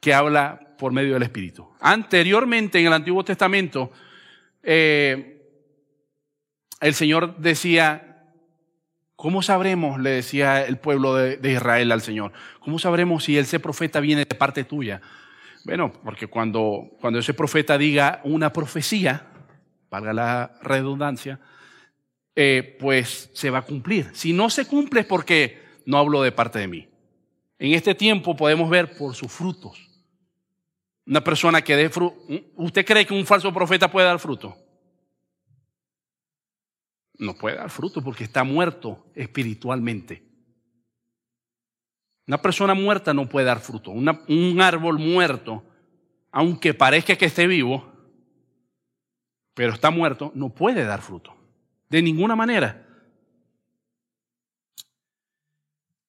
que 0.00 0.12
habla 0.12 0.74
por 0.76 0.92
medio 0.92 1.14
del 1.14 1.22
Espíritu. 1.22 1.68
Anteriormente, 1.78 2.80
en 2.80 2.88
el 2.88 2.92
Antiguo 2.92 3.24
Testamento, 3.24 3.92
eh, 4.64 5.42
el 6.80 6.94
Señor 6.94 7.36
decía, 7.38 8.08
¿Cómo 9.14 9.42
sabremos, 9.42 10.00
le 10.00 10.10
decía 10.10 10.64
el 10.64 10.78
pueblo 10.78 11.14
de, 11.14 11.40
Israel 11.52 11.90
al 11.90 12.02
Señor, 12.02 12.32
cómo 12.60 12.78
sabremos 12.78 13.24
si 13.24 13.36
ese 13.36 13.58
profeta 13.58 13.98
viene 13.98 14.24
de 14.24 14.34
parte 14.36 14.62
tuya? 14.62 15.00
Bueno, 15.64 15.92
porque 16.04 16.26
cuando, 16.28 16.90
cuando 17.00 17.18
ese 17.20 17.34
profeta 17.34 17.76
diga 17.78 18.20
una 18.22 18.52
profecía, 18.52 19.26
valga 19.88 20.12
la 20.12 20.52
redundancia, 20.62 21.40
eh, 22.40 22.76
pues 22.78 23.30
se 23.32 23.50
va 23.50 23.58
a 23.58 23.62
cumplir. 23.62 24.10
Si 24.14 24.32
no 24.32 24.48
se 24.48 24.64
cumple 24.64 25.00
es 25.00 25.06
porque 25.06 25.60
no 25.86 25.98
hablo 25.98 26.22
de 26.22 26.30
parte 26.30 26.60
de 26.60 26.68
mí. 26.68 26.88
En 27.58 27.74
este 27.74 27.96
tiempo 27.96 28.36
podemos 28.36 28.70
ver 28.70 28.96
por 28.96 29.16
sus 29.16 29.32
frutos. 29.32 29.90
Una 31.04 31.24
persona 31.24 31.62
que 31.62 31.74
dé 31.74 31.90
fruto. 31.90 32.16
¿Usted 32.54 32.86
cree 32.86 33.04
que 33.04 33.14
un 33.14 33.26
falso 33.26 33.52
profeta 33.52 33.90
puede 33.90 34.06
dar 34.06 34.20
fruto? 34.20 34.56
no 37.18 37.34
puede 37.34 37.56
dar 37.56 37.68
fruto 37.68 38.00
porque 38.00 38.22
está 38.22 38.44
muerto 38.44 39.10
espiritualmente. 39.16 40.22
Una 42.28 42.40
persona 42.40 42.74
muerta 42.74 43.12
no 43.12 43.28
puede 43.28 43.46
dar 43.46 43.58
fruto. 43.58 43.90
un 43.90 44.60
árbol 44.60 45.00
muerto, 45.00 45.64
aunque 46.30 46.72
parezca 46.72 47.16
que 47.16 47.24
esté 47.24 47.48
vivo, 47.48 47.92
pero 49.54 49.72
está 49.72 49.90
muerto, 49.90 50.30
no 50.36 50.50
puede 50.50 50.84
dar 50.84 51.02
fruto. 51.02 51.37
De 51.88 52.02
ninguna 52.02 52.36
manera. 52.36 52.86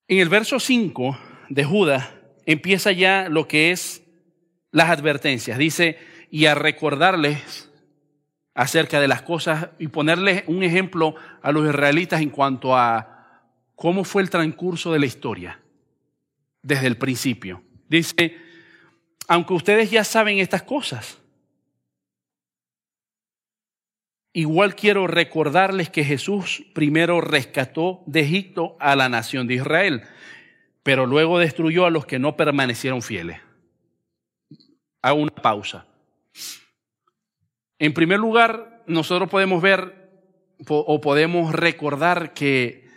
En 0.07 0.19
el 0.19 0.29
verso 0.29 0.59
5 0.59 1.17
de 1.49 1.63
Judas 1.63 2.09
empieza 2.45 2.91
ya 2.91 3.29
lo 3.29 3.47
que 3.47 3.71
es 3.71 4.03
las 4.71 4.89
advertencias. 4.89 5.57
Dice, 5.57 5.97
y 6.31 6.45
a 6.45 6.55
recordarles 6.55 7.69
acerca 8.53 8.99
de 8.99 9.07
las 9.07 9.21
cosas 9.21 9.69
y 9.79 9.87
ponerles 9.87 10.43
un 10.47 10.63
ejemplo 10.63 11.15
a 11.41 11.51
los 11.51 11.67
israelitas 11.67 12.21
en 12.21 12.29
cuanto 12.29 12.75
a 12.75 13.41
cómo 13.75 14.03
fue 14.03 14.21
el 14.21 14.29
transcurso 14.29 14.91
de 14.91 14.99
la 14.99 15.05
historia 15.05 15.59
desde 16.61 16.87
el 16.87 16.97
principio. 16.97 17.63
Dice, 17.87 18.37
aunque 19.27 19.53
ustedes 19.53 19.91
ya 19.91 20.03
saben 20.03 20.39
estas 20.39 20.63
cosas, 20.63 21.19
igual 24.33 24.75
quiero 24.75 25.07
recordarles 25.07 25.89
que 25.89 26.03
Jesús 26.03 26.65
primero 26.73 27.21
rescató 27.21 28.03
de 28.05 28.21
Egipto 28.21 28.75
a 28.79 28.95
la 28.95 29.09
nación 29.09 29.47
de 29.47 29.55
Israel, 29.55 30.03
pero 30.83 31.05
luego 31.05 31.39
destruyó 31.39 31.85
a 31.85 31.89
los 31.89 32.05
que 32.05 32.19
no 32.19 32.35
permanecieron 32.35 33.01
fieles. 33.01 33.39
Hago 35.01 35.21
una 35.21 35.33
pausa. 35.33 35.85
En 37.77 37.93
primer 37.93 38.19
lugar, 38.19 38.83
nosotros 38.87 39.29
podemos 39.29 39.61
ver 39.61 40.09
o 40.67 40.99
podemos 40.99 41.53
recordar 41.53 42.33
que 42.33 42.89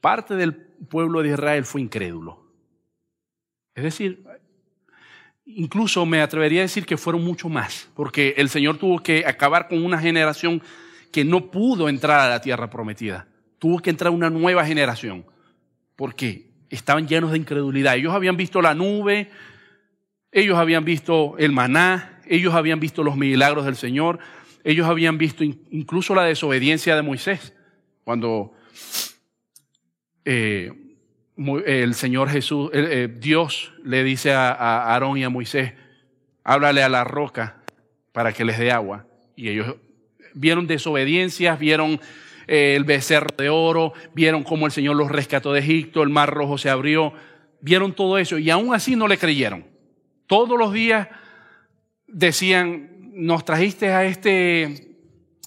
parte 0.00 0.36
del 0.36 0.54
pueblo 0.54 1.22
de 1.22 1.30
Israel 1.30 1.64
fue 1.64 1.80
incrédulo. 1.80 2.46
Es 3.74 3.84
decir, 3.84 4.27
incluso 5.48 6.04
me 6.04 6.20
atrevería 6.20 6.60
a 6.60 6.62
decir 6.62 6.84
que 6.84 6.96
fueron 6.96 7.24
mucho 7.24 7.48
más, 7.48 7.88
porque 7.94 8.34
el 8.36 8.48
Señor 8.48 8.76
tuvo 8.78 9.02
que 9.02 9.24
acabar 9.26 9.68
con 9.68 9.84
una 9.84 9.98
generación 9.98 10.62
que 11.10 11.24
no 11.24 11.50
pudo 11.50 11.88
entrar 11.88 12.20
a 12.20 12.28
la 12.28 12.40
tierra 12.40 12.68
prometida. 12.68 13.26
Tuvo 13.58 13.80
que 13.80 13.90
entrar 13.90 14.12
una 14.12 14.30
nueva 14.30 14.64
generación, 14.64 15.24
porque 15.96 16.50
estaban 16.68 17.08
llenos 17.08 17.32
de 17.32 17.38
incredulidad. 17.38 17.96
Ellos 17.96 18.14
habían 18.14 18.36
visto 18.36 18.60
la 18.60 18.74
nube, 18.74 19.30
ellos 20.30 20.58
habían 20.58 20.84
visto 20.84 21.36
el 21.38 21.52
maná, 21.52 22.20
ellos 22.26 22.54
habían 22.54 22.78
visto 22.78 23.02
los 23.02 23.16
milagros 23.16 23.64
del 23.64 23.76
Señor, 23.76 24.18
ellos 24.64 24.86
habían 24.86 25.16
visto 25.16 25.44
incluso 25.44 26.14
la 26.14 26.24
desobediencia 26.24 26.94
de 26.94 27.02
Moisés, 27.02 27.54
cuando 28.04 28.52
eh, 30.24 30.87
el 31.66 31.94
Señor 31.94 32.30
Jesús, 32.30 32.70
eh, 32.72 33.08
Dios 33.18 33.72
le 33.84 34.02
dice 34.02 34.32
a, 34.32 34.52
Aarón 34.52 35.18
y 35.18 35.24
a 35.24 35.28
Moisés, 35.28 35.72
háblale 36.42 36.82
a 36.82 36.88
la 36.88 37.04
roca 37.04 37.62
para 38.12 38.32
que 38.32 38.44
les 38.44 38.58
dé 38.58 38.72
agua. 38.72 39.06
Y 39.36 39.48
ellos 39.48 39.76
vieron 40.34 40.66
desobediencias, 40.66 41.58
vieron 41.58 42.00
eh, 42.48 42.74
el 42.76 42.84
becerro 42.84 43.28
de 43.36 43.48
oro, 43.48 43.92
vieron 44.14 44.42
cómo 44.42 44.66
el 44.66 44.72
Señor 44.72 44.96
los 44.96 45.10
rescató 45.10 45.52
de 45.52 45.60
Egipto, 45.60 46.02
el 46.02 46.08
mar 46.08 46.30
rojo 46.30 46.58
se 46.58 46.70
abrió, 46.70 47.12
vieron 47.60 47.92
todo 47.92 48.18
eso 48.18 48.38
y 48.38 48.50
aún 48.50 48.74
así 48.74 48.96
no 48.96 49.06
le 49.06 49.18
creyeron. 49.18 49.64
Todos 50.26 50.58
los 50.58 50.72
días 50.72 51.08
decían, 52.08 53.12
nos 53.12 53.44
trajiste 53.44 53.90
a 53.90 54.04
este, 54.04 54.96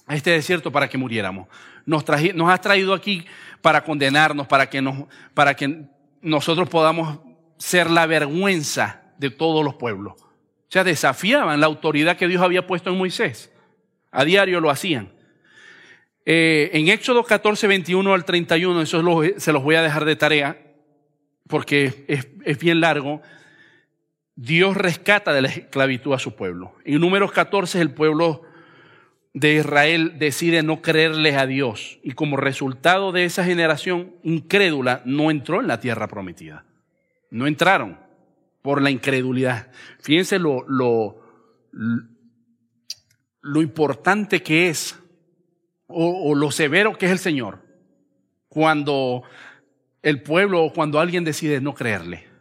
a 0.06 0.14
este 0.14 0.30
desierto 0.30 0.72
para 0.72 0.88
que 0.88 0.96
muriéramos. 0.96 1.48
Nos, 1.84 2.04
nos 2.34 2.50
has 2.50 2.60
traído 2.60 2.94
aquí 2.94 3.24
para 3.62 3.84
condenarnos, 3.84 4.46
para 4.46 4.68
que, 4.68 4.82
nos, 4.82 5.06
para 5.32 5.54
que 5.54 5.86
nosotros 6.20 6.68
podamos 6.68 7.20
ser 7.56 7.90
la 7.90 8.06
vergüenza 8.06 9.02
de 9.18 9.30
todos 9.30 9.64
los 9.64 9.76
pueblos. 9.76 10.14
O 10.20 10.68
sea, 10.68 10.84
desafiaban 10.84 11.60
la 11.60 11.66
autoridad 11.66 12.16
que 12.16 12.28
Dios 12.28 12.42
había 12.42 12.66
puesto 12.66 12.90
en 12.90 12.98
Moisés. 12.98 13.52
A 14.10 14.24
diario 14.24 14.60
lo 14.60 14.68
hacían. 14.68 15.12
Eh, 16.26 16.70
en 16.72 16.88
Éxodo 16.88 17.24
14, 17.24 17.66
21 17.66 18.12
al 18.12 18.24
31, 18.24 18.82
eso 18.82 19.22
se 19.38 19.52
los 19.52 19.62
voy 19.62 19.74
a 19.76 19.82
dejar 19.82 20.04
de 20.04 20.16
tarea, 20.16 20.58
porque 21.48 22.04
es, 22.08 22.28
es 22.44 22.58
bien 22.58 22.80
largo. 22.80 23.22
Dios 24.34 24.76
rescata 24.76 25.32
de 25.32 25.42
la 25.42 25.48
esclavitud 25.48 26.14
a 26.14 26.18
su 26.18 26.34
pueblo. 26.34 26.74
En 26.84 27.00
números 27.00 27.32
14 27.32 27.80
el 27.80 27.92
pueblo 27.92 28.42
de 29.34 29.54
Israel 29.54 30.18
decide 30.18 30.62
no 30.62 30.82
creerles 30.82 31.36
a 31.36 31.46
Dios 31.46 31.98
y 32.02 32.12
como 32.12 32.36
resultado 32.36 33.12
de 33.12 33.24
esa 33.24 33.44
generación 33.44 34.14
incrédula 34.22 35.02
no 35.04 35.30
entró 35.30 35.60
en 35.60 35.68
la 35.68 35.80
tierra 35.80 36.08
prometida. 36.08 36.66
No 37.30 37.46
entraron 37.46 37.98
por 38.60 38.82
la 38.82 38.90
incredulidad. 38.90 39.70
Fíjense 40.00 40.38
lo, 40.38 40.64
lo, 40.68 41.22
lo 43.40 43.62
importante 43.62 44.42
que 44.42 44.68
es 44.68 44.98
o, 45.86 46.34
lo 46.34 46.50
severo 46.50 46.96
que 46.96 47.06
es 47.06 47.12
el 47.12 47.18
Señor 47.18 47.60
cuando 48.48 49.22
el 50.02 50.22
pueblo 50.22 50.64
o 50.64 50.72
cuando 50.72 51.00
alguien 51.00 51.24
decide 51.24 51.60
no 51.60 51.74
creerle. 51.74 52.31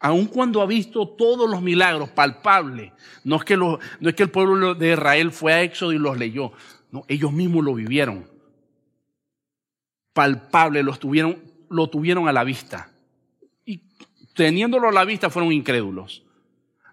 Aun 0.00 0.26
cuando 0.26 0.60
ha 0.60 0.66
visto 0.66 1.08
todos 1.08 1.48
los 1.48 1.62
milagros 1.62 2.10
palpables, 2.10 2.92
no 3.24 3.36
es 3.36 3.44
que, 3.44 3.56
no 3.56 3.78
es 4.00 4.14
que 4.14 4.22
el 4.24 4.30
pueblo 4.30 4.74
de 4.74 4.92
Israel 4.92 5.32
fue 5.32 5.52
a 5.52 5.62
Éxodo 5.62 5.92
y 5.92 5.98
los 5.98 6.18
leyó, 6.18 6.52
no, 6.90 7.04
ellos 7.08 7.32
mismos 7.32 7.64
lo 7.64 7.74
vivieron. 7.74 8.28
Palpable, 10.12 10.82
lo 10.82 10.96
tuvieron, 10.96 11.42
lo 11.70 11.88
tuvieron 11.88 12.28
a 12.28 12.32
la 12.32 12.44
vista. 12.44 12.92
Y 13.64 13.82
teniéndolo 14.34 14.88
a 14.88 14.92
la 14.92 15.04
vista 15.04 15.30
fueron 15.30 15.52
incrédulos. 15.52 16.22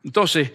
Entonces, 0.03 0.53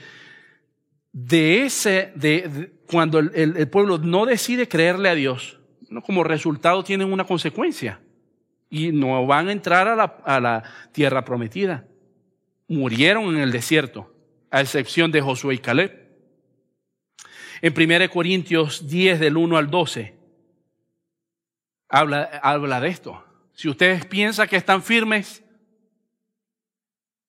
de 1.13 1.65
ese, 1.65 2.13
de, 2.17 2.73
cuando 2.91 3.19
el, 3.19 3.69
pueblo 3.69 3.99
no 3.99 4.27
decide 4.27 4.69
creerle 4.69 5.09
a 5.09 5.15
Dios, 5.15 5.59
como 6.05 6.25
resultado 6.25 6.83
tienen 6.83 7.13
una 7.13 7.25
consecuencia 7.25 8.01
y 8.69 8.93
no 8.93 9.25
van 9.27 9.49
a 9.49 9.53
entrar 9.53 9.89
a 9.89 9.97
la, 9.97 10.17
a 10.25 10.41
la 10.41 10.63
tierra 10.93 11.25
prometida. 11.25 11.87
Murieron 12.69 13.35
en 13.35 13.41
el 13.41 13.53
desierto, 13.53 14.13
a 14.51 14.61
excepción 14.61 15.13
de 15.13 15.21
Josué 15.21 15.55
y 15.55 15.59
Caleb. 15.59 16.07
En 17.63 17.73
1 17.77 18.11
Corintios 18.11 18.87
10 18.87 19.21
del 19.21 19.37
1 19.37 19.57
al 19.57 19.71
12 19.71 20.17
habla, 21.89 22.25
habla 22.43 22.81
de 22.81 22.89
esto. 22.89 23.25
Si 23.55 23.69
ustedes 23.69 24.05
piensan 24.05 24.49
que 24.49 24.57
están 24.57 24.83
firmes, 24.83 25.43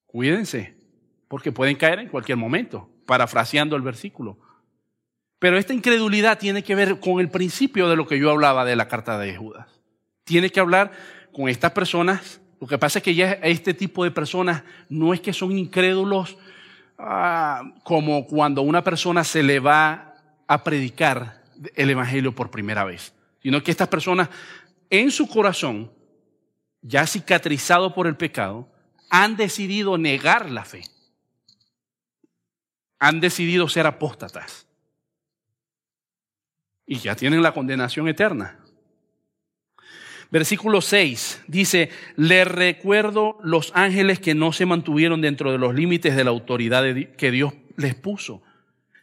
cuídense, 0.05 0.75
porque 1.27 1.51
pueden 1.51 1.75
caer 1.75 1.99
en 1.99 2.09
cualquier 2.09 2.37
momento 2.37 2.89
parafraseando 3.05 3.75
el 3.75 3.81
versículo. 3.81 4.37
Pero 5.39 5.57
esta 5.57 5.73
incredulidad 5.73 6.37
tiene 6.37 6.63
que 6.63 6.75
ver 6.75 6.99
con 6.99 7.19
el 7.19 7.29
principio 7.29 7.89
de 7.89 7.95
lo 7.95 8.07
que 8.07 8.19
yo 8.19 8.31
hablaba 8.31 8.65
de 8.65 8.75
la 8.75 8.87
carta 8.87 9.17
de 9.17 9.35
Judas. 9.35 9.81
Tiene 10.23 10.49
que 10.49 10.59
hablar 10.59 10.91
con 11.31 11.47
estas 11.47 11.71
personas. 11.71 12.41
Lo 12.59 12.67
que 12.67 12.77
pasa 12.77 12.99
es 12.99 13.03
que 13.03 13.15
ya 13.15 13.33
este 13.43 13.73
tipo 13.73 14.03
de 14.03 14.11
personas 14.11 14.63
no 14.89 15.13
es 15.13 15.21
que 15.21 15.33
son 15.33 15.57
incrédulos 15.57 16.37
ah, 16.97 17.63
como 17.83 18.25
cuando 18.25 18.61
una 18.61 18.83
persona 18.83 19.23
se 19.23 19.43
le 19.43 19.59
va 19.59 20.15
a 20.47 20.63
predicar 20.63 21.43
el 21.75 21.89
Evangelio 21.89 22.33
por 22.33 22.49
primera 22.49 22.83
vez, 22.83 23.13
sino 23.41 23.61
que 23.61 23.71
estas 23.71 23.87
personas 23.87 24.29
en 24.89 25.11
su 25.11 25.27
corazón, 25.27 25.91
ya 26.81 27.05
cicatrizado 27.05 27.93
por 27.93 28.07
el 28.07 28.15
pecado, 28.15 28.69
han 29.09 29.35
decidido 29.37 29.97
negar 29.97 30.49
la 30.49 30.65
fe 30.65 30.83
han 32.99 33.19
decidido 33.19 33.69
ser 33.69 33.85
apóstatas. 33.85 34.67
Y 36.85 36.99
ya 36.99 37.15
tienen 37.15 37.41
la 37.41 37.53
condenación 37.53 38.07
eterna. 38.07 38.59
Versículo 40.29 40.81
6 40.81 41.43
dice, 41.47 41.89
le 42.15 42.43
recuerdo 42.43 43.37
los 43.43 43.71
ángeles 43.75 44.19
que 44.19 44.35
no 44.35 44.51
se 44.51 44.65
mantuvieron 44.65 45.21
dentro 45.21 45.51
de 45.51 45.57
los 45.57 45.73
límites 45.73 46.15
de 46.15 46.23
la 46.23 46.31
autoridad 46.31 46.83
que 47.17 47.31
Dios 47.31 47.53
les 47.77 47.95
puso, 47.95 48.41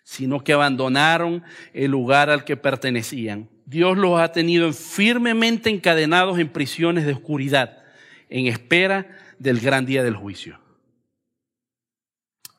sino 0.02 0.44
que 0.44 0.52
abandonaron 0.52 1.42
el 1.72 1.90
lugar 1.90 2.28
al 2.28 2.44
que 2.44 2.56
pertenecían. 2.56 3.48
Dios 3.64 3.96
los 3.96 4.20
ha 4.20 4.32
tenido 4.32 4.70
firmemente 4.72 5.70
encadenados 5.70 6.38
en 6.38 6.50
prisiones 6.50 7.06
de 7.06 7.12
oscuridad, 7.12 7.82
en 8.28 8.46
espera 8.46 9.16
del 9.38 9.60
gran 9.60 9.86
día 9.86 10.02
del 10.02 10.16
juicio. 10.16 10.58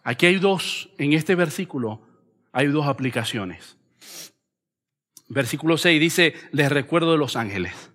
Aquí 0.03 0.25
hay 0.25 0.37
dos, 0.37 0.89
en 0.97 1.13
este 1.13 1.35
versículo 1.35 2.01
hay 2.51 2.67
dos 2.67 2.87
aplicaciones. 2.87 3.77
Versículo 5.27 5.77
6 5.77 5.99
dice, 5.99 6.33
les 6.51 6.71
recuerdo 6.71 7.11
de 7.11 7.17
los 7.17 7.35
ángeles. 7.35 7.91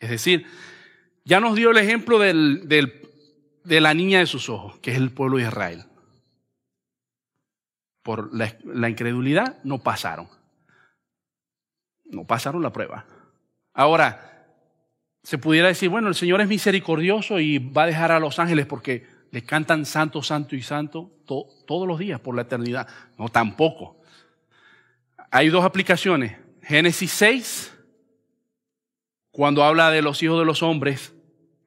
Es 0.00 0.10
decir, 0.10 0.46
ya 1.24 1.40
nos 1.40 1.56
dio 1.56 1.70
el 1.70 1.78
ejemplo 1.78 2.18
de 2.18 3.80
la 3.80 3.94
niña 3.94 4.20
de 4.20 4.26
sus 4.26 4.48
ojos, 4.48 4.78
que 4.78 4.92
es 4.92 4.96
el 4.96 5.10
pueblo 5.10 5.38
de 5.38 5.44
Israel. 5.44 5.84
Por 8.02 8.34
la, 8.34 8.56
la 8.64 8.88
incredulidad 8.88 9.62
no 9.64 9.78
pasaron. 9.78 10.28
No 12.06 12.24
pasaron 12.24 12.62
la 12.62 12.72
prueba. 12.72 13.04
Ahora, 13.74 14.28
se 15.22 15.36
pudiera 15.36 15.68
decir, 15.68 15.90
bueno, 15.90 16.08
el 16.08 16.14
Señor 16.14 16.40
es 16.40 16.48
misericordioso 16.48 17.38
y 17.38 17.58
va 17.58 17.82
a 17.82 17.86
dejar 17.86 18.12
a 18.12 18.20
los 18.20 18.38
ángeles 18.38 18.66
porque 18.66 19.06
le 19.30 19.44
cantan 19.44 19.84
santo, 19.84 20.22
santo 20.22 20.56
y 20.56 20.62
santo 20.62 21.10
todos 21.26 21.86
los 21.86 21.98
días 21.98 22.20
por 22.20 22.34
la 22.34 22.42
eternidad. 22.42 22.88
No, 23.18 23.28
tampoco. 23.28 24.00
Hay 25.30 25.50
dos 25.50 25.64
aplicaciones. 25.64 26.36
Génesis 26.62 27.10
6, 27.12 27.77
cuando 29.38 29.62
habla 29.62 29.92
de 29.92 30.02
los 30.02 30.20
hijos 30.24 30.40
de 30.40 30.44
los 30.44 30.64
hombres, 30.64 31.14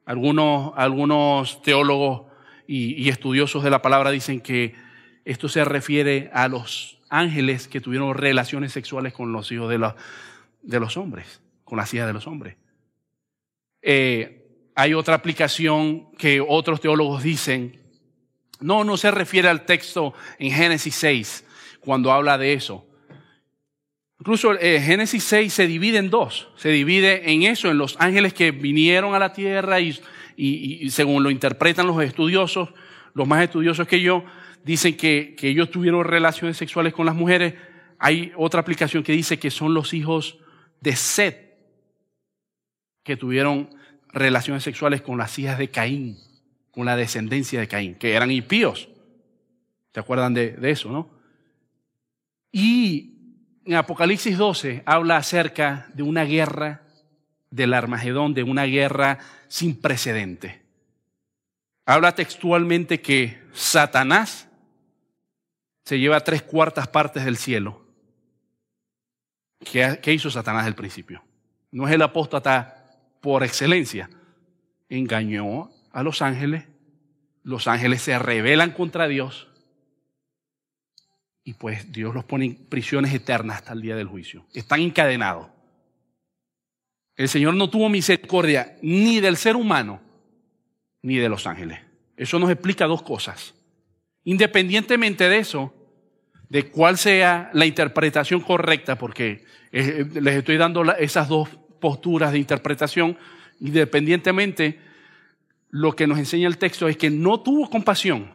algunos, 0.04 0.74
algunos 0.76 1.62
teólogos 1.62 2.24
y, 2.68 3.08
estudiosos 3.08 3.64
de 3.64 3.70
la 3.70 3.82
palabra 3.82 4.12
dicen 4.12 4.42
que 4.42 4.76
esto 5.24 5.48
se 5.48 5.64
refiere 5.64 6.30
a 6.34 6.50
los 6.50 7.00
ángeles 7.08 7.70
que 7.70 7.80
tuvieron 7.80 8.14
relaciones 8.14 8.74
sexuales 8.74 9.14
con 9.14 9.32
los 9.32 9.50
hijos 9.54 9.70
de 9.70 9.78
los, 9.78 9.94
de 10.62 10.82
los 10.82 10.98
hombres, 10.98 11.42
con 11.64 11.78
las 11.78 11.94
hijas 11.94 12.08
de 12.08 12.14
los 12.14 12.28
hombres. 12.28 12.58
Eh, 13.82 14.70
hay 14.76 14.94
otra 14.94 15.16
aplicación 15.16 16.12
que 16.18 16.42
otros 16.46 16.82
teólogos 16.82 17.24
dicen, 17.24 17.80
no, 18.60 18.84
no 18.84 18.98
se 18.98 19.12
refiere 19.12 19.48
al 19.48 19.64
texto 19.64 20.14
en 20.40 20.52
Génesis 20.52 20.96
6 20.96 21.46
cuando 21.80 22.12
habla 22.12 22.38
de 22.38 22.52
eso. 22.52 22.86
Incluso 24.22 24.54
eh, 24.54 24.80
Génesis 24.80 25.24
6 25.24 25.52
se 25.52 25.66
divide 25.66 25.98
en 25.98 26.12
dos. 26.12 26.50
Se 26.56 26.70
divide 26.70 27.34
en 27.34 27.42
eso, 27.42 27.72
en 27.72 27.80
los 27.80 27.96
ángeles 28.00 28.34
que 28.36 28.52
vinieron 28.52 29.16
a 29.16 29.20
la 29.20 29.34
tierra 29.34 29.80
y, 29.80 30.90
según 30.92 31.24
lo 31.24 31.32
interpretan 31.32 31.88
los 31.88 32.00
estudiosos, 32.04 32.70
los 33.16 33.28
más 33.28 33.44
estudiosos 33.44 33.88
que 33.88 34.00
yo, 34.00 34.24
dicen 34.64 34.96
que, 34.96 35.36
que 35.36 35.50
ellos 35.50 35.72
tuvieron 35.72 36.06
relaciones 36.06 36.56
sexuales 36.56 36.94
con 36.94 37.08
las 37.08 37.16
mujeres. 37.16 37.56
Hay 37.98 38.32
otra 38.38 38.62
aplicación 38.62 39.02
que 39.02 39.12
dice 39.12 39.40
que 39.40 39.50
son 39.50 39.74
los 39.74 39.92
hijos 39.92 40.38
de 40.82 40.96
Set 40.96 41.58
que 43.02 43.18
tuvieron 43.18 43.72
relaciones 44.14 44.62
sexuales 44.62 45.02
con 45.02 45.18
las 45.18 45.40
hijas 45.40 45.58
de 45.58 45.72
Caín, 45.72 46.20
con 46.70 46.86
la 46.86 46.96
descendencia 46.96 47.60
de 47.60 47.68
Caín, 47.68 47.96
que 47.96 48.14
eran 48.14 48.30
impíos. 48.30 48.88
¿Se 49.92 50.00
acuerdan 50.00 50.36
de, 50.36 50.60
eso, 50.62 50.92
no? 50.92 51.10
Y 52.52 53.21
en 53.66 53.76
Apocalipsis 53.76 54.38
12 54.38 54.84
habla 54.86 55.18
acerca 55.18 55.88
de 55.94 56.04
una 56.04 56.24
guerra 56.24 56.82
del 57.50 57.74
Armagedón, 57.74 58.34
de 58.34 58.44
una 58.44 58.64
guerra 58.64 59.20
sin 59.48 59.80
precedente. 59.80 60.62
Habla 61.86 62.16
textualmente 62.16 63.02
que 63.02 63.42
Satanás 63.54 64.48
se 65.84 66.00
lleva 66.00 66.22
tres 66.22 66.42
cuartas 66.42 66.88
partes 66.88 67.26
del 67.26 67.38
cielo. 67.38 67.82
¿Qué, 69.60 70.14
hizo 70.14 70.32
Satanás 70.32 70.66
al 70.66 70.76
principio? 70.76 71.24
No 71.72 71.88
es 71.88 71.94
el 71.94 72.02
apóstata 72.02 72.86
por 73.20 73.44
excelencia. 73.44 74.10
Engañó 74.90 75.70
a 75.92 76.04
los 76.04 76.22
ángeles, 76.22 76.66
los 77.44 77.68
ángeles 77.68 78.02
se 78.02 78.18
rebelan 78.18 78.72
contra 78.72 79.08
Dios 79.08 79.51
y 81.44 81.54
pues 81.54 81.92
Dios 81.92 82.14
los 82.14 82.26
pone 82.26 82.46
en 82.46 82.56
prisiones 82.56 83.14
eternas 83.14 83.58
hasta 83.58 83.74
el 83.74 83.82
día 83.82 83.96
del 83.96 84.08
juicio. 84.08 84.46
Están 84.54 84.82
encadenados. 84.82 85.48
El 87.16 87.30
Señor 87.30 87.56
no 87.56 87.70
tuvo 87.70 87.90
misericordia 87.90 88.78
ni 88.82 89.20
del 89.20 89.38
ser 89.38 89.56
humano 89.56 90.02
ni 91.02 91.18
de 91.18 91.30
los 91.30 91.48
ángeles. 91.48 91.80
Eso 92.16 92.40
nos 92.40 92.52
explica 92.52 92.86
dos 92.86 93.02
cosas. 93.02 93.56
Independientemente 94.24 95.28
de 95.30 95.40
eso, 95.40 95.74
de 96.50 96.70
cuál 96.70 96.98
sea 96.98 97.50
la 97.54 97.66
interpretación 97.66 98.42
correcta, 98.42 98.98
porque 98.98 99.46
eh, 99.72 100.06
les 100.14 100.36
estoy 100.36 100.58
dando 100.58 100.84
esas 100.96 101.28
dos 101.28 101.50
posturas 101.80 102.32
de 102.32 102.40
interpretación, 102.40 103.18
independientemente, 103.60 104.80
lo 105.70 105.96
que 105.96 106.08
nos 106.08 106.20
enseña 106.20 106.48
el 106.48 106.58
texto 106.58 106.88
es 106.88 106.98
que 106.98 107.10
no 107.10 107.40
tuvo 107.40 107.70
compasión. 107.70 108.32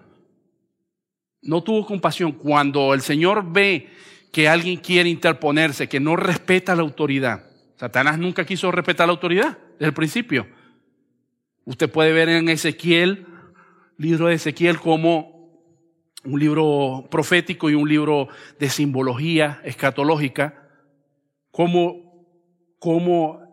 No 1.47 1.63
tuvo 1.63 1.87
compasión. 1.87 2.33
Cuando 2.33 2.93
el 2.93 3.01
Señor 3.01 3.53
ve 3.53 3.91
que 4.33 4.49
alguien 4.49 4.79
quiere 4.79 5.09
interponerse, 5.09 5.89
que 5.89 6.01
no 6.01 6.17
respeta 6.17 6.75
la 6.75 6.83
autoridad. 6.83 7.45
Satanás 7.77 8.19
nunca 8.19 8.45
quiso 8.45 8.71
respetar 8.71 9.07
la 9.07 9.13
autoridad 9.13 9.59
desde 9.73 9.87
el 9.87 9.95
principio. 9.95 10.47
Usted 11.65 11.91
puede 11.91 12.13
ver 12.13 12.29
en 12.29 12.49
Ezequiel, 12.49 13.27
libro 13.99 14.27
de 14.27 14.35
Ezequiel, 14.35 14.79
como 14.79 15.37
un 16.25 16.41
libro 16.41 17.07
profético 17.11 17.71
y 17.71 17.75
un 17.75 17.89
libro 17.89 18.29
de 18.59 18.69
simbología 18.69 19.61
escatológica, 19.65 20.69
como 21.51 22.27
cómo 22.79 23.47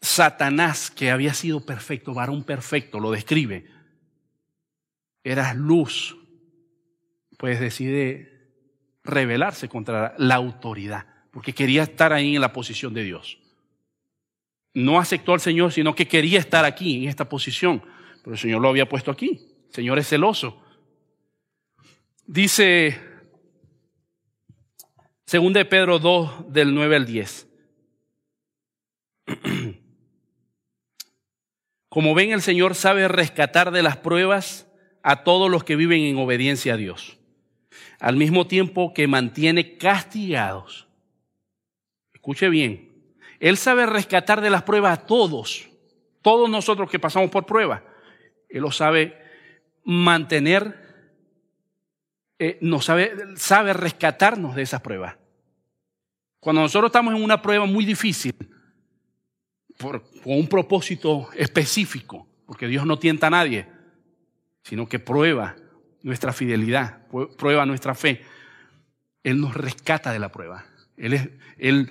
Satanás, 0.00 0.90
que 0.90 1.10
había 1.10 1.34
sido 1.34 1.64
perfecto, 1.64 2.14
varón 2.14 2.44
perfecto, 2.44 3.00
lo 3.00 3.10
describe, 3.10 3.66
era 5.24 5.54
luz, 5.54 6.16
pues 7.38 7.58
decide 7.58 8.30
rebelarse 9.02 9.68
contra 9.70 10.14
la 10.18 10.34
autoridad, 10.34 11.06
porque 11.30 11.54
quería 11.54 11.84
estar 11.84 12.12
ahí 12.12 12.34
en 12.34 12.42
la 12.42 12.52
posición 12.52 12.92
de 12.92 13.04
Dios. 13.04 13.38
no 14.74 15.00
aceptó 15.00 15.32
al 15.32 15.40
Señor, 15.40 15.72
sino 15.72 15.94
que 15.94 16.06
quería 16.06 16.38
estar 16.38 16.64
aquí, 16.64 17.02
en 17.02 17.08
esta 17.08 17.28
posición. 17.28 17.82
Pero 18.22 18.34
el 18.34 18.38
Señor 18.38 18.60
lo 18.60 18.68
había 18.68 18.88
puesto 18.88 19.10
aquí. 19.10 19.48
El 19.68 19.74
Señor 19.74 19.98
es 19.98 20.08
celoso. 20.08 20.62
Dice 22.26 23.00
2 25.30 25.52
de 25.52 25.64
Pedro 25.64 25.98
2, 25.98 26.52
del 26.52 26.74
9 26.74 26.96
al 26.96 27.06
10. 27.06 27.48
Como 31.88 32.14
ven, 32.14 32.32
el 32.32 32.42
Señor 32.42 32.74
sabe 32.74 33.08
rescatar 33.08 33.70
de 33.70 33.82
las 33.82 33.96
pruebas 33.96 34.70
a 35.02 35.24
todos 35.24 35.50
los 35.50 35.64
que 35.64 35.76
viven 35.76 36.02
en 36.02 36.16
obediencia 36.18 36.74
a 36.74 36.76
Dios, 36.76 37.17
al 38.00 38.16
mismo 38.16 38.46
tiempo 38.46 38.92
que 38.94 39.06
mantiene 39.06 39.76
castigados. 39.76 40.88
Escuche 42.12 42.48
bien, 42.48 43.12
Él 43.40 43.56
sabe 43.56 43.86
rescatar 43.86 44.40
de 44.40 44.50
las 44.50 44.62
pruebas 44.62 44.98
a 44.98 45.06
todos, 45.06 45.68
todos 46.22 46.48
nosotros 46.48 46.90
que 46.90 46.98
pasamos 46.98 47.30
por 47.30 47.46
pruebas. 47.46 47.82
Él 48.48 48.62
lo 48.62 48.70
sabe 48.70 49.16
mantener 49.84 50.88
eh, 52.38 52.58
nos 52.60 52.84
sabe, 52.84 53.12
sabe 53.36 53.72
rescatarnos 53.72 54.54
de 54.54 54.62
esas 54.62 54.80
pruebas. 54.80 55.16
Cuando 56.38 56.62
nosotros 56.62 56.90
estamos 56.90 57.14
en 57.14 57.22
una 57.22 57.42
prueba 57.42 57.66
muy 57.66 57.84
difícil, 57.84 58.34
por, 59.76 60.02
con 60.22 60.34
un 60.34 60.46
propósito 60.46 61.28
específico, 61.34 62.28
porque 62.46 62.68
Dios 62.68 62.86
no 62.86 62.98
tienta 62.98 63.26
a 63.26 63.30
nadie, 63.30 63.66
sino 64.62 64.88
que 64.88 65.00
prueba 65.00 65.56
nuestra 66.02 66.32
fidelidad, 66.32 67.06
prueba 67.36 67.66
nuestra 67.66 67.94
fe. 67.94 68.22
Él 69.22 69.40
nos 69.40 69.54
rescata 69.54 70.12
de 70.12 70.18
la 70.18 70.30
prueba. 70.30 70.64
Él, 70.96 71.14
es, 71.14 71.28
él 71.58 71.90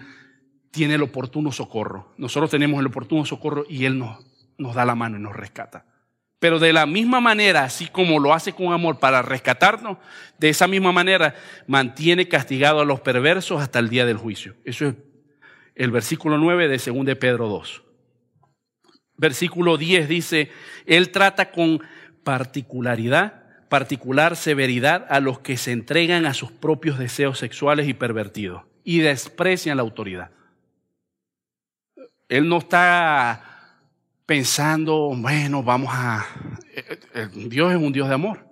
tiene 0.71 0.95
el 0.95 1.01
oportuno 1.01 1.51
socorro. 1.51 2.13
Nosotros 2.17 2.51
tenemos 2.51 2.79
el 2.79 2.87
oportuno 2.87 3.25
socorro 3.25 3.65
y 3.69 3.85
Él 3.85 3.97
nos, 3.97 4.25
nos 4.57 4.75
da 4.75 4.85
la 4.85 4.95
mano 4.95 5.17
y 5.17 5.21
nos 5.21 5.35
rescata. 5.35 5.85
Pero 6.39 6.59
de 6.59 6.71
la 6.71 6.85
misma 6.85 7.19
manera, 7.19 7.63
así 7.63 7.87
como 7.87 8.19
lo 8.19 8.33
hace 8.33 8.53
con 8.53 8.71
amor 8.71 8.99
para 8.99 9.23
rescatarnos, 9.23 9.97
de 10.37 10.49
esa 10.49 10.67
misma 10.67 10.91
manera 10.91 11.33
mantiene 11.65 12.27
castigado 12.27 12.79
a 12.79 12.85
los 12.85 12.99
perversos 12.99 13.61
hasta 13.61 13.79
el 13.79 13.89
día 13.89 14.05
del 14.05 14.17
juicio. 14.17 14.55
Eso 14.63 14.87
es 14.87 14.95
el 15.73 15.89
versículo 15.89 16.37
9 16.37 16.67
de 16.67 16.77
2 16.77 17.05
de 17.05 17.15
Pedro 17.15 17.47
2. 17.47 17.83
Versículo 19.17 19.77
10 19.77 20.07
dice, 20.07 20.51
Él 20.85 21.09
trata 21.09 21.51
con 21.51 21.81
particularidad, 22.23 23.46
particular 23.69 24.35
severidad 24.35 25.05
a 25.09 25.19
los 25.19 25.39
que 25.39 25.57
se 25.57 25.71
entregan 25.71 26.25
a 26.25 26.33
sus 26.33 26.51
propios 26.51 26.97
deseos 26.97 27.39
sexuales 27.39 27.87
y 27.87 27.93
pervertidos 27.93 28.63
y 28.83 28.99
desprecian 28.99 29.77
la 29.77 29.83
autoridad. 29.83 30.31
Él 32.29 32.47
no 32.47 32.57
está 32.57 33.43
pensando, 34.25 35.13
bueno, 35.15 35.63
vamos 35.63 35.89
a... 35.93 36.25
Eh, 36.73 36.99
eh, 37.13 37.27
Dios 37.33 37.71
es 37.71 37.77
un 37.77 37.91
Dios 37.91 38.07
de 38.07 38.13
amor. 38.13 38.45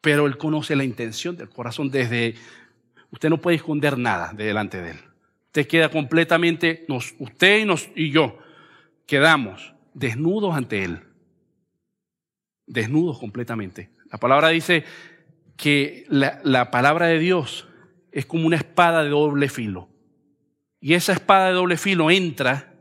Pero 0.00 0.26
Él 0.26 0.36
conoce 0.38 0.76
la 0.76 0.84
intención 0.84 1.36
del 1.36 1.48
corazón 1.48 1.90
desde... 1.90 2.34
Usted 3.10 3.28
no 3.28 3.40
puede 3.40 3.56
esconder 3.56 3.98
nada 3.98 4.32
de 4.32 4.44
delante 4.44 4.80
de 4.80 4.92
Él. 4.92 4.98
Usted 5.46 5.68
queda 5.68 5.88
completamente, 5.88 6.84
usted 6.88 7.60
y, 7.60 7.64
nos, 7.64 7.88
y 7.94 8.10
yo, 8.10 8.38
quedamos 9.06 9.74
desnudos 9.92 10.56
ante 10.56 10.84
Él. 10.84 11.00
Desnudos 12.66 13.18
completamente. 13.18 13.90
La 14.10 14.18
palabra 14.18 14.48
dice 14.48 14.84
que 15.56 16.04
la, 16.08 16.40
la 16.44 16.70
palabra 16.70 17.06
de 17.06 17.18
Dios 17.18 17.68
es 18.12 18.26
como 18.26 18.46
una 18.46 18.56
espada 18.56 19.02
de 19.02 19.10
doble 19.10 19.48
filo. 19.48 19.88
Y 20.80 20.94
esa 20.94 21.12
espada 21.12 21.48
de 21.48 21.54
doble 21.54 21.76
filo 21.76 22.10
entra 22.10 22.74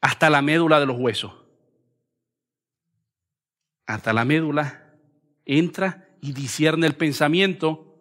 hasta 0.00 0.30
la 0.30 0.42
médula 0.42 0.80
de 0.80 0.86
los 0.86 0.98
huesos. 0.98 1.32
Hasta 3.86 4.12
la 4.12 4.24
médula 4.24 4.94
entra 5.44 6.08
y 6.20 6.32
discierne 6.32 6.86
el 6.86 6.94
pensamiento 6.94 7.92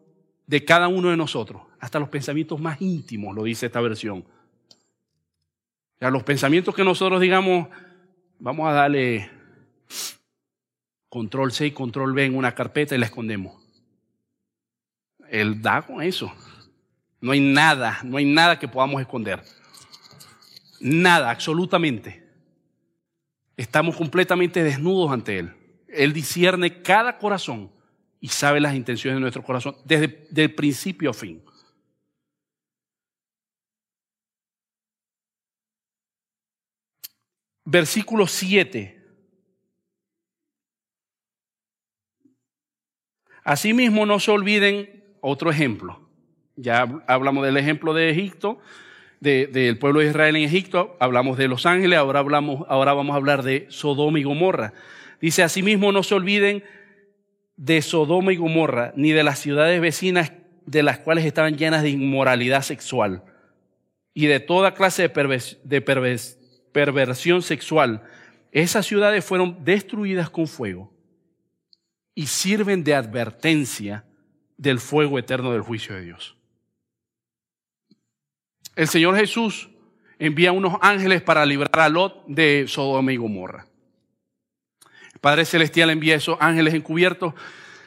de 0.48 0.66
cada 0.66 0.88
uno 0.88 1.10
de 1.10 1.18
nosotros, 1.18 1.64
hasta 1.80 2.00
los 2.00 2.10
pensamientos 2.10 2.60
más 2.60 2.82
íntimos, 2.82 3.36
lo 3.36 3.44
dice 3.44 3.68
esta 3.68 3.82
versión. 3.82 4.26
O 6.02 6.10
los 6.10 6.24
pensamientos 6.24 6.76
que 6.76 6.84
nosotros 6.84 7.22
digamos, 7.22 7.68
vamos 8.40 8.68
a 8.68 8.74
darle 8.74 9.30
control 11.12 11.52
C 11.52 11.66
y 11.66 11.72
control 11.72 12.14
B 12.14 12.24
en 12.24 12.38
una 12.38 12.56
carpeta 12.56 12.96
y 12.96 12.98
la 12.98 13.06
escondemos. 13.06 13.62
Él 15.30 15.62
da 15.62 15.82
con 15.82 16.02
eso. 16.02 16.32
No 17.20 17.34
hay 17.34 17.42
nada, 17.42 18.00
no 18.06 18.16
hay 18.16 18.24
nada 18.24 18.58
que 18.58 18.70
podamos 18.70 19.02
esconder. 19.02 19.44
Nada, 20.80 21.30
absolutamente. 21.30 22.26
Estamos 23.58 23.98
completamente 23.98 24.64
desnudos 24.64 25.12
ante 25.12 25.38
Él. 25.38 25.54
Él 25.90 26.14
discierne 26.14 26.82
cada 26.82 27.18
corazón 27.18 27.70
y 28.22 28.30
sabe 28.30 28.62
las 28.62 28.74
intenciones 28.74 29.18
de 29.18 29.22
nuestro 29.22 29.44
corazón 29.44 29.76
desde 29.84 30.26
el 30.34 30.56
principio 30.56 31.10
a 31.10 31.14
fin. 31.14 31.44
Versículo 37.66 38.28
7. 38.28 39.01
Asimismo, 43.44 44.06
no 44.06 44.20
se 44.20 44.32
olviden 44.32 45.04
otro 45.20 45.50
ejemplo. 45.50 46.00
Ya 46.56 46.88
hablamos 47.08 47.46
del 47.46 47.58
ejemplo 47.58 47.94
de 47.94 48.10
Egipto, 48.10 48.60
del 49.20 49.78
pueblo 49.78 50.00
de 50.00 50.08
Israel 50.08 50.36
en 50.36 50.44
Egipto, 50.44 50.98
hablamos 51.00 51.38
de 51.38 51.48
Los 51.48 51.66
Ángeles, 51.66 51.98
ahora, 51.98 52.20
hablamos, 52.20 52.66
ahora 52.68 52.94
vamos 52.94 53.14
a 53.14 53.18
hablar 53.18 53.44
de 53.44 53.68
Sodoma 53.70 54.20
y 54.20 54.24
Gomorra. 54.24 54.74
Dice, 55.22 55.44
asimismo 55.44 55.92
no 55.92 56.02
se 56.04 56.16
olviden 56.16 56.64
de 57.56 57.82
Sodoma 57.82 58.34
y 58.34 58.38
Gomorra, 58.38 58.94
ni 58.96 59.12
de 59.12 59.24
las 59.24 59.40
ciudades 59.40 59.80
vecinas 59.80 60.34
de 60.66 60.84
las 60.84 61.00
cuales 61.00 61.26
estaban 61.26 61.58
llenas 61.58 61.84
de 61.84 61.92
inmoralidad 61.92 62.64
sexual 62.64 63.24
y 64.14 64.26
de 64.26 64.40
toda 64.40 64.74
clase 64.74 65.08
de, 65.08 65.56
de 65.64 65.82
perversión 66.72 67.42
sexual. 67.42 68.04
Esas 68.52 68.86
ciudades 68.86 69.24
fueron 69.24 69.64
destruidas 69.64 70.30
con 70.30 70.48
fuego 70.48 70.92
y 72.14 72.28
sirven 72.28 72.84
de 72.84 72.96
advertencia 72.96 74.06
del 74.58 74.80
fuego 74.80 75.18
eterno 75.18 75.52
del 75.52 75.62
juicio 75.62 75.96
de 75.96 76.02
Dios. 76.04 76.36
El 78.76 78.88
Señor 78.88 79.16
Jesús 79.16 79.70
envía 80.20 80.52
unos 80.52 80.76
ángeles 80.82 81.22
para 81.22 81.46
librar 81.46 81.80
a 81.80 81.90
Lot 81.90 82.26
de 82.28 82.66
Sodoma 82.68 83.12
y 83.12 83.18
Gomorra. 83.18 83.68
El 85.14 85.20
Padre 85.20 85.46
Celestial 85.46 85.90
envía 85.90 86.16
esos 86.16 86.38
ángeles 86.40 86.74
encubiertos. 86.74 87.34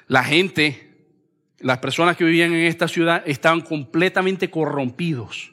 La 0.08 0.24
gente, 0.24 0.96
las 1.58 1.78
personas 1.78 2.16
que 2.16 2.24
vivían 2.24 2.52
en 2.52 2.66
esta 2.66 2.88
ciudad 2.88 3.22
estaban 3.26 3.60
completamente 3.60 4.50
corrompidos, 4.50 5.52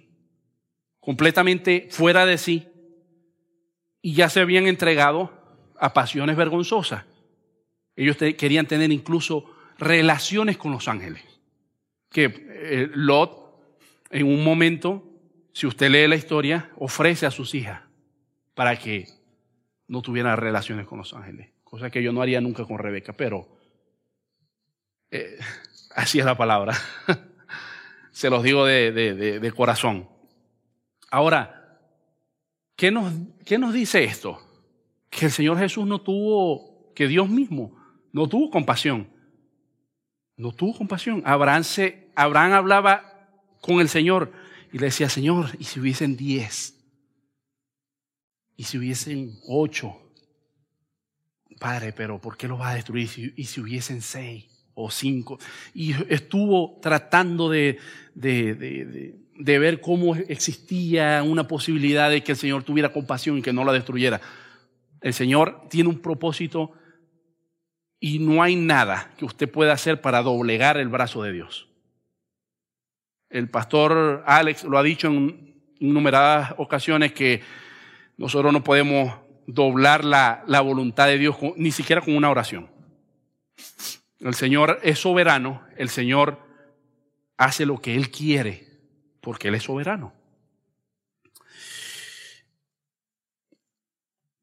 completamente 0.99 1.87
fuera 1.91 2.25
de 2.25 2.37
sí 2.37 2.67
y 4.01 4.13
ya 4.13 4.29
se 4.29 4.39
habían 4.39 4.67
entregado 4.67 5.31
a 5.79 5.93
pasiones 5.93 6.35
vergonzosas. 6.35 7.05
Ellos 7.95 8.17
querían 8.17 8.67
tener 8.67 8.91
incluso 8.91 9.45
relaciones 9.77 10.57
con 10.57 10.71
los 10.71 10.87
ángeles. 10.87 11.23
Que 12.09 12.25
eh, 12.25 12.89
Lot 12.93 13.39
en 14.09 14.27
un 14.27 14.43
momento 14.43 15.11
si 15.53 15.67
usted 15.67 15.89
lee 15.89 16.07
la 16.07 16.15
historia, 16.15 16.69
ofrece 16.77 17.25
a 17.25 17.31
sus 17.31 17.53
hijas 17.55 17.81
para 18.53 18.77
que 18.77 19.07
no 19.87 20.01
tuvieran 20.01 20.37
relaciones 20.37 20.87
con 20.87 20.97
los 20.99 21.13
ángeles. 21.13 21.49
Cosa 21.63 21.89
que 21.89 22.01
yo 22.01 22.11
no 22.13 22.21
haría 22.21 22.41
nunca 22.41 22.65
con 22.65 22.77
Rebeca, 22.77 23.13
pero 23.13 23.47
eh, 25.09 25.37
así 25.95 26.19
es 26.19 26.25
la 26.25 26.37
palabra. 26.37 26.77
Se 28.11 28.29
los 28.29 28.43
digo 28.43 28.65
de, 28.65 28.91
de, 28.91 29.51
corazón. 29.51 30.07
Ahora, 31.09 31.79
¿qué 32.75 32.91
nos, 32.91 33.13
¿qué 33.45 33.57
nos 33.57 33.73
dice 33.73 34.03
esto? 34.03 34.39
Que 35.09 35.25
el 35.25 35.31
Señor 35.31 35.57
Jesús 35.57 35.87
no 35.87 36.01
tuvo, 36.01 36.93
que 36.93 37.07
Dios 37.07 37.29
mismo 37.29 37.80
no 38.11 38.27
tuvo 38.27 38.49
compasión. 38.49 39.07
No 40.37 40.51
tuvo 40.51 40.77
compasión. 40.77 41.21
Abraham, 41.25 41.63
se, 41.63 42.11
Abraham 42.15 42.53
hablaba 42.53 43.03
con 43.61 43.79
el 43.79 43.89
Señor 43.89 44.31
y 44.71 44.79
le 44.79 44.87
decía, 44.87 45.09
Señor, 45.09 45.49
¿y 45.59 45.65
si 45.65 45.79
hubiesen 45.79 46.17
diez? 46.17 46.77
¿Y 48.55 48.63
si 48.63 48.77
hubiesen 48.77 49.37
ocho? 49.47 49.97
Padre, 51.59 51.93
pero 51.93 52.19
¿por 52.19 52.37
qué 52.37 52.47
lo 52.47 52.57
va 52.57 52.69
a 52.69 52.75
destruir? 52.75 53.33
¿Y 53.35 53.45
si 53.45 53.61
hubiesen 53.61 54.01
seis 54.01 54.45
o 54.73 54.89
cinco? 54.89 55.39
Y 55.73 55.93
estuvo 56.11 56.79
tratando 56.81 57.49
de, 57.49 57.77
de, 58.15 58.55
de, 58.55 59.15
de 59.37 59.59
ver 59.59 59.79
cómo 59.79 60.15
existía 60.15 61.21
una 61.23 61.47
posibilidad 61.47 62.09
de 62.09 62.23
que 62.23 62.31
el 62.31 62.37
Señor 62.37 62.63
tuviera 62.63 62.91
compasión 62.91 63.37
y 63.37 63.41
que 63.41 63.53
no 63.53 63.63
la 63.63 63.73
destruyera. 63.73 64.21
El 65.01 65.13
Señor 65.13 65.67
tiene 65.69 65.89
un 65.89 65.99
propósito 65.99 66.71
y 68.03 68.17
no 68.17 68.41
hay 68.41 68.55
nada 68.55 69.11
que 69.15 69.25
usted 69.25 69.49
pueda 69.49 69.73
hacer 69.73 70.01
para 70.01 70.23
doblegar 70.23 70.75
el 70.77 70.89
brazo 70.89 71.21
de 71.21 71.31
Dios. 71.31 71.69
El 73.29 73.47
pastor 73.47 74.23
Alex 74.25 74.63
lo 74.63 74.79
ha 74.79 74.83
dicho 74.83 75.07
en, 75.07 75.61
innumeradas 75.79 76.55
ocasiones 76.57 77.13
que 77.13 77.43
nosotros 78.17 78.51
no 78.51 78.63
podemos 78.63 79.13
doblar 79.45 80.03
la, 80.03 80.43
la 80.47 80.61
voluntad 80.61 81.07
de 81.07 81.19
Dios 81.19 81.37
ni 81.55 81.71
siquiera 81.71 82.01
con 82.01 82.15
una 82.15 82.31
oración. 82.31 82.69
El 84.19 84.33
Señor 84.33 84.79
es 84.81 84.99
soberano, 84.99 85.61
el 85.77 85.89
Señor 85.89 86.39
hace 87.37 87.67
lo 87.67 87.79
que 87.79 87.95
Él 87.95 88.09
quiere, 88.09 88.67
porque 89.21 89.49
Él 89.49 89.55
es 89.55 89.63
soberano. 89.63 90.11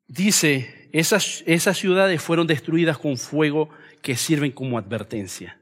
Dice, 0.08 0.88
esas, 0.90 1.44
esas 1.46 1.76
ciudades 1.76 2.22
fueron 2.22 2.46
destruidas 2.46 2.96
con 2.96 3.18
fuego 3.18 3.68
que 4.00 4.16
sirven 4.16 4.52
como 4.52 4.78
advertencia. 4.78 5.60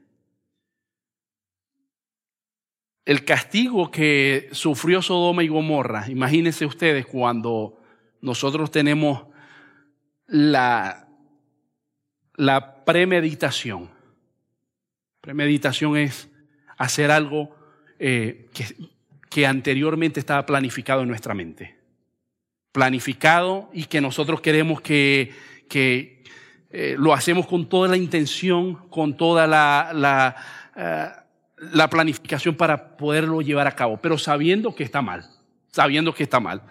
El 3.03 3.25
castigo 3.25 3.91
que 3.91 4.49
sufrió 4.53 5.01
Sodoma 5.01 5.43
y 5.43 5.49
Gomorra, 5.49 6.09
imagínense 6.09 6.65
ustedes 6.65 7.05
cuando 7.05 7.77
nosotros 8.21 8.71
tenemos 8.71 9.27
la, 10.27 11.09
la 12.35 12.85
premeditación. 12.85 13.89
Premeditación 15.19 15.97
es 15.97 16.29
hacer 16.77 17.11
algo 17.11 17.53
eh, 17.99 18.49
que, 18.53 18.65
que 19.29 19.45
anteriormente 19.45 20.21
estaba 20.21 20.45
planificado 20.45 21.01
en 21.01 21.09
nuestra 21.09 21.33
mente 21.33 21.76
planificado 22.71 23.69
y 23.73 23.85
que 23.85 24.01
nosotros 24.01 24.41
queremos 24.41 24.81
que, 24.81 25.33
que 25.69 26.23
eh, 26.69 26.95
lo 26.97 27.13
hacemos 27.13 27.47
con 27.47 27.67
toda 27.67 27.87
la 27.87 27.97
intención, 27.97 28.75
con 28.89 29.17
toda 29.17 29.47
la, 29.47 29.91
la, 29.93 30.35
eh, 30.75 31.09
la 31.71 31.89
planificación 31.89 32.55
para 32.55 32.97
poderlo 32.97 33.41
llevar 33.41 33.67
a 33.67 33.75
cabo, 33.75 33.97
pero 33.97 34.17
sabiendo 34.17 34.75
que 34.75 34.83
está 34.83 35.01
mal, 35.01 35.25
sabiendo 35.71 36.13
que 36.13 36.23
está 36.23 36.39
mal. 36.39 36.61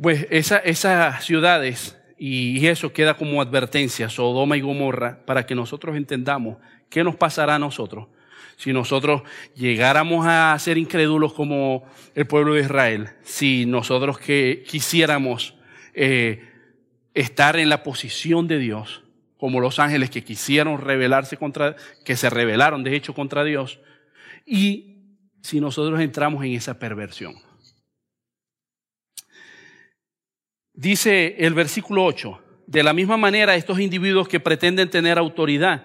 Pues 0.00 0.26
esa, 0.30 0.58
esas 0.58 1.24
ciudades, 1.24 1.96
y 2.18 2.66
eso 2.66 2.92
queda 2.92 3.14
como 3.14 3.40
advertencia, 3.42 4.08
Sodoma 4.08 4.56
y 4.56 4.60
Gomorra, 4.60 5.24
para 5.24 5.46
que 5.46 5.54
nosotros 5.54 5.96
entendamos 5.96 6.56
qué 6.88 7.04
nos 7.04 7.16
pasará 7.16 7.56
a 7.56 7.58
nosotros 7.58 8.08
si 8.58 8.72
nosotros 8.72 9.22
llegáramos 9.54 10.26
a 10.26 10.58
ser 10.58 10.78
incrédulos 10.78 11.32
como 11.32 11.84
el 12.16 12.26
pueblo 12.26 12.54
de 12.54 12.62
Israel, 12.62 13.10
si 13.22 13.66
nosotros 13.66 14.18
que 14.18 14.64
quisiéramos 14.66 15.54
eh, 15.94 16.44
estar 17.14 17.56
en 17.56 17.68
la 17.68 17.84
posición 17.84 18.48
de 18.48 18.58
Dios, 18.58 19.04
como 19.36 19.60
los 19.60 19.78
ángeles 19.78 20.10
que 20.10 20.24
quisieron 20.24 20.80
rebelarse 20.80 21.36
contra, 21.36 21.76
que 22.04 22.16
se 22.16 22.28
rebelaron 22.30 22.82
de 22.82 22.96
hecho 22.96 23.14
contra 23.14 23.44
Dios, 23.44 23.78
y 24.44 25.04
si 25.40 25.60
nosotros 25.60 26.00
entramos 26.00 26.44
en 26.44 26.54
esa 26.54 26.80
perversión. 26.80 27.36
Dice 30.72 31.36
el 31.38 31.54
versículo 31.54 32.04
8, 32.04 32.42
de 32.66 32.82
la 32.82 32.92
misma 32.92 33.16
manera 33.16 33.54
estos 33.54 33.78
individuos 33.78 34.26
que 34.26 34.40
pretenden 34.40 34.90
tener 34.90 35.16
autoridad 35.16 35.84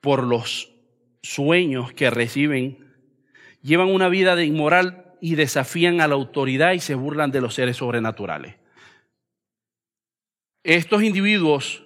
por 0.00 0.24
los 0.24 0.75
sueños 1.26 1.92
que 1.92 2.10
reciben, 2.10 2.78
llevan 3.62 3.88
una 3.88 4.08
vida 4.08 4.36
de 4.36 4.44
inmoral 4.44 5.14
y 5.20 5.34
desafían 5.34 6.00
a 6.00 6.08
la 6.08 6.14
autoridad 6.14 6.72
y 6.72 6.80
se 6.80 6.94
burlan 6.94 7.30
de 7.30 7.40
los 7.40 7.54
seres 7.54 7.76
sobrenaturales. 7.76 8.54
Estos 10.62 11.02
individuos, 11.02 11.84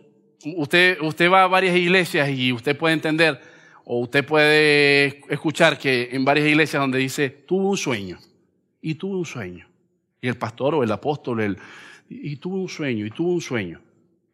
usted, 0.57 1.01
usted 1.01 1.31
va 1.31 1.45
a 1.45 1.49
varias 1.49 1.77
iglesias 1.77 2.31
y 2.31 2.53
usted 2.53 2.77
puede 2.77 2.95
entender 2.95 3.41
o 3.85 4.01
usted 4.01 4.25
puede 4.25 5.21
escuchar 5.33 5.79
que 5.79 6.11
en 6.13 6.25
varias 6.25 6.47
iglesias 6.47 6.81
donde 6.81 6.99
dice, 6.99 7.31
tuve 7.31 7.67
un 7.67 7.77
sueño 7.77 8.19
y 8.81 8.95
tuve 8.95 9.17
un 9.17 9.27
sueño. 9.27 9.69
Y 10.21 10.29
el 10.29 10.37
pastor 10.37 10.75
o 10.75 10.83
el 10.83 10.93
apóstol, 10.93 11.41
el, 11.41 11.59
y 12.09 12.37
tuve 12.37 12.59
un 12.59 12.69
sueño 12.69 13.07
y 13.07 13.11
tuve 13.11 13.33
un 13.33 13.41
sueño. 13.41 13.81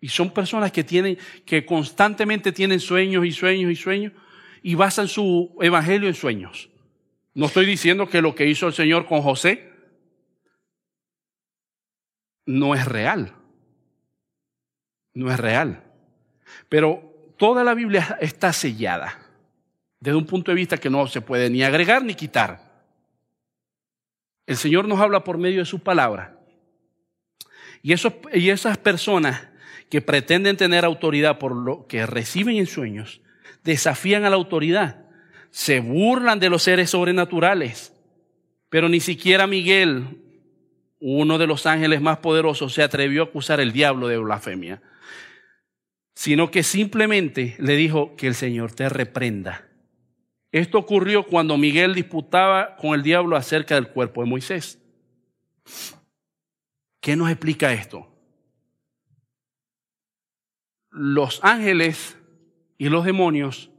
Y 0.00 0.08
son 0.08 0.30
personas 0.30 0.72
que 0.72 0.84
tienen, 0.84 1.16
que 1.44 1.64
constantemente 1.64 2.52
tienen 2.52 2.80
sueños 2.80 3.24
y 3.24 3.32
sueños 3.32 3.70
y 3.70 3.76
sueños 3.76 4.12
y 4.66 4.74
basan 4.74 5.06
su 5.06 5.56
evangelio 5.60 6.08
en 6.08 6.14
sueños. 6.16 6.70
No 7.34 7.46
estoy 7.46 7.66
diciendo 7.66 8.08
que 8.08 8.20
lo 8.20 8.34
que 8.34 8.48
hizo 8.48 8.66
el 8.66 8.72
Señor 8.72 9.06
con 9.06 9.22
José 9.22 9.70
no 12.46 12.74
es 12.74 12.84
real. 12.84 13.32
No 15.14 15.30
es 15.30 15.38
real. 15.38 15.84
Pero 16.68 17.32
toda 17.36 17.62
la 17.62 17.74
Biblia 17.74 18.18
está 18.20 18.52
sellada 18.52 19.16
desde 20.00 20.18
un 20.18 20.26
punto 20.26 20.50
de 20.50 20.56
vista 20.56 20.78
que 20.78 20.90
no 20.90 21.06
se 21.06 21.20
puede 21.20 21.48
ni 21.48 21.62
agregar 21.62 22.02
ni 22.02 22.16
quitar. 22.16 22.82
El 24.46 24.56
Señor 24.56 24.88
nos 24.88 24.98
habla 24.98 25.22
por 25.22 25.38
medio 25.38 25.60
de 25.60 25.66
su 25.66 25.78
palabra. 25.78 26.40
Y, 27.84 27.94
y 28.32 28.50
esas 28.50 28.78
personas 28.78 29.46
que 29.88 30.02
pretenden 30.02 30.56
tener 30.56 30.84
autoridad 30.84 31.38
por 31.38 31.54
lo 31.54 31.86
que 31.86 32.04
reciben 32.04 32.56
en 32.56 32.66
sueños, 32.66 33.20
desafían 33.66 34.24
a 34.24 34.30
la 34.30 34.36
autoridad, 34.36 35.04
se 35.50 35.80
burlan 35.80 36.38
de 36.38 36.48
los 36.48 36.62
seres 36.62 36.90
sobrenaturales, 36.90 37.92
pero 38.70 38.88
ni 38.88 39.00
siquiera 39.00 39.46
Miguel, 39.46 40.22
uno 41.00 41.36
de 41.36 41.46
los 41.46 41.66
ángeles 41.66 42.00
más 42.00 42.18
poderosos, 42.18 42.72
se 42.72 42.82
atrevió 42.82 43.22
a 43.22 43.26
acusar 43.26 43.60
al 43.60 43.72
diablo 43.72 44.08
de 44.08 44.16
blasfemia, 44.18 44.80
sino 46.14 46.50
que 46.50 46.62
simplemente 46.62 47.56
le 47.58 47.76
dijo 47.76 48.16
que 48.16 48.28
el 48.28 48.34
Señor 48.34 48.72
te 48.72 48.88
reprenda. 48.88 49.68
Esto 50.52 50.78
ocurrió 50.78 51.26
cuando 51.26 51.58
Miguel 51.58 51.94
disputaba 51.94 52.76
con 52.76 52.94
el 52.94 53.02
diablo 53.02 53.36
acerca 53.36 53.74
del 53.74 53.88
cuerpo 53.88 54.22
de 54.22 54.30
Moisés. 54.30 54.80
¿Qué 57.00 57.16
nos 57.16 57.30
explica 57.30 57.72
esto? 57.72 58.08
Los 60.90 61.40
ángeles 61.42 62.16
y 62.78 62.88
los 62.88 63.04
demonios 63.04 63.70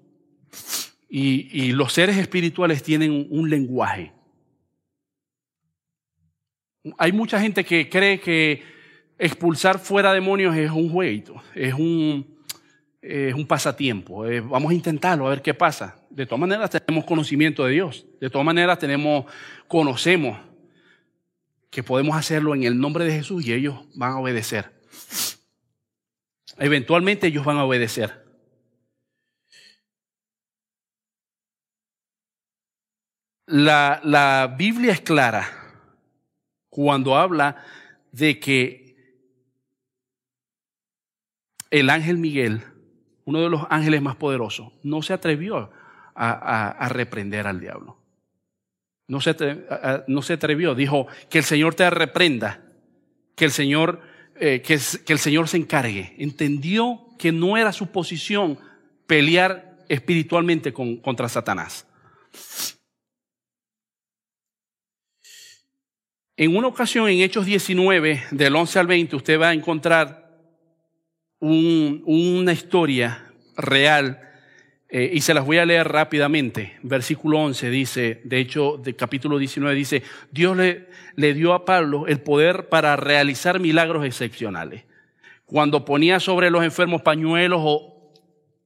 y, 1.09 1.71
los 1.71 1.93
seres 1.93 2.17
espirituales 2.17 2.83
tienen 2.83 3.27
un 3.29 3.49
lenguaje. 3.49 4.13
Hay 6.97 7.11
mucha 7.11 7.39
gente 7.39 7.63
que 7.63 7.89
cree 7.89 8.19
que 8.19 8.63
expulsar 9.17 9.79
fuera 9.79 10.13
demonios 10.13 10.55
es 10.55 10.71
un 10.71 10.89
jueguito, 10.89 11.41
es 11.55 11.73
un, 11.73 12.25
es 13.01 13.33
un 13.33 13.47
pasatiempo. 13.47 14.25
vamos 14.43 14.71
a 14.71 14.73
intentarlo, 14.73 15.27
a 15.27 15.31
ver 15.31 15.41
qué 15.41 15.53
pasa. 15.53 15.95
De 16.09 16.25
todas 16.25 16.39
maneras 16.39 16.69
tenemos 16.69 17.05
conocimiento 17.05 17.65
de 17.65 17.73
Dios. 17.73 18.05
De 18.19 18.29
todas 18.29 18.45
maneras 18.45 18.79
tenemos, 18.79 19.25
conocemos 19.67 20.39
que 21.69 21.83
podemos 21.83 22.15
hacerlo 22.15 22.55
en 22.55 22.63
el 22.63 22.79
nombre 22.79 23.05
de 23.05 23.11
Jesús 23.11 23.45
y 23.45 23.53
ellos 23.53 23.79
van 23.95 24.13
a 24.13 24.19
obedecer. 24.19 24.71
Eventualmente 26.57 27.27
ellos 27.27 27.45
van 27.45 27.57
a 27.57 27.65
obedecer. 27.65 28.26
La, 33.47 34.01
la 34.03 34.55
Biblia 34.57 34.91
es 34.91 35.01
clara 35.01 35.49
cuando 36.69 37.15
habla 37.17 37.63
de 38.11 38.39
que 38.39 38.87
el 41.71 41.89
ángel 41.89 42.17
Miguel, 42.17 42.61
uno 43.25 43.41
de 43.41 43.49
los 43.49 43.63
ángeles 43.69 44.01
más 44.01 44.15
poderosos, 44.15 44.73
no 44.83 45.01
se 45.01 45.13
atrevió 45.13 45.71
a, 46.15 46.89
reprender 46.89 47.47
al 47.47 47.59
diablo. 47.59 47.97
No 49.07 49.21
se, 49.21 49.35
no 50.07 50.21
se, 50.21 50.33
atrevió, 50.33 50.75
dijo 50.75 51.07
que 51.29 51.37
el 51.37 51.43
Señor 51.43 51.75
te 51.75 51.89
reprenda, 51.89 52.61
que 53.35 53.45
el 53.45 53.51
Señor, 53.51 54.01
eh, 54.35 54.61
que, 54.61 54.79
que 55.05 55.13
el 55.13 55.19
Señor 55.19 55.47
se 55.47 55.57
encargue. 55.57 56.15
Entendió 56.17 57.07
que 57.17 57.31
no 57.31 57.55
era 57.55 57.71
su 57.71 57.87
posición 57.87 58.59
pelear 59.05 59.77
espiritualmente 59.87 60.73
con, 60.73 60.97
contra 60.97 61.29
Satanás. 61.29 61.87
En 66.39 66.55
una 66.55 66.67
ocasión, 66.67 67.09
en 67.09 67.21
Hechos 67.21 67.47
19, 67.47 68.25
del 68.29 68.55
11 68.55 68.77
al 68.77 68.85
20, 68.85 69.15
usted 69.15 69.41
va 69.41 69.49
a 69.49 69.53
encontrar 69.53 70.38
una 71.39 72.53
historia 72.53 73.33
real 73.55 74.21
eh, 74.88 75.09
y 75.13 75.21
se 75.21 75.33
las 75.33 75.43
voy 75.43 75.57
a 75.57 75.65
leer 75.65 75.88
rápidamente. 75.88 76.77
Versículo 76.83 77.39
11 77.39 77.71
dice, 77.71 78.21
de 78.23 78.39
hecho, 78.39 78.77
de 78.77 78.95
capítulo 78.95 79.39
19 79.39 79.75
dice, 79.75 80.03
Dios 80.29 80.55
le, 80.55 80.89
le 81.15 81.33
dio 81.33 81.55
a 81.55 81.65
Pablo 81.65 82.05
el 82.05 82.21
poder 82.21 82.69
para 82.69 82.95
realizar 82.97 83.59
milagros 83.59 84.05
excepcionales. 84.05 84.83
Cuando 85.47 85.85
ponía 85.85 86.19
sobre 86.19 86.51
los 86.51 86.63
enfermos 86.63 87.01
pañuelos 87.01 87.61
o 87.63 88.11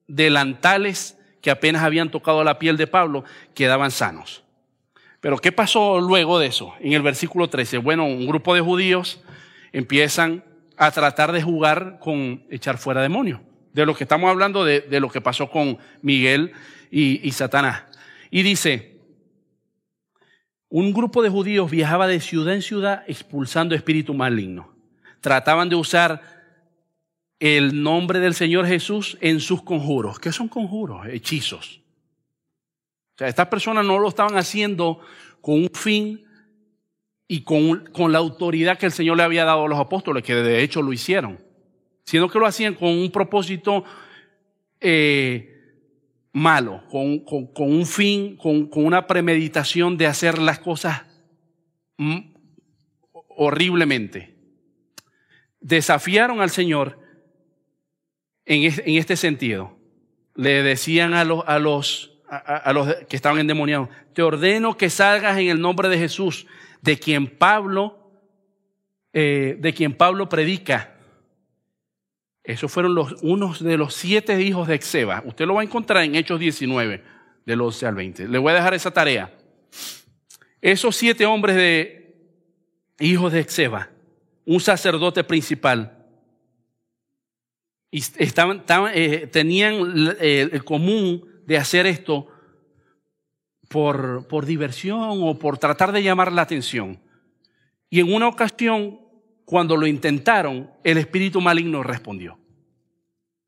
delantales 0.07 1.17
que 1.41 1.51
apenas 1.51 1.83
habían 1.83 2.11
tocado 2.11 2.43
la 2.43 2.59
piel 2.59 2.75
de 2.75 2.87
Pablo, 2.87 3.23
quedaban 3.55 3.91
sanos. 3.91 4.43
Pero 5.21 5.37
¿qué 5.37 5.51
pasó 5.51 6.01
luego 6.01 6.39
de 6.39 6.47
eso? 6.47 6.73
En 6.79 6.93
el 6.93 7.03
versículo 7.03 7.47
13, 7.47 7.77
bueno, 7.77 8.05
un 8.05 8.27
grupo 8.27 8.55
de 8.55 8.61
judíos 8.61 9.21
empiezan 9.71 10.43
a 10.77 10.91
tratar 10.91 11.31
de 11.31 11.43
jugar 11.43 11.99
con 11.99 12.43
echar 12.49 12.79
fuera 12.79 13.01
demonios. 13.01 13.39
De 13.71 13.85
lo 13.85 13.95
que 13.95 14.03
estamos 14.03 14.29
hablando, 14.29 14.65
de, 14.65 14.99
lo 14.99 15.09
que 15.09 15.21
pasó 15.21 15.49
con 15.49 15.77
Miguel 16.01 16.51
y, 16.89 17.25
y 17.25 17.31
Satanás. 17.31 17.83
Y 18.31 18.41
dice, 18.41 18.99
un 20.69 20.91
grupo 20.91 21.21
de 21.21 21.29
judíos 21.29 21.69
viajaba 21.69 22.07
de 22.07 22.19
ciudad 22.19 22.55
en 22.55 22.63
ciudad 22.63 23.03
expulsando 23.07 23.75
espíritu 23.75 24.15
maligno. 24.15 24.73
Trataban 25.21 25.69
de 25.69 25.75
usar 25.75 26.21
el 27.39 27.83
nombre 27.83 28.19
del 28.19 28.33
Señor 28.33 28.65
Jesús 28.65 29.17
en 29.21 29.39
sus 29.39 29.61
conjuros. 29.61 30.19
¿Qué 30.19 30.31
son 30.31 30.47
conjuros? 30.47 31.05
Hechizos. 31.07 31.80
Sea, 33.21 33.27
estas 33.27 33.49
personas 33.49 33.85
no 33.85 33.99
lo 33.99 34.09
estaban 34.09 34.35
haciendo 34.35 34.99
con 35.41 35.53
un 35.53 35.69
fin 35.71 36.25
y 37.27 37.43
con, 37.43 37.85
con, 37.93 38.11
la 38.11 38.17
autoridad 38.17 38.79
que 38.79 38.87
el 38.87 38.91
Señor 38.91 39.15
le 39.15 39.21
había 39.21 39.45
dado 39.45 39.65
a 39.65 39.67
los 39.67 39.77
apóstoles, 39.77 40.23
que 40.23 40.33
de 40.33 40.63
hecho 40.63 40.81
lo 40.81 40.91
hicieron, 40.91 41.39
sino 42.03 42.27
que 42.27 42.39
lo 42.39 42.47
hacían 42.47 42.73
con 42.73 42.89
un 42.89 43.11
propósito 43.11 43.85
eh, 44.79 45.53
malo, 46.31 46.81
con, 46.89 47.19
con, 47.19 47.45
con, 47.53 47.71
un 47.71 47.85
fin, 47.85 48.37
con, 48.37 48.67
una 48.73 49.05
premeditación 49.05 49.97
de 49.97 50.07
hacer 50.07 50.39
las 50.39 50.57
cosas 50.57 51.03
horriblemente. 53.27 54.35
Desafiaron 55.59 56.41
al 56.41 56.49
Señor 56.49 56.97
en, 58.45 58.63
en 58.63 58.97
este 58.97 59.15
sentido. 59.15 59.77
Le 60.33 60.63
decían 60.63 61.13
a 61.13 61.23
los, 61.23 61.43
a 61.45 61.59
los, 61.59 62.10
a, 62.31 62.71
los 62.71 62.95
que 63.09 63.17
estaban 63.17 63.39
endemoniados, 63.39 63.89
te 64.13 64.21
ordeno 64.21 64.77
que 64.77 64.89
salgas 64.89 65.37
en 65.37 65.49
el 65.49 65.59
nombre 65.59 65.89
de 65.89 65.97
Jesús, 65.97 66.47
de 66.81 66.97
quien 66.97 67.27
Pablo, 67.27 68.09
eh, 69.11 69.57
de 69.59 69.73
quien 69.73 69.93
Pablo 69.93 70.29
predica. 70.29 70.95
Esos 72.41 72.71
fueron 72.71 72.95
los, 72.95 73.21
unos 73.21 73.61
de 73.61 73.77
los 73.77 73.93
siete 73.93 74.41
hijos 74.41 74.69
de 74.69 74.75
Exeba. 74.75 75.21
Usted 75.25 75.45
lo 75.45 75.55
va 75.55 75.61
a 75.61 75.65
encontrar 75.65 76.03
en 76.03 76.15
Hechos 76.15 76.39
19, 76.39 77.03
del 77.45 77.61
11 77.61 77.85
al 77.85 77.95
20. 77.95 78.27
Le 78.29 78.37
voy 78.37 78.51
a 78.51 78.55
dejar 78.55 78.73
esa 78.75 78.91
tarea. 78.91 79.33
Esos 80.61 80.95
siete 80.95 81.25
hombres 81.25 81.57
de 81.57 82.15
hijos 82.99 83.33
de 83.33 83.41
Exeba, 83.41 83.89
un 84.45 84.61
sacerdote 84.61 85.25
principal, 85.25 85.97
y 87.91 87.99
estaban, 87.99 88.63
eh, 88.93 89.27
tenían 89.29 90.15
eh, 90.21 90.47
el 90.49 90.63
común 90.63 91.30
de 91.51 91.57
hacer 91.57 91.85
esto 91.85 92.29
por, 93.67 94.25
por 94.29 94.45
diversión 94.45 95.19
o 95.21 95.37
por 95.37 95.57
tratar 95.57 95.91
de 95.91 96.01
llamar 96.01 96.31
la 96.31 96.43
atención. 96.43 97.01
Y 97.89 97.99
en 97.99 98.13
una 98.13 98.29
ocasión, 98.29 99.01
cuando 99.43 99.75
lo 99.75 99.85
intentaron, 99.85 100.71
el 100.85 100.97
espíritu 100.97 101.41
maligno 101.41 101.83
respondió. 101.83 102.39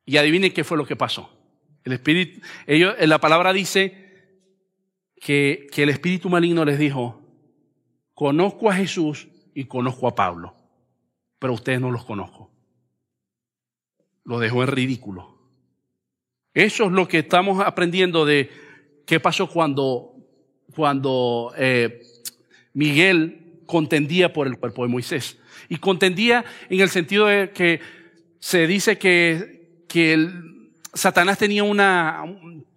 Y 0.05 0.17
adivinen 0.17 0.51
qué 0.51 0.65
fue 0.65 0.77
lo 0.77 0.85
que 0.85 0.97
pasó. 0.97 1.29
El 1.85 1.93
espíritu, 1.93 2.41
ellos, 2.67 2.93
la 2.99 3.19
palabra 3.19 3.53
dice 3.53 4.51
que, 5.15 5.67
que 5.71 5.83
el 5.83 5.89
espíritu 5.89 6.29
maligno 6.29 6.65
les 6.65 6.77
dijo, 6.77 7.21
conozco 8.13 8.69
a 8.69 8.75
Jesús 8.75 9.29
y 9.55 9.63
conozco 9.63 10.09
a 10.09 10.15
Pablo, 10.15 10.57
pero 11.39 11.53
ustedes 11.53 11.79
no 11.79 11.89
los 11.89 12.03
conozco. 12.03 12.51
Lo 14.25 14.39
dejó 14.39 14.61
en 14.61 14.67
ridículo. 14.67 15.32
Eso 16.53 16.85
es 16.85 16.91
lo 16.91 17.07
que 17.07 17.19
estamos 17.19 17.65
aprendiendo 17.65 18.25
de 18.25 18.49
qué 19.05 19.19
pasó 19.19 19.47
cuando 19.47 20.13
cuando 20.75 21.53
eh, 21.57 22.01
Miguel 22.73 23.39
contendía 23.65 24.33
por 24.33 24.47
el 24.47 24.57
cuerpo 24.57 24.83
de 24.83 24.89
Moisés. 24.89 25.37
Y 25.69 25.77
contendía 25.77 26.43
en 26.69 26.81
el 26.81 26.89
sentido 26.89 27.27
de 27.27 27.51
que 27.51 27.79
se 28.39 28.67
dice 28.67 28.97
que, 28.97 29.83
que 29.87 30.13
el, 30.13 30.69
Satanás 30.93 31.37
tenía 31.37 31.63
una, 31.63 32.23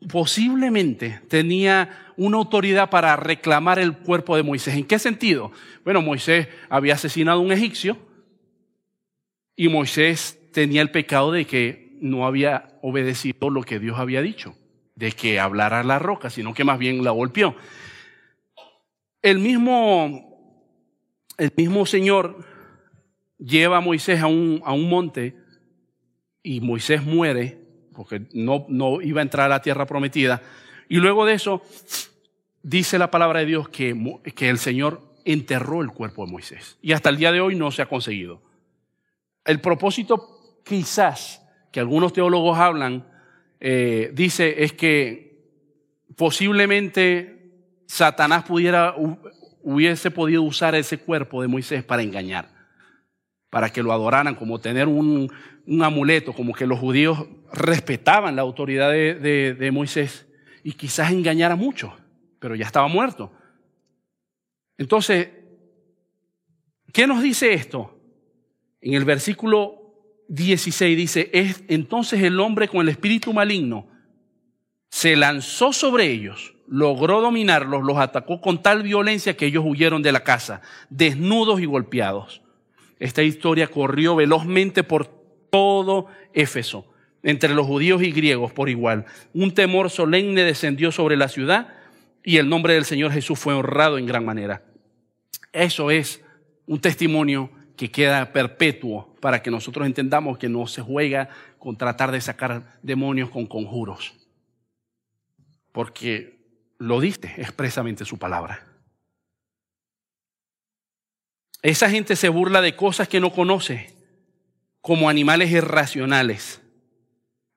posiblemente 0.08 1.20
tenía 1.28 2.12
una 2.16 2.38
autoridad 2.38 2.88
para 2.88 3.16
reclamar 3.16 3.78
el 3.78 3.96
cuerpo 3.98 4.36
de 4.36 4.42
Moisés. 4.42 4.76
¿En 4.76 4.84
qué 4.84 4.98
sentido? 4.98 5.52
Bueno, 5.84 6.00
Moisés 6.02 6.48
había 6.68 6.94
asesinado 6.94 7.40
a 7.40 7.42
un 7.42 7.52
egipcio 7.52 7.98
y 9.56 9.68
Moisés 9.68 10.38
tenía 10.52 10.82
el 10.82 10.90
pecado 10.90 11.32
de 11.32 11.46
que 11.46 11.96
no 12.00 12.26
había 12.26 12.75
obedecido 12.86 13.50
lo 13.50 13.64
que 13.64 13.80
Dios 13.80 13.98
había 13.98 14.22
dicho, 14.22 14.56
de 14.94 15.10
que 15.10 15.40
hablara 15.40 15.82
la 15.82 15.98
roca, 15.98 16.30
sino 16.30 16.54
que 16.54 16.62
más 16.62 16.78
bien 16.78 17.02
la 17.02 17.10
golpeó. 17.10 17.56
El 19.22 19.40
mismo, 19.40 20.62
el 21.36 21.52
mismo 21.56 21.84
Señor 21.84 22.46
lleva 23.38 23.78
a 23.78 23.80
Moisés 23.80 24.20
a 24.20 24.28
un, 24.28 24.62
a 24.64 24.72
un 24.72 24.88
monte 24.88 25.36
y 26.44 26.60
Moisés 26.60 27.02
muere 27.02 27.58
porque 27.92 28.28
no, 28.32 28.66
no 28.68 29.02
iba 29.02 29.20
a 29.20 29.24
entrar 29.24 29.46
a 29.46 29.56
la 29.56 29.62
tierra 29.62 29.86
prometida. 29.86 30.40
Y 30.88 30.98
luego 30.98 31.26
de 31.26 31.34
eso, 31.34 31.62
dice 32.62 33.00
la 33.00 33.10
palabra 33.10 33.40
de 33.40 33.46
Dios 33.46 33.68
que, 33.68 33.96
que 34.36 34.48
el 34.48 34.58
Señor 34.58 35.02
enterró 35.24 35.82
el 35.82 35.88
cuerpo 35.88 36.24
de 36.24 36.30
Moisés. 36.30 36.78
Y 36.82 36.92
hasta 36.92 37.08
el 37.08 37.16
día 37.16 37.32
de 37.32 37.40
hoy 37.40 37.56
no 37.56 37.72
se 37.72 37.82
ha 37.82 37.88
conseguido. 37.88 38.42
El 39.44 39.60
propósito 39.60 40.60
quizás 40.64 41.45
que 41.76 41.80
algunos 41.80 42.14
teólogos 42.14 42.58
hablan, 42.58 43.04
eh, 43.60 44.10
dice, 44.14 44.64
es 44.64 44.72
que 44.72 45.44
posiblemente 46.16 47.52
Satanás 47.84 48.44
pudiera, 48.44 48.94
hubiese 49.60 50.10
podido 50.10 50.42
usar 50.42 50.74
ese 50.74 50.96
cuerpo 50.96 51.42
de 51.42 51.48
Moisés 51.48 51.84
para 51.84 52.00
engañar, 52.00 52.48
para 53.50 53.68
que 53.68 53.82
lo 53.82 53.92
adoraran, 53.92 54.36
como 54.36 54.58
tener 54.58 54.88
un, 54.88 55.30
amuleto, 55.82 56.32
como 56.32 56.54
que 56.54 56.66
los 56.66 56.78
judíos 56.78 57.26
respetaban 57.52 58.36
la 58.36 58.40
autoridad 58.40 58.90
de, 58.90 59.54
de 59.54 59.70
Moisés 59.70 60.26
y 60.64 60.72
quizás 60.72 61.12
engañara 61.12 61.56
mucho, 61.56 61.94
pero 62.38 62.54
ya 62.54 62.64
estaba 62.64 62.88
muerto. 62.88 63.30
Entonces, 64.78 65.28
¿qué 66.90 67.06
nos 67.06 67.22
dice 67.22 67.52
esto? 67.52 68.00
En 68.80 68.94
el 68.94 69.04
versículo 69.04 69.85
16 70.28 70.96
dice, 70.96 71.30
es 71.32 71.62
entonces 71.68 72.22
el 72.22 72.40
hombre 72.40 72.68
con 72.68 72.80
el 72.80 72.88
espíritu 72.88 73.32
maligno 73.32 73.86
se 74.88 75.16
lanzó 75.16 75.72
sobre 75.72 76.10
ellos 76.10 76.56
logró 76.68 77.20
dominarlos, 77.20 77.84
los 77.84 77.98
atacó 77.98 78.40
con 78.40 78.62
tal 78.62 78.82
violencia 78.82 79.36
que 79.36 79.46
ellos 79.46 79.64
huyeron 79.66 80.02
de 80.02 80.12
la 80.12 80.24
casa, 80.24 80.62
desnudos 80.90 81.60
y 81.60 81.66
golpeados. 81.66 82.42
Esta 82.98 83.22
historia 83.22 83.68
corrió 83.68 84.16
velozmente 84.16 84.82
por 84.82 85.06
todo 85.50 86.06
Éfeso, 86.32 86.86
entre 87.22 87.54
los 87.54 87.66
judíos 87.66 88.02
y 88.02 88.10
griegos 88.12 88.52
por 88.52 88.68
igual. 88.68 89.06
Un 89.32 89.52
temor 89.52 89.90
solemne 89.90 90.44
descendió 90.44 90.92
sobre 90.92 91.16
la 91.16 91.28
ciudad 91.28 91.74
y 92.22 92.38
el 92.38 92.48
nombre 92.48 92.74
del 92.74 92.84
Señor 92.84 93.12
Jesús 93.12 93.38
fue 93.38 93.54
honrado 93.54 93.98
en 93.98 94.06
gran 94.06 94.24
manera. 94.24 94.64
Eso 95.52 95.90
es 95.90 96.22
un 96.66 96.80
testimonio 96.80 97.50
que 97.76 97.90
queda 97.90 98.32
perpetuo 98.32 99.14
para 99.20 99.42
que 99.42 99.50
nosotros 99.50 99.86
entendamos 99.86 100.38
que 100.38 100.48
no 100.48 100.66
se 100.66 100.82
juega 100.82 101.28
con 101.58 101.76
tratar 101.76 102.10
de 102.10 102.20
sacar 102.20 102.78
demonios 102.82 103.30
con 103.30 103.46
conjuros. 103.46 104.14
Porque 105.72 106.36
lo 106.78 107.00
diste 107.00 107.34
expresamente 107.38 108.04
su 108.04 108.18
palabra. 108.18 108.66
Esa 111.62 111.90
gente 111.90 112.16
se 112.16 112.28
burla 112.28 112.60
de 112.60 112.76
cosas 112.76 113.08
que 113.08 113.20
no 113.20 113.32
conoce, 113.32 113.94
como 114.80 115.08
animales 115.08 115.50
irracionales. 115.50 116.62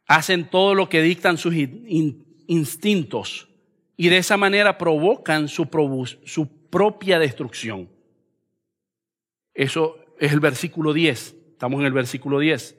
Hacen 0.07 0.49
todo 0.49 0.73
lo 0.73 0.89
que 0.89 1.01
dictan 1.01 1.37
sus 1.37 1.53
instintos 2.47 3.47
y 3.95 4.09
de 4.09 4.17
esa 4.17 4.37
manera 4.37 4.77
provocan 4.77 5.47
su, 5.47 5.67
su 6.25 6.69
propia 6.69 7.19
destrucción. 7.19 7.89
Eso 9.53 9.98
es 10.19 10.31
el 10.33 10.39
versículo 10.39 10.93
10. 10.93 11.35
Estamos 11.51 11.79
en 11.79 11.85
el 11.87 11.93
versículo 11.93 12.39
10. 12.39 12.75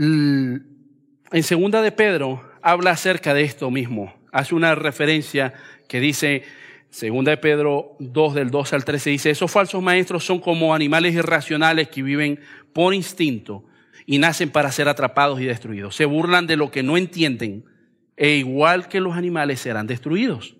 en 0.00 1.42
segunda 1.42 1.82
de 1.82 1.90
Pedro 1.90 2.48
habla 2.62 2.92
acerca 2.92 3.34
de 3.34 3.42
esto 3.42 3.68
mismo. 3.68 4.14
Hace 4.30 4.54
una 4.54 4.76
referencia 4.76 5.54
que 5.88 5.98
dice, 5.98 6.44
segunda 6.88 7.32
de 7.32 7.38
Pedro 7.38 7.96
2 7.98 8.34
del 8.34 8.50
2 8.50 8.74
al 8.74 8.84
13 8.84 9.10
dice, 9.10 9.30
esos 9.30 9.50
falsos 9.50 9.82
maestros 9.82 10.24
son 10.24 10.38
como 10.38 10.72
animales 10.72 11.14
irracionales 11.14 11.88
que 11.88 12.04
viven 12.04 12.38
por 12.72 12.94
instinto 12.94 13.64
y 14.06 14.18
nacen 14.18 14.50
para 14.50 14.70
ser 14.70 14.88
atrapados 14.88 15.40
y 15.40 15.46
destruidos. 15.46 15.96
Se 15.96 16.04
burlan 16.04 16.46
de 16.46 16.56
lo 16.56 16.70
que 16.70 16.84
no 16.84 16.96
entienden 16.96 17.64
e 18.16 18.36
igual 18.36 18.88
que 18.88 19.00
los 19.00 19.16
animales 19.16 19.58
serán 19.58 19.88
destruidos. 19.88 20.57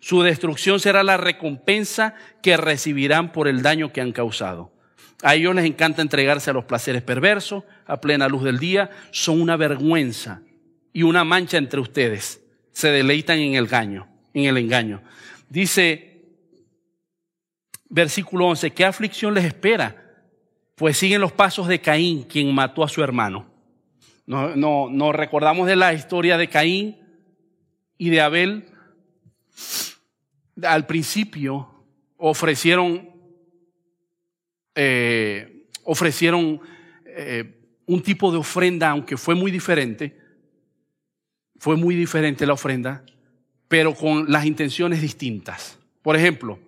Su 0.00 0.22
destrucción 0.22 0.80
será 0.80 1.02
la 1.02 1.16
recompensa 1.16 2.14
que 2.42 2.56
recibirán 2.56 3.32
por 3.32 3.48
el 3.48 3.62
daño 3.62 3.92
que 3.92 4.00
han 4.00 4.12
causado. 4.12 4.72
A 5.22 5.34
ellos 5.34 5.54
les 5.54 5.64
encanta 5.64 6.02
entregarse 6.02 6.50
a 6.50 6.52
los 6.52 6.64
placeres 6.64 7.02
perversos 7.02 7.64
a 7.86 8.00
plena 8.00 8.28
luz 8.28 8.44
del 8.44 8.58
día. 8.58 8.90
Son 9.10 9.40
una 9.40 9.56
vergüenza 9.56 10.42
y 10.92 11.02
una 11.02 11.24
mancha 11.24 11.56
entre 11.56 11.80
ustedes. 11.80 12.42
Se 12.72 12.88
deleitan 12.88 13.38
en 13.38 13.54
el 13.54 13.64
engaño, 13.64 14.08
en 14.34 14.44
el 14.44 14.58
engaño. 14.58 15.02
Dice 15.48 16.14
versículo 17.88 18.48
11, 18.48 18.72
¿qué 18.72 18.84
aflicción 18.84 19.34
les 19.34 19.44
espera? 19.44 19.96
Pues 20.74 20.98
siguen 20.98 21.20
los 21.20 21.32
pasos 21.32 21.68
de 21.68 21.80
Caín, 21.80 22.24
quien 22.24 22.52
mató 22.52 22.82
a 22.82 22.88
su 22.88 23.02
hermano. 23.02 23.46
Nos 24.26 24.56
no, 24.56 24.88
no 24.90 25.12
recordamos 25.12 25.66
de 25.66 25.76
la 25.76 25.94
historia 25.94 26.36
de 26.36 26.48
Caín 26.48 26.98
y 27.96 28.10
de 28.10 28.20
Abel. 28.20 28.66
Al 30.62 30.86
principio 30.86 31.84
ofrecieron, 32.16 33.10
eh, 34.74 35.66
ofrecieron 35.82 36.60
eh, 37.06 37.60
un 37.86 38.02
tipo 38.02 38.32
de 38.32 38.38
ofrenda, 38.38 38.90
aunque 38.90 39.16
fue 39.16 39.34
muy 39.34 39.50
diferente. 39.50 40.18
Fue 41.56 41.76
muy 41.76 41.94
diferente 41.94 42.46
la 42.46 42.54
ofrenda, 42.54 43.04
pero 43.68 43.94
con 43.94 44.30
las 44.30 44.44
intenciones 44.44 45.00
distintas. 45.00 45.78
Por 46.02 46.16
ejemplo, 46.16 46.58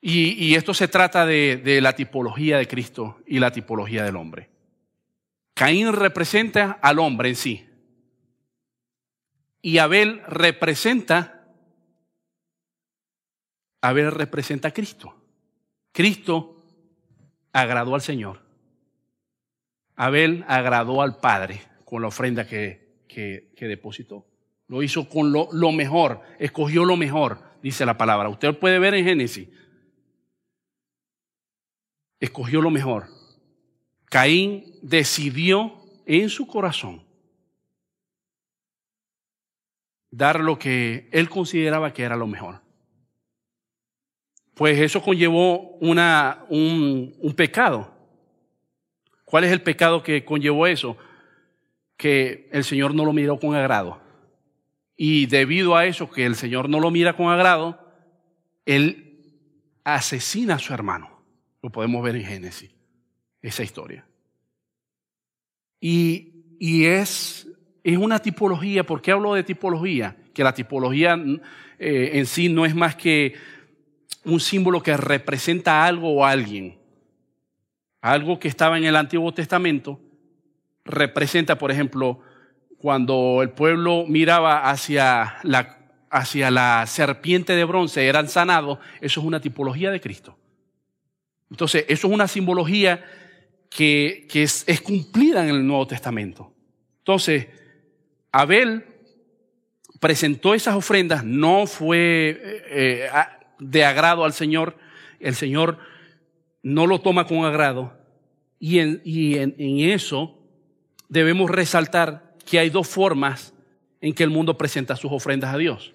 y, 0.00 0.54
esto 0.54 0.72
se 0.72 0.86
trata 0.86 1.26
de, 1.26 1.56
de 1.56 1.80
la 1.80 1.94
tipología 1.94 2.58
de 2.58 2.68
Cristo 2.68 3.18
y 3.26 3.40
la 3.40 3.50
tipología 3.50 4.04
del 4.04 4.16
hombre. 4.16 4.48
Caín 5.54 5.92
representa 5.92 6.78
al 6.82 6.98
hombre 6.98 7.30
en 7.30 7.34
sí. 7.34 7.66
Y 9.62 9.78
Abel 9.78 10.22
representa, 10.28 11.35
Abel 13.88 14.10
representa 14.10 14.68
a 14.68 14.70
Cristo. 14.72 15.14
Cristo 15.92 16.64
agradó 17.52 17.94
al 17.94 18.00
Señor. 18.00 18.42
Abel 19.94 20.44
agradó 20.48 21.02
al 21.02 21.18
Padre 21.18 21.60
con 21.84 22.02
la 22.02 22.08
ofrenda 22.08 22.46
que, 22.46 23.04
que, 23.08 23.66
depositó. 23.66 24.26
Lo 24.68 24.82
hizo 24.82 25.08
con 25.08 25.32
lo, 25.32 25.48
lo 25.52 25.72
mejor, 25.72 26.22
escogió 26.38 26.84
lo 26.84 26.96
mejor, 26.96 27.40
dice 27.62 27.86
la 27.86 27.96
palabra. 27.96 28.28
Usted 28.28 28.58
puede 28.58 28.78
ver 28.78 28.94
en 28.94 29.04
Génesis 29.04 29.48
escogió 32.20 32.60
lo 32.60 32.70
mejor. 32.70 33.08
Caín 34.06 34.64
decidió 34.82 35.74
en 36.06 36.28
su 36.28 36.46
corazón 36.46 37.04
dar 40.10 40.40
lo 40.40 40.58
que 40.58 41.08
él 41.12 41.28
consideraba 41.28 41.92
que 41.92 42.02
era 42.02 42.16
lo 42.16 42.26
mejor. 42.26 42.65
Pues 44.56 44.80
eso 44.80 45.02
conllevó 45.02 45.76
una, 45.80 46.46
un, 46.48 47.14
un 47.18 47.34
pecado. 47.34 47.92
¿Cuál 49.26 49.44
es 49.44 49.52
el 49.52 49.60
pecado 49.60 50.02
que 50.02 50.24
conllevó 50.24 50.66
eso? 50.66 50.96
Que 51.98 52.48
el 52.50 52.64
Señor 52.64 52.94
no 52.94 53.04
lo 53.04 53.12
miró 53.12 53.38
con 53.38 53.54
agrado. 53.54 54.00
Y 54.96 55.26
debido 55.26 55.76
a 55.76 55.84
eso, 55.84 56.10
que 56.10 56.24
el 56.24 56.36
Señor 56.36 56.70
no 56.70 56.80
lo 56.80 56.90
mira 56.90 57.14
con 57.14 57.28
agrado, 57.28 57.78
Él 58.64 59.20
asesina 59.84 60.54
a 60.54 60.58
su 60.58 60.72
hermano. 60.72 61.20
Lo 61.60 61.68
podemos 61.68 62.02
ver 62.02 62.16
en 62.16 62.24
Génesis, 62.24 62.70
esa 63.42 63.62
historia. 63.62 64.06
Y, 65.78 66.56
y 66.58 66.86
es, 66.86 67.46
es 67.84 67.98
una 67.98 68.20
tipología, 68.20 68.86
¿por 68.86 69.02
qué 69.02 69.12
hablo 69.12 69.34
de 69.34 69.44
tipología? 69.44 70.16
Que 70.32 70.42
la 70.42 70.54
tipología 70.54 71.22
eh, 71.78 72.10
en 72.14 72.24
sí 72.24 72.48
no 72.48 72.64
es 72.64 72.74
más 72.74 72.96
que 72.96 73.34
un 74.26 74.40
símbolo 74.40 74.82
que 74.82 74.96
representa 74.96 75.86
algo 75.86 76.12
o 76.12 76.24
alguien. 76.24 76.78
Algo 78.00 78.38
que 78.38 78.48
estaba 78.48 78.76
en 78.76 78.84
el 78.84 78.96
Antiguo 78.96 79.32
Testamento 79.32 80.00
representa, 80.84 81.58
por 81.58 81.70
ejemplo, 81.70 82.20
cuando 82.78 83.40
el 83.42 83.50
pueblo 83.50 84.04
miraba 84.06 84.68
hacia 84.68 85.38
la, 85.42 85.78
hacia 86.10 86.50
la 86.50 86.84
serpiente 86.86 87.54
de 87.54 87.64
bronce, 87.64 88.06
eran 88.06 88.28
sanados, 88.28 88.78
eso 89.00 89.20
es 89.20 89.26
una 89.26 89.40
tipología 89.40 89.90
de 89.90 90.00
Cristo. 90.00 90.36
Entonces, 91.50 91.84
eso 91.88 92.08
es 92.08 92.12
una 92.12 92.28
simbología 92.28 93.04
que, 93.70 94.26
es, 94.32 94.80
cumplida 94.80 95.44
en 95.44 95.50
el 95.50 95.66
Nuevo 95.66 95.86
Testamento. 95.86 96.52
Entonces, 96.98 97.46
Abel 98.32 98.84
presentó 100.00 100.54
esas 100.54 100.74
ofrendas, 100.74 101.24
no 101.24 101.66
fue 101.66 102.40
eh, 102.42 102.62
eh, 102.70 103.08
de 103.58 103.84
agrado 103.84 104.24
al 104.24 104.32
Señor, 104.32 104.76
el 105.20 105.34
Señor 105.34 105.78
no 106.62 106.86
lo 106.86 107.00
toma 107.00 107.26
con 107.26 107.44
agrado, 107.44 107.92
y 108.58 108.78
en, 108.78 109.02
y 109.04 109.36
en 109.36 109.54
eso 109.90 110.38
debemos 111.08 111.50
resaltar 111.50 112.34
que 112.44 112.58
hay 112.58 112.70
dos 112.70 112.88
formas 112.88 113.52
en 114.00 114.14
que 114.14 114.22
el 114.22 114.30
mundo 114.30 114.56
presenta 114.56 114.96
sus 114.96 115.12
ofrendas 115.12 115.54
a 115.54 115.58
Dios. 115.58 115.92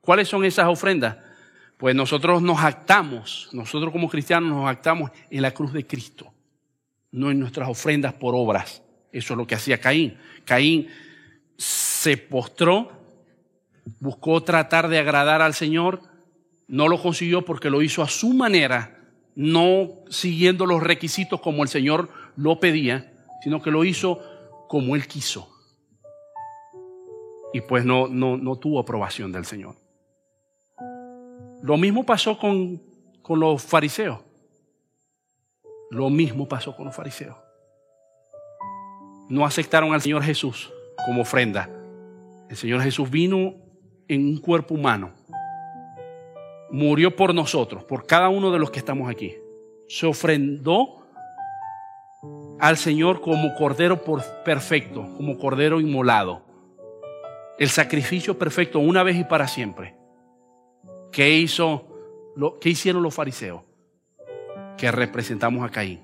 ¿Cuáles 0.00 0.28
son 0.28 0.44
esas 0.44 0.66
ofrendas? 0.66 1.16
Pues 1.78 1.94
nosotros 1.94 2.42
nos 2.42 2.60
actamos, 2.62 3.48
nosotros 3.52 3.92
como 3.92 4.08
cristianos 4.08 4.50
nos 4.50 4.68
actamos 4.68 5.10
en 5.30 5.42
la 5.42 5.50
cruz 5.50 5.72
de 5.72 5.86
Cristo, 5.86 6.32
no 7.10 7.30
en 7.30 7.40
nuestras 7.40 7.68
ofrendas 7.68 8.12
por 8.12 8.34
obras. 8.34 8.82
Eso 9.12 9.34
es 9.34 9.38
lo 9.38 9.46
que 9.46 9.54
hacía 9.54 9.80
Caín. 9.80 10.16
Caín 10.44 10.88
se 11.56 12.16
postró, 12.16 12.92
buscó 13.98 14.42
tratar 14.42 14.88
de 14.88 14.98
agradar 14.98 15.40
al 15.40 15.54
Señor, 15.54 16.02
no 16.68 16.88
lo 16.88 17.00
consiguió 17.00 17.44
porque 17.44 17.70
lo 17.70 17.82
hizo 17.82 18.02
a 18.02 18.08
su 18.08 18.32
manera, 18.32 18.98
no 19.34 19.90
siguiendo 20.08 20.66
los 20.66 20.82
requisitos 20.82 21.40
como 21.40 21.62
el 21.62 21.68
Señor 21.68 22.08
lo 22.36 22.60
pedía, 22.60 23.12
sino 23.42 23.60
que 23.60 23.70
lo 23.70 23.84
hizo 23.84 24.20
como 24.68 24.96
él 24.96 25.06
quiso. 25.06 25.48
Y 27.52 27.60
pues 27.60 27.84
no, 27.84 28.08
no, 28.08 28.36
no 28.36 28.56
tuvo 28.56 28.80
aprobación 28.80 29.30
del 29.30 29.44
Señor. 29.44 29.76
Lo 31.62 31.76
mismo 31.76 32.04
pasó 32.04 32.38
con, 32.38 32.82
con 33.22 33.40
los 33.40 33.62
fariseos. 33.62 34.20
Lo 35.90 36.10
mismo 36.10 36.48
pasó 36.48 36.74
con 36.74 36.86
los 36.86 36.94
fariseos. 36.94 37.36
No 39.28 39.46
aceptaron 39.46 39.94
al 39.94 40.02
Señor 40.02 40.22
Jesús 40.22 40.72
como 41.06 41.22
ofrenda. 41.22 41.70
El 42.50 42.56
Señor 42.56 42.82
Jesús 42.82 43.08
vino 43.08 43.54
en 44.08 44.26
un 44.26 44.38
cuerpo 44.38 44.74
humano. 44.74 45.12
Murió 46.74 47.14
por 47.14 47.32
nosotros, 47.32 47.84
por 47.84 48.04
cada 48.04 48.28
uno 48.28 48.50
de 48.50 48.58
los 48.58 48.68
que 48.72 48.80
estamos 48.80 49.08
aquí. 49.08 49.36
Se 49.86 50.06
ofrendó 50.06 51.06
al 52.58 52.76
Señor 52.76 53.20
como 53.20 53.54
cordero 53.54 54.02
perfecto, 54.44 55.06
como 55.16 55.38
cordero 55.38 55.80
inmolado. 55.80 56.42
El 57.60 57.68
sacrificio 57.68 58.36
perfecto 58.36 58.80
una 58.80 59.04
vez 59.04 59.16
y 59.16 59.22
para 59.22 59.46
siempre. 59.46 59.94
¿Qué, 61.12 61.36
hizo, 61.36 61.86
¿Qué 62.60 62.70
hicieron 62.70 63.04
los 63.04 63.14
fariseos? 63.14 63.62
Que 64.76 64.90
representamos 64.90 65.64
a 65.64 65.70
Caín. 65.70 66.00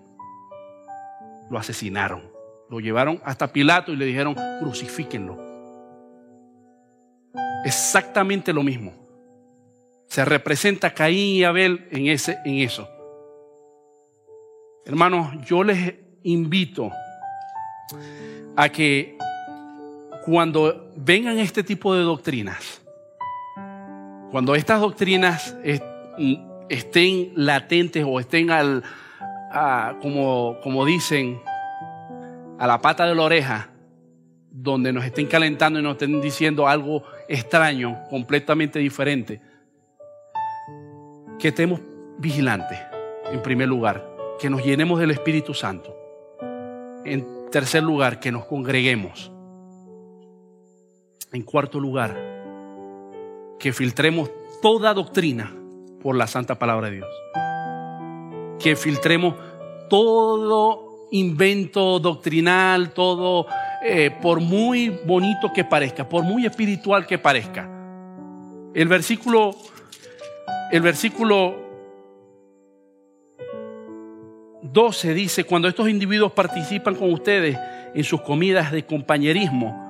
Lo 1.50 1.58
asesinaron. 1.58 2.30
Lo 2.68 2.78
llevaron 2.78 3.20
hasta 3.24 3.52
Pilato 3.52 3.90
y 3.90 3.96
le 3.96 4.04
dijeron, 4.04 4.36
crucifíquenlo. 4.60 5.36
Exactamente 7.64 8.52
lo 8.52 8.62
mismo. 8.62 8.99
Se 10.10 10.24
representa 10.24 10.92
Caín 10.92 11.36
y 11.36 11.44
Abel 11.44 11.86
en, 11.92 12.08
ese, 12.08 12.36
en 12.44 12.56
eso. 12.56 12.88
Hermanos, 14.84 15.36
yo 15.46 15.62
les 15.62 15.94
invito 16.24 16.90
a 18.56 18.68
que 18.70 19.16
cuando 20.24 20.90
vengan 20.96 21.38
este 21.38 21.62
tipo 21.62 21.94
de 21.94 22.02
doctrinas, 22.02 22.82
cuando 24.32 24.56
estas 24.56 24.80
doctrinas 24.80 25.56
estén 26.68 27.32
latentes 27.36 28.04
o 28.04 28.18
estén 28.18 28.50
al, 28.50 28.82
como, 30.02 30.58
como 30.60 30.84
dicen, 30.84 31.40
a 32.58 32.66
la 32.66 32.80
pata 32.80 33.06
de 33.06 33.14
la 33.14 33.22
oreja, 33.22 33.70
donde 34.50 34.92
nos 34.92 35.04
estén 35.04 35.28
calentando 35.28 35.78
y 35.78 35.84
nos 35.84 35.92
estén 35.92 36.20
diciendo 36.20 36.66
algo 36.66 37.04
extraño, 37.28 38.02
completamente 38.10 38.80
diferente, 38.80 39.40
que 41.40 41.48
estemos 41.48 41.80
vigilantes, 42.18 42.78
en 43.32 43.42
primer 43.42 43.68
lugar, 43.68 44.06
que 44.38 44.50
nos 44.50 44.62
llenemos 44.64 45.00
del 45.00 45.10
Espíritu 45.10 45.54
Santo. 45.54 45.96
En 47.04 47.26
tercer 47.50 47.82
lugar, 47.82 48.20
que 48.20 48.30
nos 48.30 48.44
congreguemos. 48.44 49.32
En 51.32 51.42
cuarto 51.42 51.80
lugar, 51.80 52.16
que 53.58 53.72
filtremos 53.72 54.30
toda 54.60 54.94
doctrina 54.94 55.54
por 56.02 56.16
la 56.16 56.26
santa 56.26 56.58
palabra 56.58 56.90
de 56.90 56.96
Dios. 56.96 57.08
Que 58.58 58.76
filtremos 58.76 59.34
todo 59.88 61.08
invento 61.12 61.98
doctrinal, 61.98 62.92
todo, 62.92 63.46
eh, 63.82 64.10
por 64.22 64.40
muy 64.40 64.90
bonito 65.06 65.52
que 65.52 65.64
parezca, 65.64 66.08
por 66.08 66.22
muy 66.22 66.46
espiritual 66.46 67.06
que 67.06 67.18
parezca. 67.18 67.68
El 68.74 68.88
versículo, 68.88 69.56
el 70.70 70.82
versículo 70.82 71.56
12 74.62 75.14
dice, 75.14 75.44
cuando 75.44 75.68
estos 75.68 75.88
individuos 75.88 76.32
participan 76.32 76.94
con 76.94 77.12
ustedes 77.12 77.58
en 77.94 78.04
sus 78.04 78.20
comidas 78.20 78.70
de 78.70 78.86
compañerismo, 78.86 79.88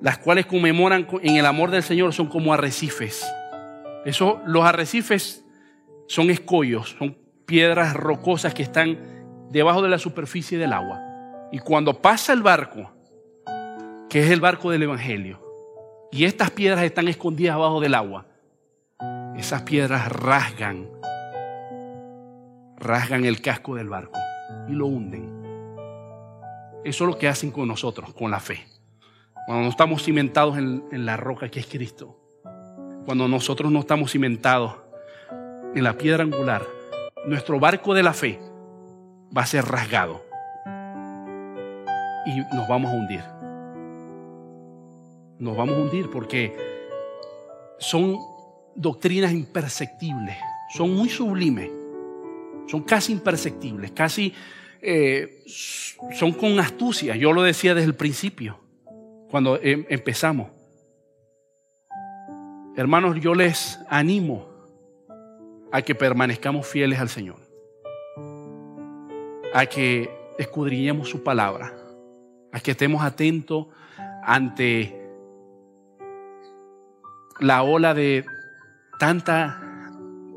las 0.00 0.18
cuales 0.18 0.46
conmemoran 0.46 1.08
en 1.22 1.36
el 1.36 1.46
amor 1.46 1.70
del 1.70 1.82
Señor, 1.82 2.12
son 2.12 2.26
como 2.28 2.52
arrecifes. 2.52 3.26
Eso, 4.04 4.40
los 4.46 4.64
arrecifes 4.64 5.44
son 6.06 6.30
escollos, 6.30 6.94
son 6.98 7.16
piedras 7.46 7.94
rocosas 7.94 8.54
que 8.54 8.62
están 8.62 8.98
debajo 9.50 9.82
de 9.82 9.88
la 9.88 9.98
superficie 9.98 10.58
del 10.58 10.72
agua. 10.72 11.02
Y 11.50 11.58
cuando 11.58 12.00
pasa 12.00 12.32
el 12.32 12.42
barco, 12.42 12.92
que 14.08 14.20
es 14.20 14.30
el 14.30 14.40
barco 14.40 14.70
del 14.70 14.84
Evangelio, 14.84 15.40
y 16.12 16.24
estas 16.24 16.50
piedras 16.50 16.84
están 16.84 17.08
escondidas 17.08 17.54
abajo 17.54 17.80
del 17.80 17.94
agua, 17.94 18.26
esas 19.38 19.62
piedras 19.62 20.10
rasgan, 20.10 20.88
rasgan 22.78 23.24
el 23.24 23.40
casco 23.42 23.74
del 23.74 23.88
barco 23.88 24.18
y 24.68 24.72
lo 24.72 24.86
hunden. 24.86 25.36
Eso 26.84 27.04
es 27.04 27.10
lo 27.10 27.18
que 27.18 27.28
hacen 27.28 27.50
con 27.50 27.68
nosotros, 27.68 28.14
con 28.14 28.30
la 28.30 28.40
fe. 28.40 28.66
Cuando 29.46 29.64
no 29.64 29.70
estamos 29.70 30.02
cimentados 30.02 30.56
en, 30.56 31.06
la 31.06 31.16
roca 31.16 31.48
que 31.48 31.60
es 31.60 31.66
Cristo, 31.66 32.18
cuando 33.04 33.28
nosotros 33.28 33.70
no 33.70 33.80
estamos 33.80 34.12
cimentados 34.12 34.74
en 35.74 35.84
la 35.84 35.98
piedra 35.98 36.24
angular, 36.24 36.62
nuestro 37.26 37.60
barco 37.60 37.92
de 37.94 38.02
la 38.02 38.12
fe 38.12 38.40
va 39.36 39.42
a 39.42 39.46
ser 39.46 39.64
rasgado 39.64 40.24
y 42.24 42.38
nos 42.54 42.66
vamos 42.68 42.92
a 42.92 42.96
hundir. 42.96 43.24
Nos 45.38 45.56
vamos 45.56 45.76
a 45.76 45.80
hundir 45.80 46.10
porque 46.10 46.56
son 47.78 48.16
doctrinas 48.76 49.32
imperceptibles, 49.32 50.36
son 50.70 50.94
muy 50.94 51.08
sublimes, 51.08 51.70
son 52.66 52.82
casi 52.82 53.12
imperceptibles, 53.12 53.92
casi 53.92 54.32
eh, 54.82 55.42
son 55.46 56.32
con 56.32 56.58
astucia. 56.60 57.16
Yo 57.16 57.32
lo 57.32 57.42
decía 57.42 57.74
desde 57.74 57.88
el 57.88 57.94
principio, 57.94 58.60
cuando 59.30 59.58
em, 59.62 59.84
empezamos. 59.88 60.50
Hermanos, 62.76 63.18
yo 63.20 63.34
les 63.34 63.78
animo 63.88 64.48
a 65.72 65.82
que 65.82 65.94
permanezcamos 65.94 66.66
fieles 66.66 66.98
al 66.98 67.08
Señor, 67.08 67.38
a 69.54 69.64
que 69.66 70.10
escudriñemos 70.38 71.08
su 71.08 71.22
palabra, 71.22 71.72
a 72.52 72.60
que 72.60 72.72
estemos 72.72 73.02
atentos 73.02 73.66
ante 74.22 75.06
la 77.40 77.62
ola 77.62 77.94
de 77.94 78.24
tanta, 78.98 79.60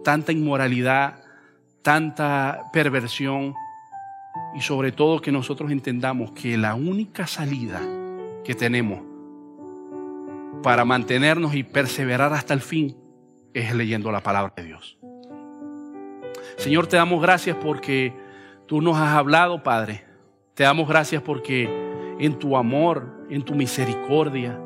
tanta 0.04 0.32
inmoralidad, 0.32 1.24
tanta 1.82 2.70
perversión 2.74 3.54
y 4.56 4.62
sobre 4.62 4.92
todo 4.92 5.22
que 5.22 5.32
nosotros 5.32 5.72
entendamos 5.72 6.32
que 6.32 6.58
la 6.58 6.76
única 6.76 7.28
salida 7.28 7.82
que 8.44 8.54
tenemos 8.56 9.02
para 10.64 10.86
mantenernos 10.86 11.56
y 11.56 11.64
perseverar 11.64 12.34
hasta 12.34 12.54
el 12.54 12.62
fin 12.62 12.98
es 13.54 13.74
leyendo 13.74 14.12
la 14.12 14.22
palabra 14.22 14.54
de 14.56 14.64
Dios. 14.64 14.98
Señor, 16.58 16.88
te 16.88 16.98
damos 16.98 17.22
gracias 17.22 17.56
porque 17.56 18.14
tú 18.66 18.82
nos 18.82 18.98
has 18.98 19.16
hablado, 19.16 19.64
Padre. 19.64 20.04
Te 20.54 20.64
damos 20.64 20.90
gracias 20.90 21.22
porque 21.22 21.70
en 22.20 22.38
tu 22.38 22.58
amor, 22.58 23.26
en 23.30 23.44
tu 23.44 23.56
misericordia, 23.56 24.60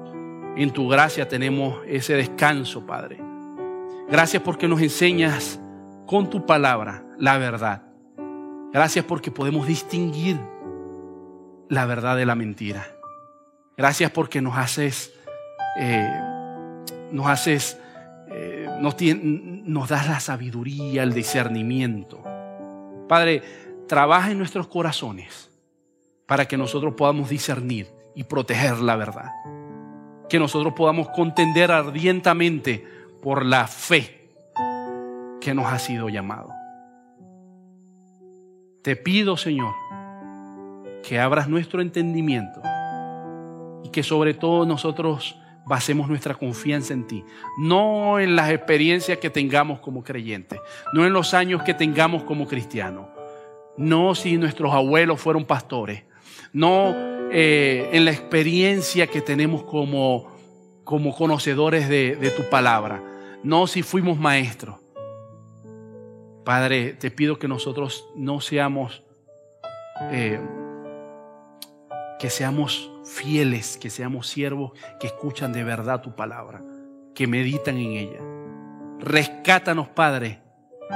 en 0.56 0.72
tu 0.72 0.88
gracia 0.88 1.28
tenemos 1.28 1.80
ese 1.88 2.16
descanso, 2.16 2.86
Padre. 2.86 3.33
Gracias 4.10 4.42
porque 4.44 4.68
nos 4.68 4.82
enseñas 4.82 5.60
con 6.06 6.30
tu 6.30 6.46
palabra 6.46 7.06
la 7.18 7.38
verdad. 7.38 7.84
Gracias 8.72 9.06
porque 9.06 9.32
podemos 9.32 9.68
distinguir 9.68 10.40
la 11.70 11.86
verdad 11.86 12.18
de 12.18 12.26
la 12.26 12.36
mentira. 12.36 12.88
Gracias 13.78 14.12
porque 14.12 14.42
nos 14.42 14.58
haces 14.58 15.14
eh, 15.76 16.22
nos 17.12 17.28
haces, 17.28 17.80
eh, 18.32 18.68
nos, 18.80 18.96
nos 19.02 19.90
das 19.90 20.08
la 20.08 20.20
sabiduría, 20.20 21.04
el 21.04 21.14
discernimiento. 21.14 22.24
Padre, 23.08 23.42
trabaja 23.88 24.32
en 24.32 24.38
nuestros 24.38 24.68
corazones 24.68 25.50
para 26.26 26.48
que 26.48 26.58
nosotros 26.58 26.94
podamos 26.96 27.30
discernir 27.30 27.88
y 28.16 28.24
proteger 28.24 28.80
la 28.80 28.96
verdad. 28.96 29.30
Que 30.30 30.40
nosotros 30.40 30.74
podamos 30.74 31.10
contender 31.10 31.72
ardientemente 31.72 32.86
por 33.24 33.46
la 33.46 33.68
fe 33.68 34.30
que 35.40 35.54
nos 35.54 35.66
ha 35.66 35.80
sido 35.80 36.10
llamado. 36.10 36.50
Te 38.84 38.98
pido, 38.98 39.38
Señor, 39.38 39.74
que 41.02 41.20
abras 41.20 41.48
nuestro 41.48 41.82
entendimiento 41.82 42.62
y 43.84 43.90
que 43.90 44.04
sobre 44.04 44.34
todo 44.34 44.66
nosotros 44.66 45.40
basemos 45.66 46.10
nuestra 46.10 46.36
confianza 46.36 46.94
en 46.94 47.08
ti, 47.08 47.24
no 47.58 48.20
en 48.20 48.36
las 48.36 48.52
experiencias 48.52 49.18
que 49.20 49.30
tengamos 49.30 49.80
como 49.80 50.04
creyentes, 50.04 50.60
no 50.94 51.06
en 51.06 51.14
los 51.14 51.34
años 51.34 51.64
que 51.64 51.74
tengamos 51.74 52.24
como 52.24 52.46
cristianos, 52.46 53.08
no 53.78 54.16
si 54.16 54.38
nuestros 54.38 54.74
abuelos 54.74 55.22
fueron 55.22 55.46
pastores, 55.46 56.04
no 56.52 56.94
eh, 57.32 57.90
en 57.94 58.04
la 58.04 58.12
experiencia 58.12 59.08
que 59.08 59.22
tenemos 59.22 59.64
como, 59.64 60.30
como 60.84 61.16
conocedores 61.16 61.88
de, 61.88 62.34
tu 62.36 62.50
palabra, 62.50 63.02
no 63.44 63.68
si 63.68 63.84
fuimos 63.84 64.18
maestros. 64.18 64.78
Padre, 66.44 66.94
te 66.94 67.12
pido 67.12 67.40
que 67.40 67.48
nosotros 67.48 68.10
no 68.16 68.42
seamos, 68.42 69.04
eh, 70.12 70.40
que 72.20 72.30
seamos 72.30 72.92
fieles, 73.06 73.78
que 73.78 73.90
seamos 73.90 74.28
siervos 74.28 74.72
que 75.00 75.08
escuchan 75.08 75.54
de 75.54 75.64
verdad 75.64 76.02
tu 76.02 76.16
palabra, 76.16 76.62
que 77.14 77.28
meditan 77.28 77.78
en 77.78 77.92
ella. 77.92 78.20
Rescátanos, 79.00 79.90
Padre, 79.90 80.42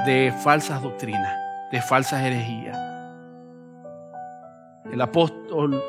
de 0.06 0.34
falsas 0.42 0.82
doctrinas, 0.82 1.36
de 1.72 1.80
falsas 1.80 2.22
herejías. 2.22 2.78
El 4.90 5.00
apóstol 5.00 5.82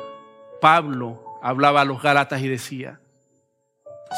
Pablo 0.60 1.38
hablaba 1.42 1.82
a 1.82 1.84
los 1.84 2.02
Gálatas 2.02 2.42
y 2.42 2.48
decía, 2.48 3.00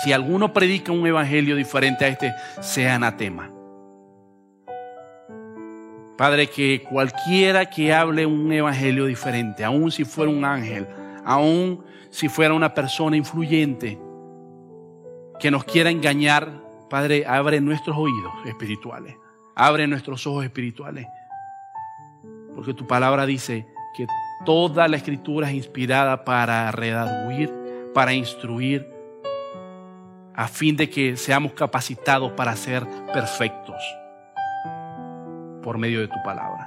si 0.02 0.12
alguno 0.12 0.52
predica 0.52 0.92
un 0.92 1.06
evangelio 1.06 1.56
diferente 1.56 2.04
a 2.04 2.08
este, 2.08 2.32
sea 2.60 2.94
anatema. 2.94 3.50
Padre, 6.16 6.46
que 6.46 6.82
cualquiera 6.82 7.66
que 7.66 7.92
hable 7.92 8.26
un 8.26 8.52
evangelio 8.52 9.06
diferente, 9.06 9.64
aun 9.64 9.90
si 9.90 10.04
fuera 10.04 10.30
un 10.30 10.44
ángel, 10.44 10.86
aun 11.24 11.84
si 12.10 12.28
fuera 12.28 12.54
una 12.54 12.72
persona 12.74 13.16
influyente 13.16 13.98
que 15.40 15.50
nos 15.50 15.64
quiera 15.64 15.90
engañar, 15.90 16.62
Padre, 16.88 17.24
abre 17.26 17.60
nuestros 17.60 17.96
oídos 17.96 18.32
espirituales, 18.46 19.16
abre 19.56 19.86
nuestros 19.86 20.26
ojos 20.26 20.44
espirituales. 20.44 21.06
Porque 22.54 22.74
tu 22.74 22.86
palabra 22.86 23.26
dice 23.26 23.66
que 23.96 24.06
toda 24.44 24.86
la 24.86 24.98
escritura 24.98 25.48
es 25.48 25.54
inspirada 25.54 26.24
para 26.24 26.70
redarguir, 26.70 27.50
para 27.94 28.12
instruir, 28.12 28.86
a 30.34 30.48
fin 30.48 30.76
de 30.76 30.88
que 30.88 31.16
seamos 31.16 31.52
capacitados 31.52 32.32
para 32.32 32.56
ser 32.56 32.86
perfectos 33.12 33.76
por 35.62 35.78
medio 35.78 36.00
de 36.00 36.08
tu 36.08 36.22
palabra. 36.24 36.66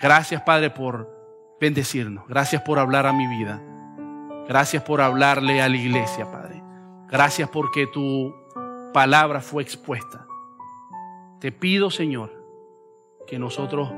Gracias, 0.00 0.42
Padre, 0.42 0.70
por 0.70 1.56
bendecirnos. 1.60 2.26
Gracias 2.28 2.62
por 2.62 2.78
hablar 2.78 3.06
a 3.06 3.12
mi 3.12 3.26
vida. 3.26 3.62
Gracias 4.46 4.82
por 4.82 5.00
hablarle 5.00 5.62
a 5.62 5.68
la 5.68 5.76
iglesia, 5.76 6.30
Padre. 6.30 6.62
Gracias 7.08 7.48
porque 7.48 7.86
tu 7.86 8.34
palabra 8.92 9.40
fue 9.40 9.62
expuesta. 9.62 10.26
Te 11.40 11.52
pido, 11.52 11.90
Señor, 11.90 12.32
que 13.26 13.38
nosotros 13.38 13.90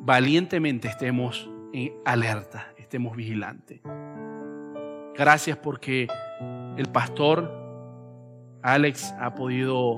valientemente 0.00 0.88
estemos 0.88 1.50
en 1.72 1.94
alerta, 2.04 2.72
estemos 2.76 3.16
vigilantes. 3.16 3.80
Gracias 5.14 5.56
porque 5.56 6.08
el 6.76 6.86
pastor 6.88 7.50
Alex 8.62 9.14
ha 9.20 9.34
podido 9.34 9.96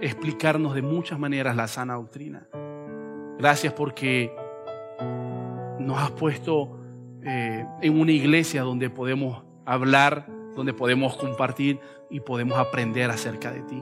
explicarnos 0.00 0.74
de 0.74 0.82
muchas 0.82 1.18
maneras 1.18 1.56
la 1.56 1.68
sana 1.68 1.94
doctrina. 1.94 2.46
Gracias 3.38 3.72
porque 3.72 4.34
nos 5.78 5.98
has 5.98 6.10
puesto 6.10 6.78
eh, 7.24 7.64
en 7.80 8.00
una 8.00 8.12
iglesia 8.12 8.62
donde 8.62 8.90
podemos 8.90 9.44
hablar, 9.64 10.26
donde 10.54 10.72
podemos 10.72 11.16
compartir 11.16 11.80
y 12.10 12.20
podemos 12.20 12.58
aprender 12.58 13.10
acerca 13.10 13.52
de 13.52 13.62
ti. 13.62 13.80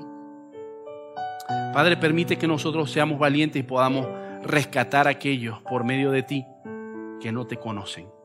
Padre, 1.73 1.97
permite 1.97 2.37
que 2.37 2.47
nosotros 2.47 2.91
seamos 2.91 3.19
valientes 3.19 3.61
y 3.61 3.63
podamos 3.63 4.07
rescatar 4.43 5.07
a 5.07 5.11
aquellos 5.11 5.61
por 5.63 5.85
medio 5.85 6.11
de 6.11 6.23
ti 6.23 6.47
que 7.21 7.33
no 7.33 7.47
te 7.47 7.57
conocen. 7.57 8.16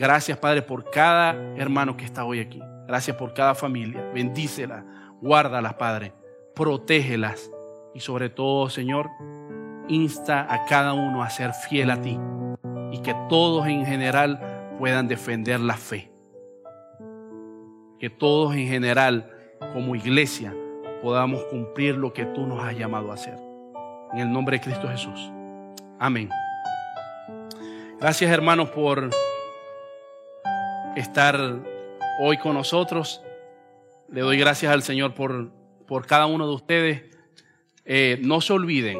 Gracias, 0.00 0.38
Padre, 0.38 0.62
por 0.62 0.88
cada 0.90 1.32
hermano 1.58 1.94
que 1.94 2.06
está 2.06 2.24
hoy 2.24 2.40
aquí. 2.40 2.58
Gracias 2.86 3.14
por 3.18 3.34
cada 3.34 3.54
familia. 3.54 4.02
Bendícelas, 4.14 4.82
guárdalas, 5.20 5.74
Padre. 5.74 6.14
Protégelas. 6.54 7.50
Y 7.92 8.00
sobre 8.00 8.30
todo, 8.30 8.70
Señor, 8.70 9.10
insta 9.88 10.46
a 10.50 10.64
cada 10.64 10.94
uno 10.94 11.22
a 11.22 11.28
ser 11.28 11.52
fiel 11.52 11.90
a 11.90 12.00
ti 12.00 12.18
y 12.90 13.02
que 13.02 13.14
todos 13.28 13.66
en 13.66 13.84
general 13.84 14.40
puedan 14.78 15.06
defender 15.06 15.60
la 15.60 15.76
fe. 15.76 16.10
Que 17.98 18.08
todos 18.08 18.54
en 18.54 18.68
general 18.68 19.30
como 19.74 19.94
iglesia 19.94 20.56
podamos 21.02 21.44
cumplir 21.44 21.96
lo 21.96 22.14
que 22.14 22.24
tú 22.24 22.46
nos 22.46 22.64
has 22.64 22.74
llamado 22.74 23.10
a 23.10 23.14
hacer. 23.16 23.38
En 24.14 24.20
el 24.20 24.32
nombre 24.32 24.56
de 24.56 24.64
Cristo 24.64 24.88
Jesús. 24.88 25.30
Amén. 25.98 26.30
Gracias 28.00 28.30
hermanos 28.30 28.70
por 28.70 29.10
estar 30.96 31.60
hoy 32.20 32.36
con 32.38 32.54
nosotros. 32.54 33.22
Le 34.08 34.20
doy 34.20 34.38
gracias 34.38 34.72
al 34.72 34.82
Señor 34.82 35.14
por, 35.14 35.50
por 35.86 36.06
cada 36.06 36.26
uno 36.26 36.46
de 36.46 36.54
ustedes. 36.54 37.02
Eh, 37.84 38.18
no 38.22 38.40
se 38.40 38.52
olviden 38.52 38.98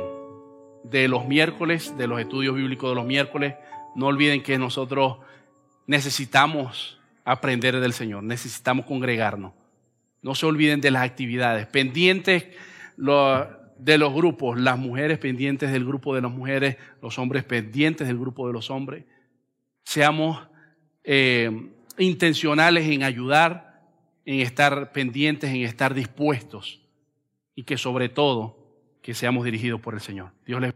de 0.84 1.08
los 1.08 1.26
miércoles, 1.26 1.96
de 1.96 2.06
los 2.06 2.20
estudios 2.20 2.54
bíblicos 2.54 2.90
de 2.90 2.94
los 2.94 3.06
miércoles. 3.06 3.54
No 3.94 4.06
olviden 4.06 4.42
que 4.42 4.58
nosotros 4.58 5.18
necesitamos 5.86 6.98
aprender 7.24 7.78
del 7.80 7.92
Señor, 7.92 8.22
necesitamos 8.22 8.86
congregarnos. 8.86 9.52
No 10.22 10.34
se 10.34 10.46
olviden 10.46 10.80
de 10.80 10.90
las 10.90 11.02
actividades, 11.02 11.66
pendientes 11.66 12.46
de 12.96 13.98
los 13.98 14.12
grupos, 14.12 14.60
las 14.60 14.78
mujeres 14.78 15.18
pendientes 15.18 15.72
del 15.72 15.84
grupo 15.84 16.14
de 16.14 16.20
las 16.20 16.30
mujeres, 16.30 16.76
los 17.00 17.18
hombres 17.18 17.44
pendientes 17.44 18.06
del 18.06 18.18
grupo 18.18 18.46
de 18.46 18.52
los 18.52 18.70
hombres. 18.70 19.04
Seamos 19.84 20.46
eh, 21.04 21.70
intencionales 22.00 22.88
en 22.88 23.02
ayudar, 23.02 23.82
en 24.24 24.40
estar 24.40 24.92
pendientes, 24.92 25.50
en 25.50 25.62
estar 25.62 25.94
dispuestos 25.94 26.80
y 27.54 27.64
que 27.64 27.76
sobre 27.76 28.08
todo 28.08 28.58
que 29.02 29.14
seamos 29.14 29.44
dirigidos 29.44 29.80
por 29.80 29.94
el 29.94 30.00
Señor. 30.00 30.32
Dios 30.46 30.60
les 30.60 30.68